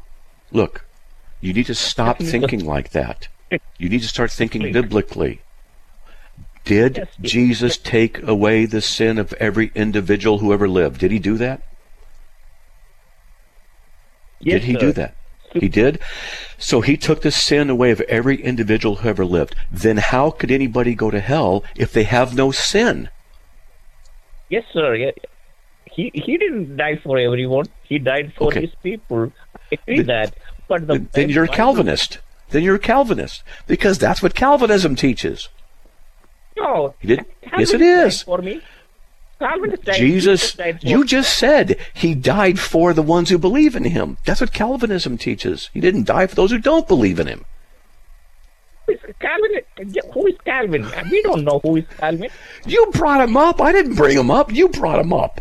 Look, 0.53 0.85
you 1.41 1.53
need 1.53 1.67
to 1.67 1.75
stop 1.75 2.19
thinking 2.19 2.65
like 2.65 2.91
that. 2.91 3.29
You 3.79 3.89
need 3.89 4.03
to 4.03 4.09
start 4.09 4.31
thinking 4.31 4.73
biblically. 4.73 5.41
Did 6.65 7.09
Jesus 7.23 7.79
take 7.79 8.23
away 8.23 8.67
the 8.67 8.81
sin 8.81 9.19
of 9.19 9.33
every 9.35 9.71
individual 9.75 10.39
who 10.39 10.53
ever 10.53 10.69
lived? 10.69 10.99
Did 10.99 11.13
he 11.13 11.21
do 11.21 11.37
that? 11.39 11.63
Yes, 14.41 14.61
Did 14.61 14.65
he 14.65 14.73
sir. 14.75 14.81
do 14.81 14.93
that? 14.93 15.17
He 15.53 15.69
did. 15.69 16.01
So 16.59 16.81
he 16.81 16.97
took 16.97 17.23
the 17.23 17.31
sin 17.31 17.71
away 17.71 17.91
of 17.91 18.01
every 18.03 18.43
individual 18.43 18.97
who 18.97 19.09
ever 19.09 19.25
lived. 19.25 19.55
Then 19.71 19.97
how 19.99 20.31
could 20.31 20.51
anybody 20.51 20.95
go 20.95 21.11
to 21.11 21.21
hell 21.21 21.65
if 21.75 21.93
they 21.93 22.05
have 22.05 22.35
no 22.35 22.51
sin? 22.51 23.09
Yes, 24.49 24.65
sir. 24.73 25.13
He 25.91 26.11
he 26.15 26.37
didn't 26.37 26.77
die 26.77 26.97
for 26.97 27.19
everyone. 27.19 27.67
He 27.85 27.99
died 27.99 28.33
for 28.37 28.49
okay. 28.49 28.63
his 28.63 28.75
people. 28.83 29.33
I 29.55 29.75
agree 29.75 29.97
then, 29.97 30.07
that. 30.07 30.35
But 30.69 30.87
the, 30.87 31.07
then 31.13 31.31
you're 31.31 31.45
a 31.45 31.49
Calvinist. 31.49 32.19
Then 32.51 32.63
you're 32.63 32.77
a 32.77 32.81
Calvinist 32.81 33.43
because 33.67 33.99
that's 33.99 34.23
what 34.23 34.35
Calvinism 34.35 34.95
teaches. 34.95 35.49
No, 36.57 36.95
he 37.01 37.09
didn't. 37.09 37.29
Yes, 37.59 37.73
it 37.73 37.83
is. 37.83 38.23
For 38.23 38.39
me. 38.39 38.63
Jesus, 39.93 40.57
you 40.81 41.05
just 41.05 41.37
said 41.37 41.77
he 41.93 42.15
died 42.15 42.59
for 42.59 42.95
the 42.95 43.03
ones 43.03 43.29
who 43.29 43.37
believe 43.37 43.77
in 43.77 43.85
him. 43.85 44.17
That's 44.25 44.41
what 44.41 44.55
Calvinism 44.55 45.19
teaches. 45.19 45.69
He 45.75 45.81
didn't 45.81 46.05
die 46.05 46.27
for 46.27 46.35
those 46.35 46.51
who 46.51 46.59
don't 46.59 46.89
believe 46.89 47.21
in 47.21 47.27
him. 47.27 47.45
Calvin, 49.21 49.61
who 50.13 50.27
is 50.27 50.37
Calvin? 50.45 50.87
We 51.11 51.23
don't 51.23 51.45
know 51.45 51.59
who 51.63 51.77
is 51.77 51.85
Calvin. 51.99 52.31
You 52.65 52.87
brought 52.93 53.21
him 53.21 53.37
up. 53.37 53.61
I 53.61 53.73
didn't 53.73 53.97
bring 53.97 54.17
him 54.17 54.31
up. 54.31 54.53
You 54.53 54.69
brought 54.69 55.01
him 55.01 55.13
up. 55.13 55.41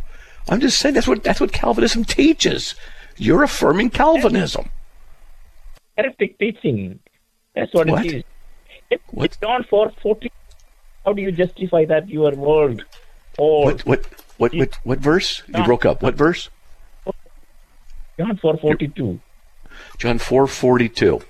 I'm 0.49 0.59
just 0.59 0.79
saying 0.79 0.95
that's 0.95 1.07
what 1.07 1.23
that's 1.23 1.39
what 1.39 1.51
Calvinism 1.51 2.05
teaches. 2.05 2.75
You're 3.17 3.43
affirming 3.43 3.91
Calvinism. 3.91 4.69
Heretic 5.97 6.37
teaching. 6.37 6.99
That's 7.55 7.73
what, 7.73 7.87
what? 7.87 8.05
it 8.05 8.13
is. 8.13 8.23
If 8.89 9.01
what? 9.11 9.25
It's 9.25 9.37
John 9.37 9.63
4 9.63 9.91
40. 10.01 10.31
How 11.05 11.13
do 11.13 11.21
you 11.21 11.31
justify 11.31 11.85
that 11.85 12.09
your 12.09 12.31
world 12.31 12.83
or 13.37 13.65
what 13.65 13.85
what 13.85 14.05
what 14.37 14.53
what, 14.53 14.75
what 14.83 14.99
verse? 14.99 15.43
John, 15.51 15.61
you 15.61 15.65
broke 15.65 15.85
up. 15.85 16.01
What 16.01 16.15
verse? 16.15 16.49
John 18.17 18.37
four 18.37 18.57
forty 18.57 18.87
two. 18.87 19.19
John 19.97 20.19
four 20.19 20.47
forty 20.47 20.89
two. 20.89 21.21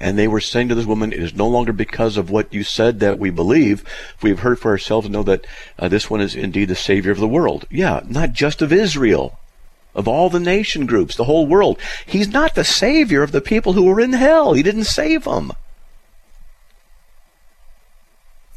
And 0.00 0.18
they 0.18 0.28
were 0.28 0.40
saying 0.40 0.68
to 0.68 0.74
this 0.74 0.86
woman, 0.86 1.12
It 1.12 1.22
is 1.22 1.34
no 1.34 1.48
longer 1.48 1.72
because 1.72 2.16
of 2.16 2.28
what 2.28 2.52
you 2.52 2.64
said 2.64 3.00
that 3.00 3.18
we 3.18 3.30
believe. 3.30 3.84
We 4.22 4.30
have 4.30 4.40
heard 4.40 4.58
for 4.58 4.70
ourselves 4.70 5.06
and 5.06 5.12
know 5.12 5.22
that 5.22 5.46
uh, 5.78 5.88
this 5.88 6.10
one 6.10 6.20
is 6.20 6.34
indeed 6.34 6.68
the 6.68 6.74
Savior 6.74 7.12
of 7.12 7.20
the 7.20 7.28
world. 7.28 7.66
Yeah, 7.70 8.00
not 8.06 8.32
just 8.32 8.60
of 8.60 8.72
Israel, 8.72 9.38
of 9.94 10.08
all 10.08 10.28
the 10.28 10.40
nation 10.40 10.86
groups, 10.86 11.14
the 11.14 11.24
whole 11.24 11.46
world. 11.46 11.78
He's 12.04 12.28
not 12.28 12.54
the 12.54 12.64
Savior 12.64 13.22
of 13.22 13.32
the 13.32 13.40
people 13.40 13.74
who 13.74 13.88
are 13.88 14.00
in 14.00 14.14
hell. 14.14 14.52
He 14.52 14.62
didn't 14.62 14.84
save 14.84 15.24
them. 15.24 15.52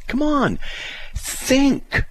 Come 0.08 0.22
on. 0.22 0.58
Think. 1.14 2.04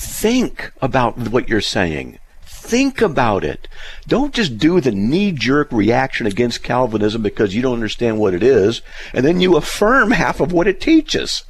Think 0.00 0.72
about 0.80 1.18
what 1.18 1.48
you're 1.48 1.60
saying. 1.60 2.18
think 2.44 3.00
about 3.00 3.44
it. 3.44 3.66
Don't 4.06 4.34
just 4.34 4.58
do 4.58 4.80
the 4.80 4.92
knee 4.92 5.32
jerk 5.32 5.72
reaction 5.72 6.26
against 6.26 6.62
Calvinism 6.62 7.22
because 7.22 7.54
you 7.54 7.62
don't 7.62 7.74
understand 7.74 8.18
what 8.18 8.34
it 8.34 8.42
is, 8.42 8.82
and 9.14 9.24
then 9.24 9.40
you 9.40 9.56
affirm 9.56 10.10
half 10.10 10.38
of 10.38 10.52
what 10.52 10.68
it 10.68 10.80
teaches. 10.80 11.44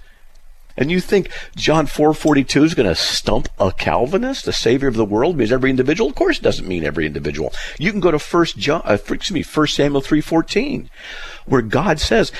And 0.76 0.92
you 0.92 1.00
think 1.00 1.28
John 1.56 1.86
4:42 1.88 2.62
is 2.62 2.74
going 2.74 2.88
to 2.88 2.94
stump 2.94 3.48
a 3.58 3.72
Calvinist, 3.72 4.44
the 4.44 4.52
savior 4.52 4.86
of 4.86 4.94
the 4.94 5.04
world, 5.04 5.36
means 5.36 5.50
every 5.50 5.70
individual? 5.70 6.08
Of 6.08 6.14
course, 6.14 6.38
it 6.38 6.42
doesn't 6.42 6.68
mean 6.68 6.84
every 6.84 7.04
individual. 7.04 7.52
You 7.78 7.90
can 7.90 8.00
go 8.00 8.12
to 8.12 8.18
First 8.20 8.56
John, 8.56 8.82
uh, 8.84 8.92
excuse 8.94 9.32
me, 9.32 9.42
First 9.42 9.74
Samuel 9.74 10.02
3:14, 10.02 10.88
where 11.46 11.62
God 11.62 11.98
says 11.98 12.30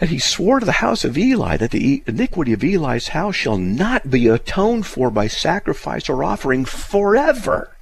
that 0.00 0.08
He 0.08 0.18
swore 0.18 0.60
to 0.60 0.66
the 0.66 0.72
house 0.72 1.04
of 1.04 1.16
Eli 1.16 1.56
that 1.56 1.70
the 1.70 2.02
iniquity 2.06 2.52
of 2.52 2.64
Eli's 2.64 3.08
house 3.08 3.36
shall 3.36 3.58
not 3.58 4.10
be 4.10 4.26
atoned 4.28 4.86
for 4.86 5.10
by 5.10 5.26
sacrifice 5.26 6.08
or 6.08 6.24
offering 6.24 6.64
forever. 6.64 7.76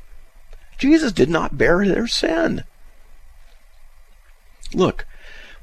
Jesus 0.78 1.12
did 1.12 1.30
not 1.30 1.56
bear 1.56 1.86
their 1.86 2.06
sin. 2.06 2.64
Look, 4.74 5.06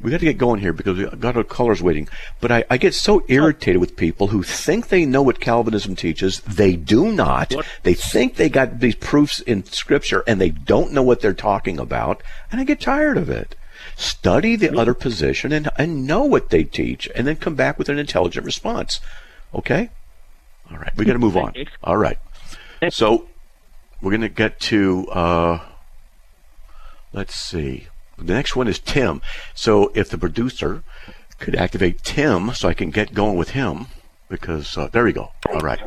we 0.01 0.11
got 0.11 0.21
to 0.21 0.25
get 0.25 0.37
going 0.37 0.61
here 0.61 0.71
because 0.71 0.97
we 0.97 1.05
got 1.05 1.35
our 1.35 1.43
callers 1.43 1.83
waiting. 1.83 2.07
But 2.39 2.51
I, 2.51 2.63
I, 2.69 2.77
get 2.77 2.93
so 2.93 3.23
irritated 3.27 3.81
with 3.81 3.97
people 3.97 4.27
who 4.27 4.43
think 4.43 4.87
they 4.87 5.05
know 5.05 5.21
what 5.21 5.41
Calvinism 5.41 5.95
teaches. 5.95 6.39
They 6.41 6.75
do 6.75 7.11
not. 7.11 7.53
What? 7.53 7.65
They 7.83 7.95
think 7.95 8.35
they 8.35 8.47
got 8.47 8.79
these 8.79 8.95
proofs 8.95 9.41
in 9.41 9.65
Scripture 9.65 10.23
and 10.25 10.39
they 10.39 10.51
don't 10.51 10.93
know 10.93 11.03
what 11.03 11.19
they're 11.19 11.33
talking 11.33 11.79
about. 11.79 12.23
And 12.49 12.61
I 12.61 12.63
get 12.63 12.79
tired 12.79 13.17
of 13.17 13.29
it. 13.29 13.55
Study 13.99 14.55
the 14.55 14.77
other 14.77 14.93
position 14.93 15.51
and, 15.51 15.69
and 15.77 16.07
know 16.07 16.23
what 16.23 16.51
they 16.51 16.63
teach 16.63 17.09
and 17.13 17.27
then 17.27 17.35
come 17.35 17.55
back 17.55 17.77
with 17.77 17.89
an 17.89 17.99
intelligent 17.99 18.45
response. 18.45 19.01
Okay? 19.53 19.89
All 20.71 20.77
right. 20.77 20.95
We 20.95 21.03
got 21.03 21.13
to 21.13 21.19
move 21.19 21.35
on. 21.35 21.53
All 21.83 21.97
right. 21.97 22.17
So 22.89 23.27
we're 24.01 24.11
going 24.11 24.21
to 24.21 24.29
get 24.29 24.57
to, 24.61 25.05
uh, 25.09 25.59
let's 27.11 27.35
see. 27.35 27.87
The 28.17 28.33
next 28.33 28.55
one 28.55 28.69
is 28.69 28.79
Tim. 28.79 29.21
So 29.53 29.91
if 29.93 30.09
the 30.09 30.17
producer 30.17 30.83
could 31.39 31.55
activate 31.55 32.01
Tim 32.03 32.53
so 32.53 32.69
I 32.69 32.73
can 32.73 32.91
get 32.91 33.13
going 33.13 33.37
with 33.37 33.49
him, 33.49 33.87
because 34.29 34.77
uh, 34.77 34.87
there 34.87 35.03
we 35.03 35.11
go. 35.11 35.31
All 35.51 35.59
right. 35.59 35.79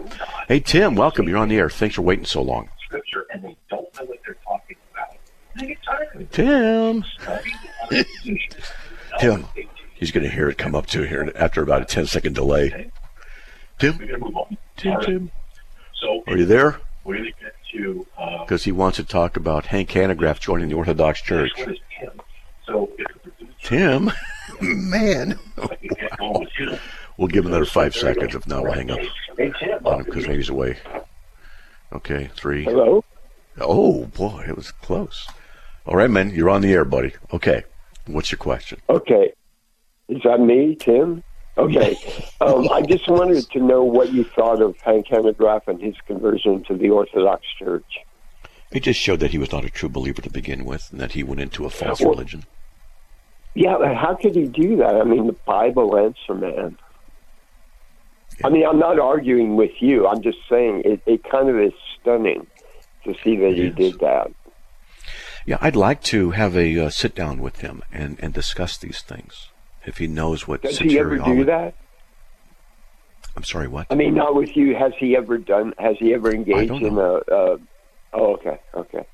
Hey, 0.49 0.61
Tim, 0.61 0.97
welcome. 0.97 1.29
You're 1.29 1.39
on 1.39 1.49
the 1.49 1.57
air. 1.57 1.71
Thanks 1.71 1.95
for 1.95 2.03
waiting 2.03 2.27
so 2.27 2.43
long. 2.43 2.69
Scripture, 2.85 3.25
and 3.33 3.43
they 3.43 3.57
don't 3.71 3.89
know 3.99 4.05
what 4.05 4.19
they're 4.27 4.37
talking 4.45 4.77
about. 4.93 5.17
Tim. 6.31 7.05
Tim. 9.21 9.47
He's 9.95 10.11
going 10.11 10.25
to 10.25 10.31
hear 10.31 10.49
it 10.49 10.59
come 10.59 10.75
up 10.75 10.87
to 10.89 11.03
here 11.03 11.31
after 11.37 11.63
about 11.63 11.83
a 11.83 11.85
10 11.85 12.07
second 12.07 12.35
delay. 12.35 12.91
Tim? 13.79 13.99
Tim, 14.77 15.01
Tim. 15.01 15.31
So, 15.95 16.25
Are 16.27 16.37
you 16.37 16.45
there? 16.45 16.81
Because 17.05 18.63
uh, 18.63 18.65
he 18.65 18.73
wants 18.73 18.97
to 18.97 19.05
talk 19.05 19.37
about 19.37 19.67
Hank 19.67 19.91
Hanegraaff 19.91 20.41
joining 20.41 20.69
the 20.69 20.75
Orthodox 20.75 21.23
Church. 21.23 21.53
Tim, 23.63 24.11
man, 24.61 25.39
wow. 26.19 26.43
we'll 27.17 27.29
give 27.29 27.45
him 27.45 27.53
another 27.53 27.65
five 27.65 27.95
seconds. 27.95 28.35
If 28.35 28.47
not, 28.47 28.65
we'll 28.65 28.73
hang 28.73 28.91
up 28.91 28.99
on 29.85 30.01
him 30.01 30.05
because 30.05 30.27
maybe 30.27 30.39
he's 30.39 30.49
away. 30.49 30.79
Okay, 31.93 32.29
three. 32.35 32.65
Hello. 32.65 33.05
Oh 33.61 34.07
boy, 34.07 34.45
it 34.49 34.57
was 34.57 34.73
close. 34.73 35.29
All 35.87 35.97
right, 35.97 36.11
man, 36.11 36.31
you're 36.31 36.51
on 36.51 36.63
the 36.63 36.73
air, 36.73 36.85
buddy. 36.85 37.13
Okay, 37.33 37.63
what's 38.07 38.31
your 38.31 38.39
question? 38.39 38.81
Okay, 38.89 39.33
is 40.09 40.23
that 40.25 40.41
me, 40.41 40.77
Tim? 40.77 41.23
Okay, 41.57 41.97
um, 42.41 42.69
I 42.71 42.83
just 42.83 43.09
wanted 43.09 43.49
to 43.51 43.61
know 43.61 43.83
what 43.83 44.13
you 44.13 44.25
thought 44.25 44.63
of 44.63 44.77
Hank 44.81 45.07
Hanegraaff 45.09 45.69
and 45.69 45.81
his 45.81 45.97
conversion 46.07 46.65
to 46.65 46.77
the 46.77 46.91
Orthodox 46.91 47.47
Church. 47.59 47.99
It 48.71 48.83
just 48.83 48.99
showed 48.99 49.21
that 49.21 49.33
he 49.33 49.39
was 49.39 49.53
not 49.53 49.65
a 49.65 49.71
true 49.71 49.91
believer 49.91 50.23
to 50.23 50.31
begin 50.31 50.65
with, 50.65 50.89
and 50.91 51.01
that 51.01 51.13
he 51.13 51.23
went 51.23 51.41
into 51.41 51.67
a 51.67 51.71
false 51.71 52.01
well, 52.01 52.11
religion. 52.11 52.45
Yeah, 53.55 53.95
how 53.95 54.15
could 54.15 54.35
he 54.35 54.47
do 54.47 54.77
that? 54.77 54.97
I 54.97 55.05
mean, 55.05 55.27
the 55.27 55.35
Bible 55.35 55.97
answer 55.99 56.35
man. 56.35 56.79
Yeah. 58.41 58.47
I 58.47 58.51
mean, 58.51 58.67
I'm 58.67 58.79
not 58.79 58.99
arguing 58.99 59.57
with 59.57 59.73
you. 59.81 60.07
I'm 60.07 60.23
just 60.23 60.39
saying 60.49 60.83
it, 60.87 61.03
it 61.05 61.23
kind 61.25 61.51
of 61.51 61.59
is 61.59 61.73
stunning 62.01 62.47
to 63.05 63.15
see 63.23 63.37
that 63.37 63.53
he 63.55 63.69
did 63.69 63.99
that. 64.01 64.31
Yeah, 65.47 65.59
I'd 65.61 65.77
like 65.77 66.03
to 66.05 66.31
have 66.31 66.57
a 66.57 66.79
uh, 66.79 66.91
sit 66.91 67.15
down 67.15 67.41
with 67.41 67.61
him 67.61 67.83
and, 67.93 68.19
and 68.21 68.33
discuss 68.33 68.77
these 68.77 69.01
things 69.01 69.49
if 69.85 69.99
he 69.99 70.07
knows 70.07 70.47
what. 70.47 70.63
Does 70.63 70.79
he 70.79 70.99
ever 70.99 71.19
do 71.19 71.45
that? 71.45 71.75
I'm 73.35 73.45
sorry, 73.45 73.67
what? 73.67 73.87
I 73.91 73.95
mean, 73.95 74.15
not 74.15 74.35
with 74.35 74.57
you. 74.57 74.75
Has 74.75 74.93
he 74.99 75.17
ever 75.17 75.39
done? 75.39 75.73
Has 75.79 75.97
he 75.99 76.13
ever 76.13 76.33
engaged 76.33 76.83
in 76.83 76.99
a, 76.99 77.21
a 77.29 77.59
Oh, 78.15 78.35
okay, 78.35 78.61
okay. 78.75 79.07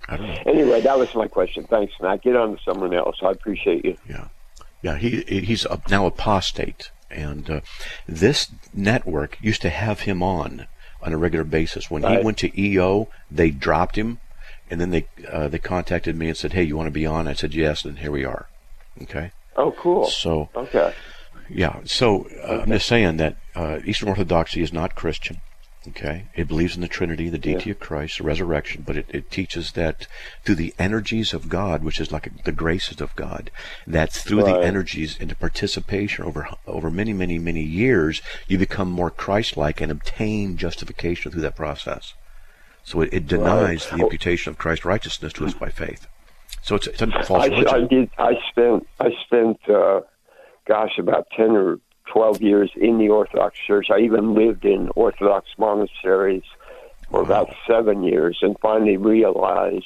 Anyway, 0.45 0.81
that 0.81 0.99
was 0.99 1.14
my 1.14 1.29
question. 1.29 1.64
Thanks, 1.64 1.93
Matt. 2.01 2.22
Get 2.22 2.35
on 2.35 2.57
to 2.57 2.62
someone 2.64 2.93
else. 2.93 3.16
I 3.22 3.31
appreciate 3.31 3.85
you. 3.85 3.97
Yeah, 4.09 4.29
yeah. 4.83 4.97
He 4.97 5.22
he's 5.22 5.66
now 5.89 6.07
apostate, 6.07 6.91
and 7.09 7.49
uh, 7.49 7.61
this 8.09 8.51
network 8.74 9.39
used 9.41 9.62
to 9.62 9.70
have 9.70 10.01
him 10.01 10.20
on 10.20 10.66
on 11.01 11.12
a 11.12 11.16
regular 11.16 11.45
basis. 11.45 11.89
When 11.89 12.03
right. 12.03 12.18
he 12.18 12.24
went 12.24 12.39
to 12.39 12.61
EO, 12.61 13.09
they 13.31 13.51
dropped 13.51 13.95
him, 13.95 14.18
and 14.71 14.81
then 14.81 14.91
they 14.91 15.07
uh, 15.31 15.49
they 15.49 15.59
contacted 15.59 16.16
me 16.16 16.29
and 16.29 16.37
said, 16.37 16.53
"Hey, 16.53 16.62
you 16.62 16.77
want 16.77 16.87
to 16.89 16.93
be 16.93 17.07
on?" 17.07 17.29
I 17.29 17.33
said, 17.33 17.55
"Yes," 17.55 17.85
and 17.85 17.99
here 17.99 18.12
we 18.12 18.25
are. 18.25 18.49
Okay. 19.03 19.33
Oh, 19.57 19.73
cool. 19.73 20.07
So 20.07 20.49
okay. 20.55 20.95
Yeah. 21.49 21.81
So 21.85 22.27
uh, 22.43 22.53
okay. 22.53 22.62
I'm 22.62 22.71
just 22.71 22.87
saying 22.87 23.16
that 23.19 23.37
uh, 23.55 23.79
Eastern 23.85 24.09
Orthodoxy 24.09 24.62
is 24.62 24.73
not 24.73 24.95
Christian. 24.95 25.41
Okay, 25.87 26.27
it 26.35 26.49
believes 26.49 26.75
in 26.75 26.83
the 26.83 26.89
Trinity, 26.89 27.31
the 27.31 27.39
deity 27.39 27.71
yeah. 27.71 27.71
of 27.71 27.81
Christ, 27.81 28.19
the 28.19 28.25
resurrection, 28.25 28.83
but 28.87 28.97
it, 28.97 29.07
it 29.09 29.31
teaches 29.31 29.73
that 29.73 30.07
through 30.45 30.57
the 30.57 30.75
energies 30.79 31.33
of 31.33 31.49
God, 31.49 31.83
which 31.83 32.01
is 32.01 32.12
like 32.12 32.27
a, 32.27 32.31
the 32.45 32.53
graces 32.53 33.01
of 33.01 33.14
God, 33.16 33.51
that 33.87 34.12
through 34.12 34.45
right. 34.45 34.61
the 34.61 34.66
energies 34.66 35.16
and 35.19 35.31
the 35.31 35.37
participation 35.37 36.25
over 36.25 36.49
over 36.66 36.91
many, 36.91 37.12
many, 37.12 37.39
many 37.39 37.62
years, 37.62 38.21
you 38.49 38.59
become 38.59 38.91
more 38.91 39.11
Christ-like 39.11 39.81
and 39.81 39.91
obtain 39.91 40.57
justification 40.57 41.31
through 41.31 41.43
that 41.43 41.57
process. 41.57 42.12
So 42.89 43.03
it, 43.03 43.12
it 43.12 43.26
denies 43.26 43.86
right. 43.86 43.99
the 43.99 44.05
imputation 44.05 44.51
of 44.51 44.59
Christ's 44.59 44.84
righteousness 44.84 45.32
to 45.34 45.47
us 45.47 45.55
by 45.55 45.68
faith. 45.68 46.07
So 46.62 46.76
it's, 46.76 46.86
it's 46.86 47.03
a 47.03 47.07
false 47.22 47.45
I, 47.45 47.47
religion. 47.47 47.68
I 47.68 47.86
did. 47.86 48.11
I 48.18 48.32
spent. 48.51 48.89
I 48.99 49.11
spent. 49.26 49.68
Uh, 49.68 50.01
gosh, 50.66 50.99
about 50.99 51.28
ten 51.36 51.51
or 51.51 51.78
12 52.12 52.41
years 52.41 52.70
in 52.74 52.99
the 52.99 53.11
Orthodox 53.11 53.59
Church. 53.66 53.89
I 53.91 53.99
even 53.99 54.34
lived 54.34 54.64
in 54.64 54.89
Orthodox 54.97 55.49
monasteries 55.59 56.45
for 57.11 57.20
about 57.20 57.55
seven 57.66 58.03
years 58.03 58.39
and 58.41 58.57
finally 58.61 58.97
realized 58.97 59.84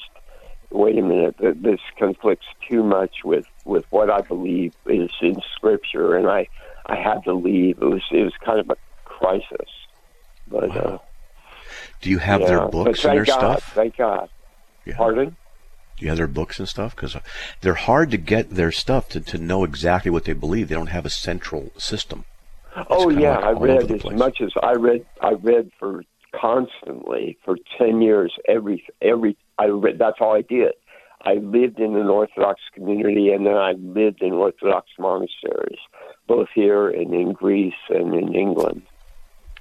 wait 0.72 0.98
a 0.98 1.02
minute, 1.02 1.36
that 1.38 1.62
this 1.62 1.80
conflicts 1.98 2.46
too 2.68 2.82
much 2.82 3.24
with, 3.24 3.46
with 3.64 3.84
what 3.90 4.10
I 4.10 4.20
believe 4.20 4.74
is 4.86 5.10
in 5.20 5.36
Scripture, 5.54 6.16
and 6.16 6.28
I, 6.28 6.48
I 6.86 6.96
had 6.96 7.24
to 7.24 7.34
leave. 7.34 7.78
It 7.82 7.84
was 7.84 8.02
it 8.10 8.22
was 8.22 8.32
kind 8.44 8.58
of 8.58 8.70
a 8.70 8.76
crisis. 9.04 9.68
But 10.48 10.70
wow. 10.70 11.02
Uh, 12.02 12.04
do 12.04 12.10
you 12.10 12.18
have 12.18 12.40
yeah, 12.40 12.46
their 12.48 12.68
books 12.68 13.04
and 13.04 13.16
their 13.16 13.24
God, 13.24 13.38
stuff? 13.38 13.72
Thank 13.74 13.96
God. 13.96 14.28
Yeah. 14.84 14.96
Pardon? 14.96 15.36
Do 15.96 16.04
you 16.04 16.08
have 16.08 16.18
their 16.18 16.26
books 16.26 16.58
and 16.58 16.68
stuff? 16.68 16.96
Because 16.96 17.16
they're 17.60 17.74
hard 17.74 18.10
to 18.10 18.16
get 18.16 18.50
their 18.50 18.72
stuff 18.72 19.08
to, 19.10 19.20
to 19.20 19.38
know 19.38 19.64
exactly 19.64 20.10
what 20.10 20.24
they 20.24 20.32
believe. 20.32 20.68
They 20.68 20.74
don't 20.74 20.86
have 20.88 21.06
a 21.06 21.10
central 21.10 21.70
system. 21.78 22.24
It's 22.76 22.86
oh 22.90 23.10
yeah, 23.10 23.36
like 23.36 23.44
I 23.44 23.50
read 23.50 23.90
as 23.90 24.04
much 24.12 24.40
as 24.40 24.52
I 24.62 24.72
read. 24.72 25.06
I 25.20 25.32
read 25.32 25.70
for 25.78 26.04
constantly 26.34 27.38
for 27.44 27.56
ten 27.78 28.00
years. 28.00 28.32
Every 28.48 28.84
every 29.02 29.36
I 29.58 29.66
read. 29.66 29.98
That's 29.98 30.16
all 30.20 30.34
I 30.34 30.40
did. 30.40 30.72
I 31.24 31.34
lived 31.34 31.78
in 31.78 31.94
an 31.96 32.08
Orthodox 32.08 32.60
community, 32.74 33.30
and 33.30 33.46
then 33.46 33.56
I 33.56 33.72
lived 33.72 34.22
in 34.22 34.32
Orthodox 34.32 34.88
monasteries, 34.98 35.78
both 36.26 36.48
here 36.54 36.88
and 36.88 37.14
in 37.14 37.32
Greece 37.32 37.74
and 37.90 38.14
in 38.14 38.34
England. 38.34 38.82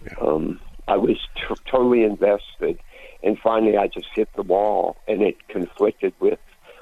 Yeah. 0.03 0.13
Um, 0.19 0.59
I 0.91 0.97
was 0.97 1.17
t- 1.35 1.55
totally 1.69 2.03
invested 2.03 2.79
and 3.23 3.37
finally, 3.39 3.77
I 3.77 3.87
just 3.87 4.07
hit 4.15 4.29
the 4.35 4.41
wall, 4.41 4.97
and 5.07 5.21
it 5.21 5.47
conflicted 5.47 6.13
with 6.19 6.39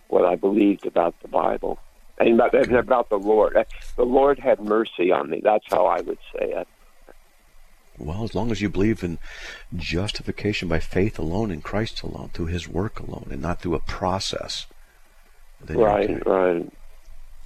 what 0.07 0.25
I 0.25 0.35
believed 0.35 0.85
about 0.85 1.15
the 1.21 1.27
Bible 1.27 1.79
and 2.17 2.35
about, 2.35 2.55
and 2.55 2.75
about 2.75 3.09
the 3.09 3.19
Lord. 3.19 3.55
Uh, 3.57 3.65
the 3.97 4.05
Lord 4.05 4.39
had 4.39 4.59
mercy 4.59 5.11
on 5.11 5.29
me. 5.29 5.41
That's 5.43 5.65
how 5.69 5.85
I 5.85 6.01
would 6.01 6.17
say 6.33 6.51
it. 6.51 6.67
Well, 7.97 8.23
as 8.23 8.33
long 8.33 8.51
as 8.51 8.61
you 8.61 8.69
believe 8.69 9.03
in 9.03 9.19
justification 9.75 10.69
by 10.69 10.79
faith 10.79 11.19
alone 11.19 11.51
in 11.51 11.61
Christ 11.61 12.01
alone, 12.01 12.29
through 12.33 12.45
His 12.45 12.67
work 12.67 12.99
alone, 13.01 13.27
and 13.29 13.41
not 13.41 13.61
through 13.61 13.75
a 13.75 13.79
process. 13.79 14.67
Right, 15.67 16.09
okay. 16.09 16.21
right, 16.25 16.71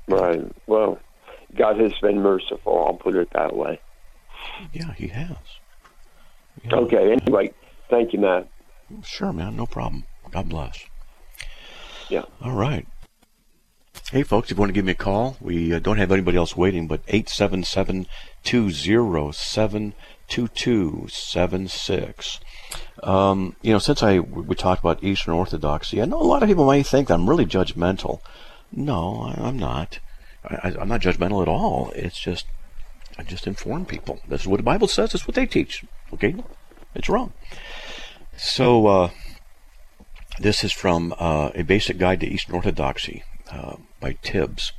right. 0.07 0.55
Well, 0.67 0.99
God 1.57 1.79
has 1.79 1.93
been 1.99 2.21
merciful. 2.21 2.85
I'll 2.85 2.93
put 2.93 3.15
it 3.15 3.29
that 3.33 3.55
way. 3.55 3.81
Yeah, 4.71 4.93
He 4.93 5.07
has. 5.07 5.37
Yeah. 6.63 6.75
Okay. 6.75 7.11
Anyway, 7.11 7.51
thank 7.89 8.13
you, 8.13 8.19
Matt. 8.19 8.47
Sure, 9.03 9.33
man. 9.33 9.55
No 9.55 9.65
problem. 9.65 10.05
God 10.31 10.49
bless. 10.49 10.85
Yeah. 12.09 12.23
All 12.41 12.53
right. 12.53 12.87
Hey, 14.11 14.23
folks, 14.23 14.51
if 14.51 14.57
you 14.57 14.59
want 14.59 14.69
to 14.69 14.73
give 14.73 14.85
me 14.85 14.91
a 14.91 14.95
call, 14.95 15.37
we 15.39 15.73
uh, 15.73 15.79
don't 15.79 15.97
have 15.97 16.11
anybody 16.11 16.37
else 16.37 16.57
waiting, 16.57 16.87
but 16.87 17.01
877 17.07 18.07
207 18.43 19.93
2276. 20.27 22.39
Um, 23.03 23.55
you 23.61 23.73
know, 23.73 23.79
since 23.79 24.03
I 24.03 24.19
we 24.19 24.55
talked 24.55 24.81
about 24.81 25.03
Eastern 25.03 25.33
Orthodoxy, 25.33 26.01
I 26.01 26.05
know 26.05 26.21
a 26.21 26.23
lot 26.23 26.43
of 26.43 26.49
people 26.49 26.65
might 26.65 26.87
think 26.87 27.09
I'm 27.09 27.29
really 27.29 27.45
judgmental. 27.45 28.19
No, 28.71 29.33
I, 29.35 29.47
am 29.47 29.57
not. 29.57 29.99
I, 30.43 30.73
am 30.79 30.87
not 30.87 31.01
judgmental 31.01 31.41
at 31.41 31.47
all. 31.47 31.91
It's 31.95 32.19
just 32.19 32.45
I 33.17 33.23
just 33.23 33.47
inform 33.47 33.85
people. 33.85 34.19
This 34.27 34.41
is 34.41 34.47
what 34.47 34.57
the 34.57 34.63
Bible 34.63 34.87
says. 34.87 35.11
That's 35.11 35.27
what 35.27 35.35
they 35.35 35.45
teach. 35.45 35.83
Okay, 36.13 36.35
it's 36.95 37.09
wrong. 37.09 37.33
So 38.37 38.87
uh, 38.87 39.09
this 40.39 40.63
is 40.63 40.71
from 40.71 41.13
uh, 41.17 41.51
a 41.53 41.63
basic 41.63 41.97
guide 41.97 42.19
to 42.21 42.27
Eastern 42.27 42.55
Orthodoxy 42.55 43.23
uh, 43.51 43.75
by 43.99 44.17
Tibbs 44.21 44.73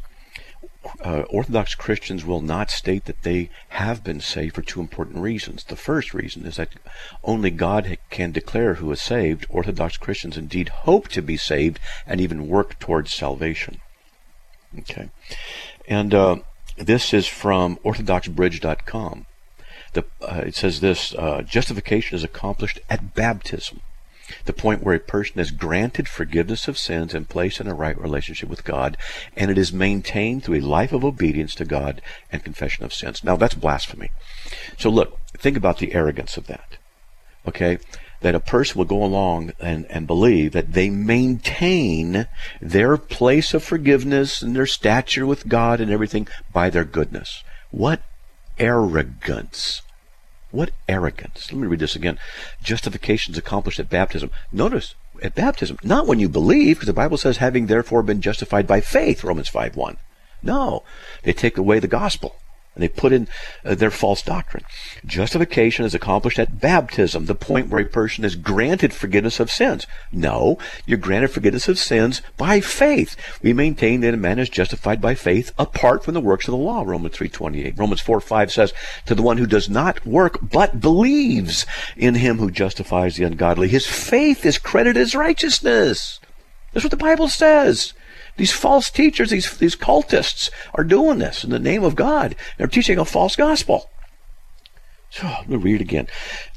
uh, 1.03 1.22
Orthodox 1.30 1.74
Christians 1.74 2.24
will 2.24 2.41
not 2.41 2.70
state 2.70 3.05
that 3.07 3.22
they 3.22 3.51
have 3.70 4.05
been 4.05 4.20
saved 4.20 4.55
for 4.55 4.62
two 4.62 4.80
important 4.80 5.18
reasons. 5.18 5.64
The 5.64 5.76
first 5.76 6.12
reason 6.14 6.47
is 6.47 6.57
that 6.57 6.74
only 7.22 7.51
God 7.51 7.99
can 8.11 8.32
declare 8.32 8.74
who 8.74 8.91
is 8.93 9.01
saved. 9.01 9.47
Orthodox 9.49 9.97
Christians 9.97 10.37
indeed 10.37 10.68
hope 10.68 11.09
to 11.09 11.22
be 11.22 11.37
saved 11.37 11.78
and 12.07 12.20
even 12.20 12.49
work 12.49 12.78
towards 12.78 13.12
salvation. 13.12 13.80
Okay. 14.78 15.11
And 15.89 16.12
uh, 16.14 16.37
this 16.77 17.14
is 17.14 17.27
from 17.27 17.77
orthodoxbridge.com. 17.85 19.27
The, 19.93 20.05
uh, 20.20 20.43
it 20.47 20.57
says 20.57 20.81
this 20.81 21.14
uh, 21.14 21.43
justification 21.43 22.16
is 22.16 22.25
accomplished 22.25 22.81
at 22.91 23.14
baptism 23.14 23.81
the 24.45 24.53
point 24.53 24.83
where 24.83 24.95
a 24.95 25.01
person 25.01 25.41
is 25.41 25.51
granted 25.51 26.09
forgiveness 26.09 26.68
of 26.68 26.79
sins 26.79 27.14
and 27.14 27.29
placed 27.29 27.61
in 27.61 27.66
a 27.66 27.75
right 27.75 27.99
relationship 28.01 28.49
with 28.49 28.64
God, 28.64 28.97
and 29.37 29.51
it 29.51 29.59
is 29.59 29.72
maintained 29.72 30.45
through 30.45 30.57
a 30.57 30.61
life 30.61 30.93
of 30.93 31.05
obedience 31.05 31.55
to 31.57 31.64
God 31.64 32.01
and 32.33 32.45
confession 32.45 32.85
of 32.85 32.95
sins. 32.95 33.22
Now, 33.22 33.37
that's 33.37 33.55
blasphemy. 33.55 34.11
So, 34.79 34.89
look, 34.91 35.18
think 35.37 35.57
about 35.57 35.79
the 35.79 35.93
arrogance 35.93 36.37
of 36.37 36.47
that. 36.47 36.79
Okay? 37.47 37.79
That 38.25 38.35
a 38.35 38.41
person 38.41 38.79
will 38.79 38.87
go 38.87 39.05
along 39.05 39.53
and, 39.61 39.85
and 39.91 40.07
believe 40.07 40.53
that 40.53 40.72
they 40.72 40.89
maintain 40.89 42.27
their 42.59 42.97
place 42.97 43.53
of 43.53 43.62
forgiveness 43.62 44.41
and 44.41 44.57
their 44.57 44.64
stature 44.64 45.27
with 45.27 45.47
God 45.47 45.79
and 45.79 45.91
everything 45.91 46.27
by 46.51 46.70
their 46.70 46.87
goodness. 46.87 47.45
What 47.70 48.01
arrogance. 48.59 49.83
What 50.51 50.70
arrogance. 50.89 51.53
Let 51.53 51.61
me 51.61 51.66
read 51.66 51.81
this 51.81 51.97
again. 51.97 52.18
Justification 52.62 53.35
is 53.35 53.39
accomplished 53.39 53.79
at 53.79 53.91
baptism. 53.91 54.31
Notice, 54.51 54.95
at 55.22 55.35
baptism, 55.35 55.77
not 55.83 56.07
when 56.07 56.18
you 56.18 56.31
believe, 56.31 56.77
because 56.77 56.87
the 56.87 56.95
Bible 56.95 57.18
says, 57.18 57.37
having 57.37 57.66
therefore 57.66 58.03
been 58.03 58.22
justified 58.22 58.66
by 58.66 58.81
faith, 58.81 59.22
Romans 59.22 59.51
5 59.51 59.77
1. 59.77 59.99
No, 60.43 60.83
they 61.25 61.35
take 61.35 61.59
away 61.59 61.79
the 61.79 61.89
gospel 61.89 62.37
and 62.75 62.83
they 62.83 62.89
put 62.89 63.12
in 63.12 63.29
uh, 63.64 63.75
their 63.75 63.91
false 63.91 64.22
doctrine. 64.22 64.64
Justification 65.07 65.85
is 65.85 65.95
accomplished 65.95 66.39
at 66.39 66.61
baptism, 66.61 67.27
the 67.27 67.35
point 67.35 67.68
where 67.68 67.83
a 67.83 67.87
person 67.87 68.25
is 68.25 68.35
granted 68.35 68.93
forgiveness 68.93 69.41
of 69.41 69.51
sins. 69.51 69.87
No, 70.12 70.59
you're 70.87 70.99
granted 70.99 71.29
forgiveness 71.29 71.68
of 71.68 71.79
sins 71.79 72.22
by 72.37 72.61
faith. 72.61 73.16
We 73.43 73.53
maintain 73.53 74.01
that 74.01 74.14
a 74.14 74.18
man 74.18 74.39
is 74.39 74.49
justified 74.49 75.01
by 75.01 75.14
faith 75.14 75.53
apart 75.59 76.05
from 76.05 76.14
the 76.14 76.20
works 76.20 76.49
of 76.49 76.53
the 76.53 76.59
law, 76.59 76.83
Romans 76.83 77.16
3.28. 77.16 77.79
Romans 77.79 78.01
4 78.01 78.20
5 78.20 78.53
says, 78.53 78.72
to 79.07 79.14
the 79.14 79.22
one 79.22 79.39
who 79.39 79.47
does 79.47 79.68
not 79.68 80.05
work 80.05 80.39
but 80.43 80.81
believes 80.81 81.66
in 81.97 82.14
him 82.14 82.39
who 82.39 82.51
justifies 82.51 83.16
the 83.16 83.25
ungodly, 83.25 83.68
his 83.68 83.87
faith 83.87 84.45
is 84.45 84.59
credited 84.59 85.01
as 85.01 85.14
righteousness. 85.14 86.20
That's 86.72 86.85
what 86.85 86.91
the 86.91 86.97
Bible 86.97 87.29
says. 87.29 87.93
These 88.37 88.53
false 88.53 88.91
teachers, 88.91 89.30
these, 89.30 89.57
these 89.59 89.76
cultists 89.76 90.51
are 90.74 90.85
doing 90.85 91.18
this 91.18 91.45
in 91.45 91.51
the 91.51 91.59
name 91.59 91.85
of 91.85 91.95
God. 91.95 92.35
They're 92.59 92.66
teaching 92.66 92.99
a 92.99 93.05
false 93.05 93.37
gospel. 93.37 93.91
So, 95.17 95.29
let 95.29 95.49
me 95.49 95.55
read 95.55 95.77
it 95.77 95.81
again. 95.81 96.09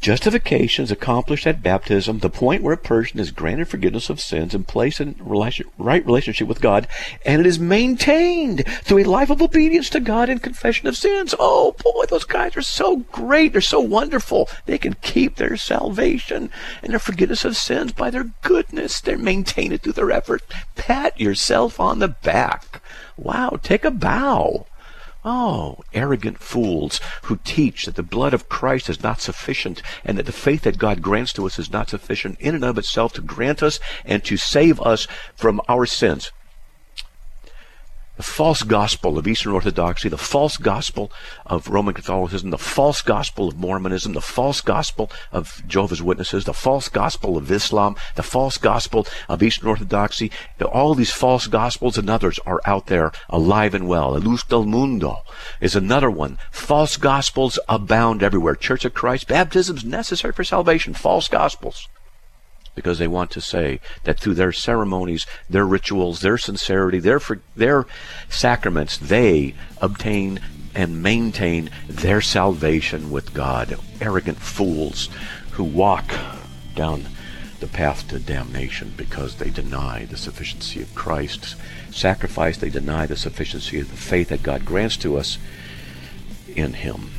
Justification 0.02 0.84
is 0.84 0.90
accomplished 0.90 1.46
at 1.46 1.62
baptism, 1.62 2.20
the 2.20 2.30
point 2.32 2.64
where 2.64 2.74
a 2.74 2.78
person 2.78 3.20
is 3.20 3.30
granted 3.30 3.68
forgiveness 3.68 4.10
of 4.10 4.20
sins 4.20 4.56
and 4.56 4.68
placed 4.68 5.00
in 5.00 5.14
right 5.20 6.04
relationship 6.04 6.48
with 6.48 6.60
God, 6.60 6.88
and 7.24 7.40
it 7.40 7.46
is 7.46 7.60
maintained 7.60 8.66
through 8.82 8.98
a 8.98 9.04
life 9.04 9.30
of 9.30 9.44
obedience 9.44 9.92
to 9.92 10.00
God 10.00 10.28
and 10.28 10.42
confession 10.42 10.88
of 10.88 10.98
sins. 10.98 11.36
Oh 11.38 11.76
boy, 11.84 12.06
those 12.10 12.26
guys 12.26 12.58
are 12.58 12.64
so 12.64 12.96
great. 13.12 13.52
They're 13.52 13.62
so 13.62 13.80
wonderful. 13.80 14.50
They 14.66 14.80
can 14.80 14.96
keep 15.04 15.36
their 15.36 15.56
salvation 15.56 16.50
and 16.82 16.94
their 16.94 17.00
forgiveness 17.00 17.46
of 17.46 17.58
sins 17.58 17.92
by 17.92 18.10
their 18.10 18.32
goodness. 18.42 19.02
They 19.02 19.18
maintain 19.18 19.72
it 19.72 19.84
through 19.84 19.94
their 19.94 20.12
effort. 20.12 20.42
Pat 20.74 21.20
yourself 21.22 21.80
on 21.80 22.00
the 22.00 22.08
back. 22.08 22.82
Wow, 23.18 23.60
take 23.62 23.86
a 23.86 23.92
bow. 23.92 24.66
Oh, 25.26 25.84
arrogant 25.94 26.40
fools 26.40 27.00
who 27.24 27.40
teach 27.44 27.86
that 27.86 27.96
the 27.96 28.04
blood 28.04 28.34
of 28.34 28.50
Christ 28.50 28.90
is 28.90 29.04
not 29.04 29.20
sufficient 29.20 29.82
and 30.04 30.18
that 30.18 30.26
the 30.26 30.32
faith 30.32 30.62
that 30.62 30.78
God 30.78 31.02
grants 31.02 31.34
to 31.34 31.46
us 31.46 31.60
is 31.60 31.72
not 31.72 31.90
sufficient 31.90 32.40
in 32.40 32.56
and 32.56 32.64
of 32.64 32.78
itself 32.78 33.14
to 33.14 33.22
grant 33.22 33.62
us 33.62 33.80
and 34.06 34.24
to 34.24 34.38
save 34.38 34.80
us 34.82 35.08
from 35.36 35.60
our 35.68 35.86
sins 35.86 36.32
the 38.18 38.24
false 38.24 38.64
gospel 38.64 39.18
of 39.18 39.28
Eastern 39.28 39.54
Orthodoxy, 39.54 40.10
the 40.10 40.18
false 40.18 40.58
gospel 40.58 41.12
of 41.46 41.70
Roman 41.70 41.94
Catholicism, 41.94 42.50
the 42.50 42.58
false 42.58 43.02
gospel 43.04 43.48
of 43.48 43.58
Mormonism, 43.58 44.14
the 44.14 44.22
false 44.22 44.60
gospel 44.60 45.12
of 45.32 45.64
Jehovah's 45.68 46.02
Witnesses, 46.02 46.46
the 46.46 46.54
false 46.54 46.90
gospel 46.90 47.38
of 47.38 47.52
Islam, 47.52 47.96
the 48.16 48.24
false 48.24 48.58
gospel 48.58 49.08
of 49.30 49.44
Eastern 49.44 49.70
Orthodoxy, 49.70 50.32
all 50.62 50.96
these 50.96 51.12
false 51.12 51.48
gospels 51.48 51.98
and 51.98 52.10
others 52.10 52.40
are 52.46 52.62
out 52.66 52.88
there 52.88 53.12
alive 53.30 53.74
and 53.74 53.88
well. 53.88 54.18
Luz 54.20 54.44
del 54.44 54.66
Mundo 54.66 55.18
is 55.62 55.76
another 55.76 56.10
one. 56.10 56.40
False 56.52 56.98
gospels 56.98 57.60
abound 57.70 58.24
everywhere. 58.24 58.56
Church 58.56 58.84
of 58.84 58.94
Christ, 58.94 59.28
baptism 59.28 59.78
is 59.78 59.86
necessary 59.86 60.34
for 60.34 60.44
salvation. 60.44 60.94
False 60.94 61.28
gospels 61.28 61.88
because 62.78 63.00
they 63.00 63.08
want 63.08 63.32
to 63.32 63.42
say 63.42 63.82
that 64.04 64.20
through 64.20 64.36
their 64.36 64.54
ceremonies, 64.54 65.26
their 65.50 65.66
rituals, 65.66 66.22
their 66.22 66.38
sincerity, 66.38 67.00
their 67.00 67.20
their 67.56 67.86
sacraments, 68.30 68.98
they 68.98 69.56
obtain 69.82 70.40
and 70.76 71.02
maintain 71.02 71.72
their 71.90 72.22
salvation 72.22 73.10
with 73.10 73.34
God. 73.34 73.78
Arrogant 74.00 74.38
fools 74.38 75.10
who 75.54 75.64
walk 75.64 76.14
down 76.76 77.08
the 77.60 77.68
path 77.68 78.08
to 78.10 78.20
damnation 78.20 78.94
because 78.96 79.38
they 79.38 79.50
deny 79.50 80.06
the 80.06 80.18
sufficiency 80.18 80.80
of 80.80 80.94
Christ's 80.94 81.56
sacrifice. 81.90 82.58
They 82.58 82.70
deny 82.70 83.08
the 83.08 83.18
sufficiency 83.18 83.80
of 83.80 83.90
the 83.90 83.98
faith 83.98 84.30
that 84.30 84.44
God 84.44 84.66
grants 84.66 84.98
to 84.98 85.18
us 85.18 85.40
in 86.56 86.74
Him. 86.74 87.10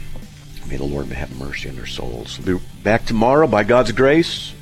May 0.68 0.76
the 0.76 0.84
Lord 0.84 1.06
have 1.06 1.36
mercy 1.36 1.68
on 1.68 1.74
their 1.74 1.86
souls. 1.86 2.38
We'll 2.38 2.58
be 2.58 2.64
back 2.84 3.06
tomorrow 3.06 3.48
by 3.48 3.64
God's 3.64 3.90
grace. 3.90 4.52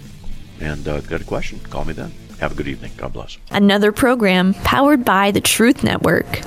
And 0.60 0.86
uh, 0.88 1.00
got 1.00 1.20
a 1.20 1.24
question? 1.24 1.60
Call 1.60 1.84
me 1.84 1.92
then. 1.92 2.12
Have 2.40 2.52
a 2.52 2.54
good 2.54 2.68
evening. 2.68 2.92
God 2.96 3.12
bless. 3.14 3.38
Another 3.50 3.92
program 3.92 4.52
powered 4.54 5.04
by 5.04 5.30
the 5.30 5.40
Truth 5.40 5.82
Network. 5.82 6.42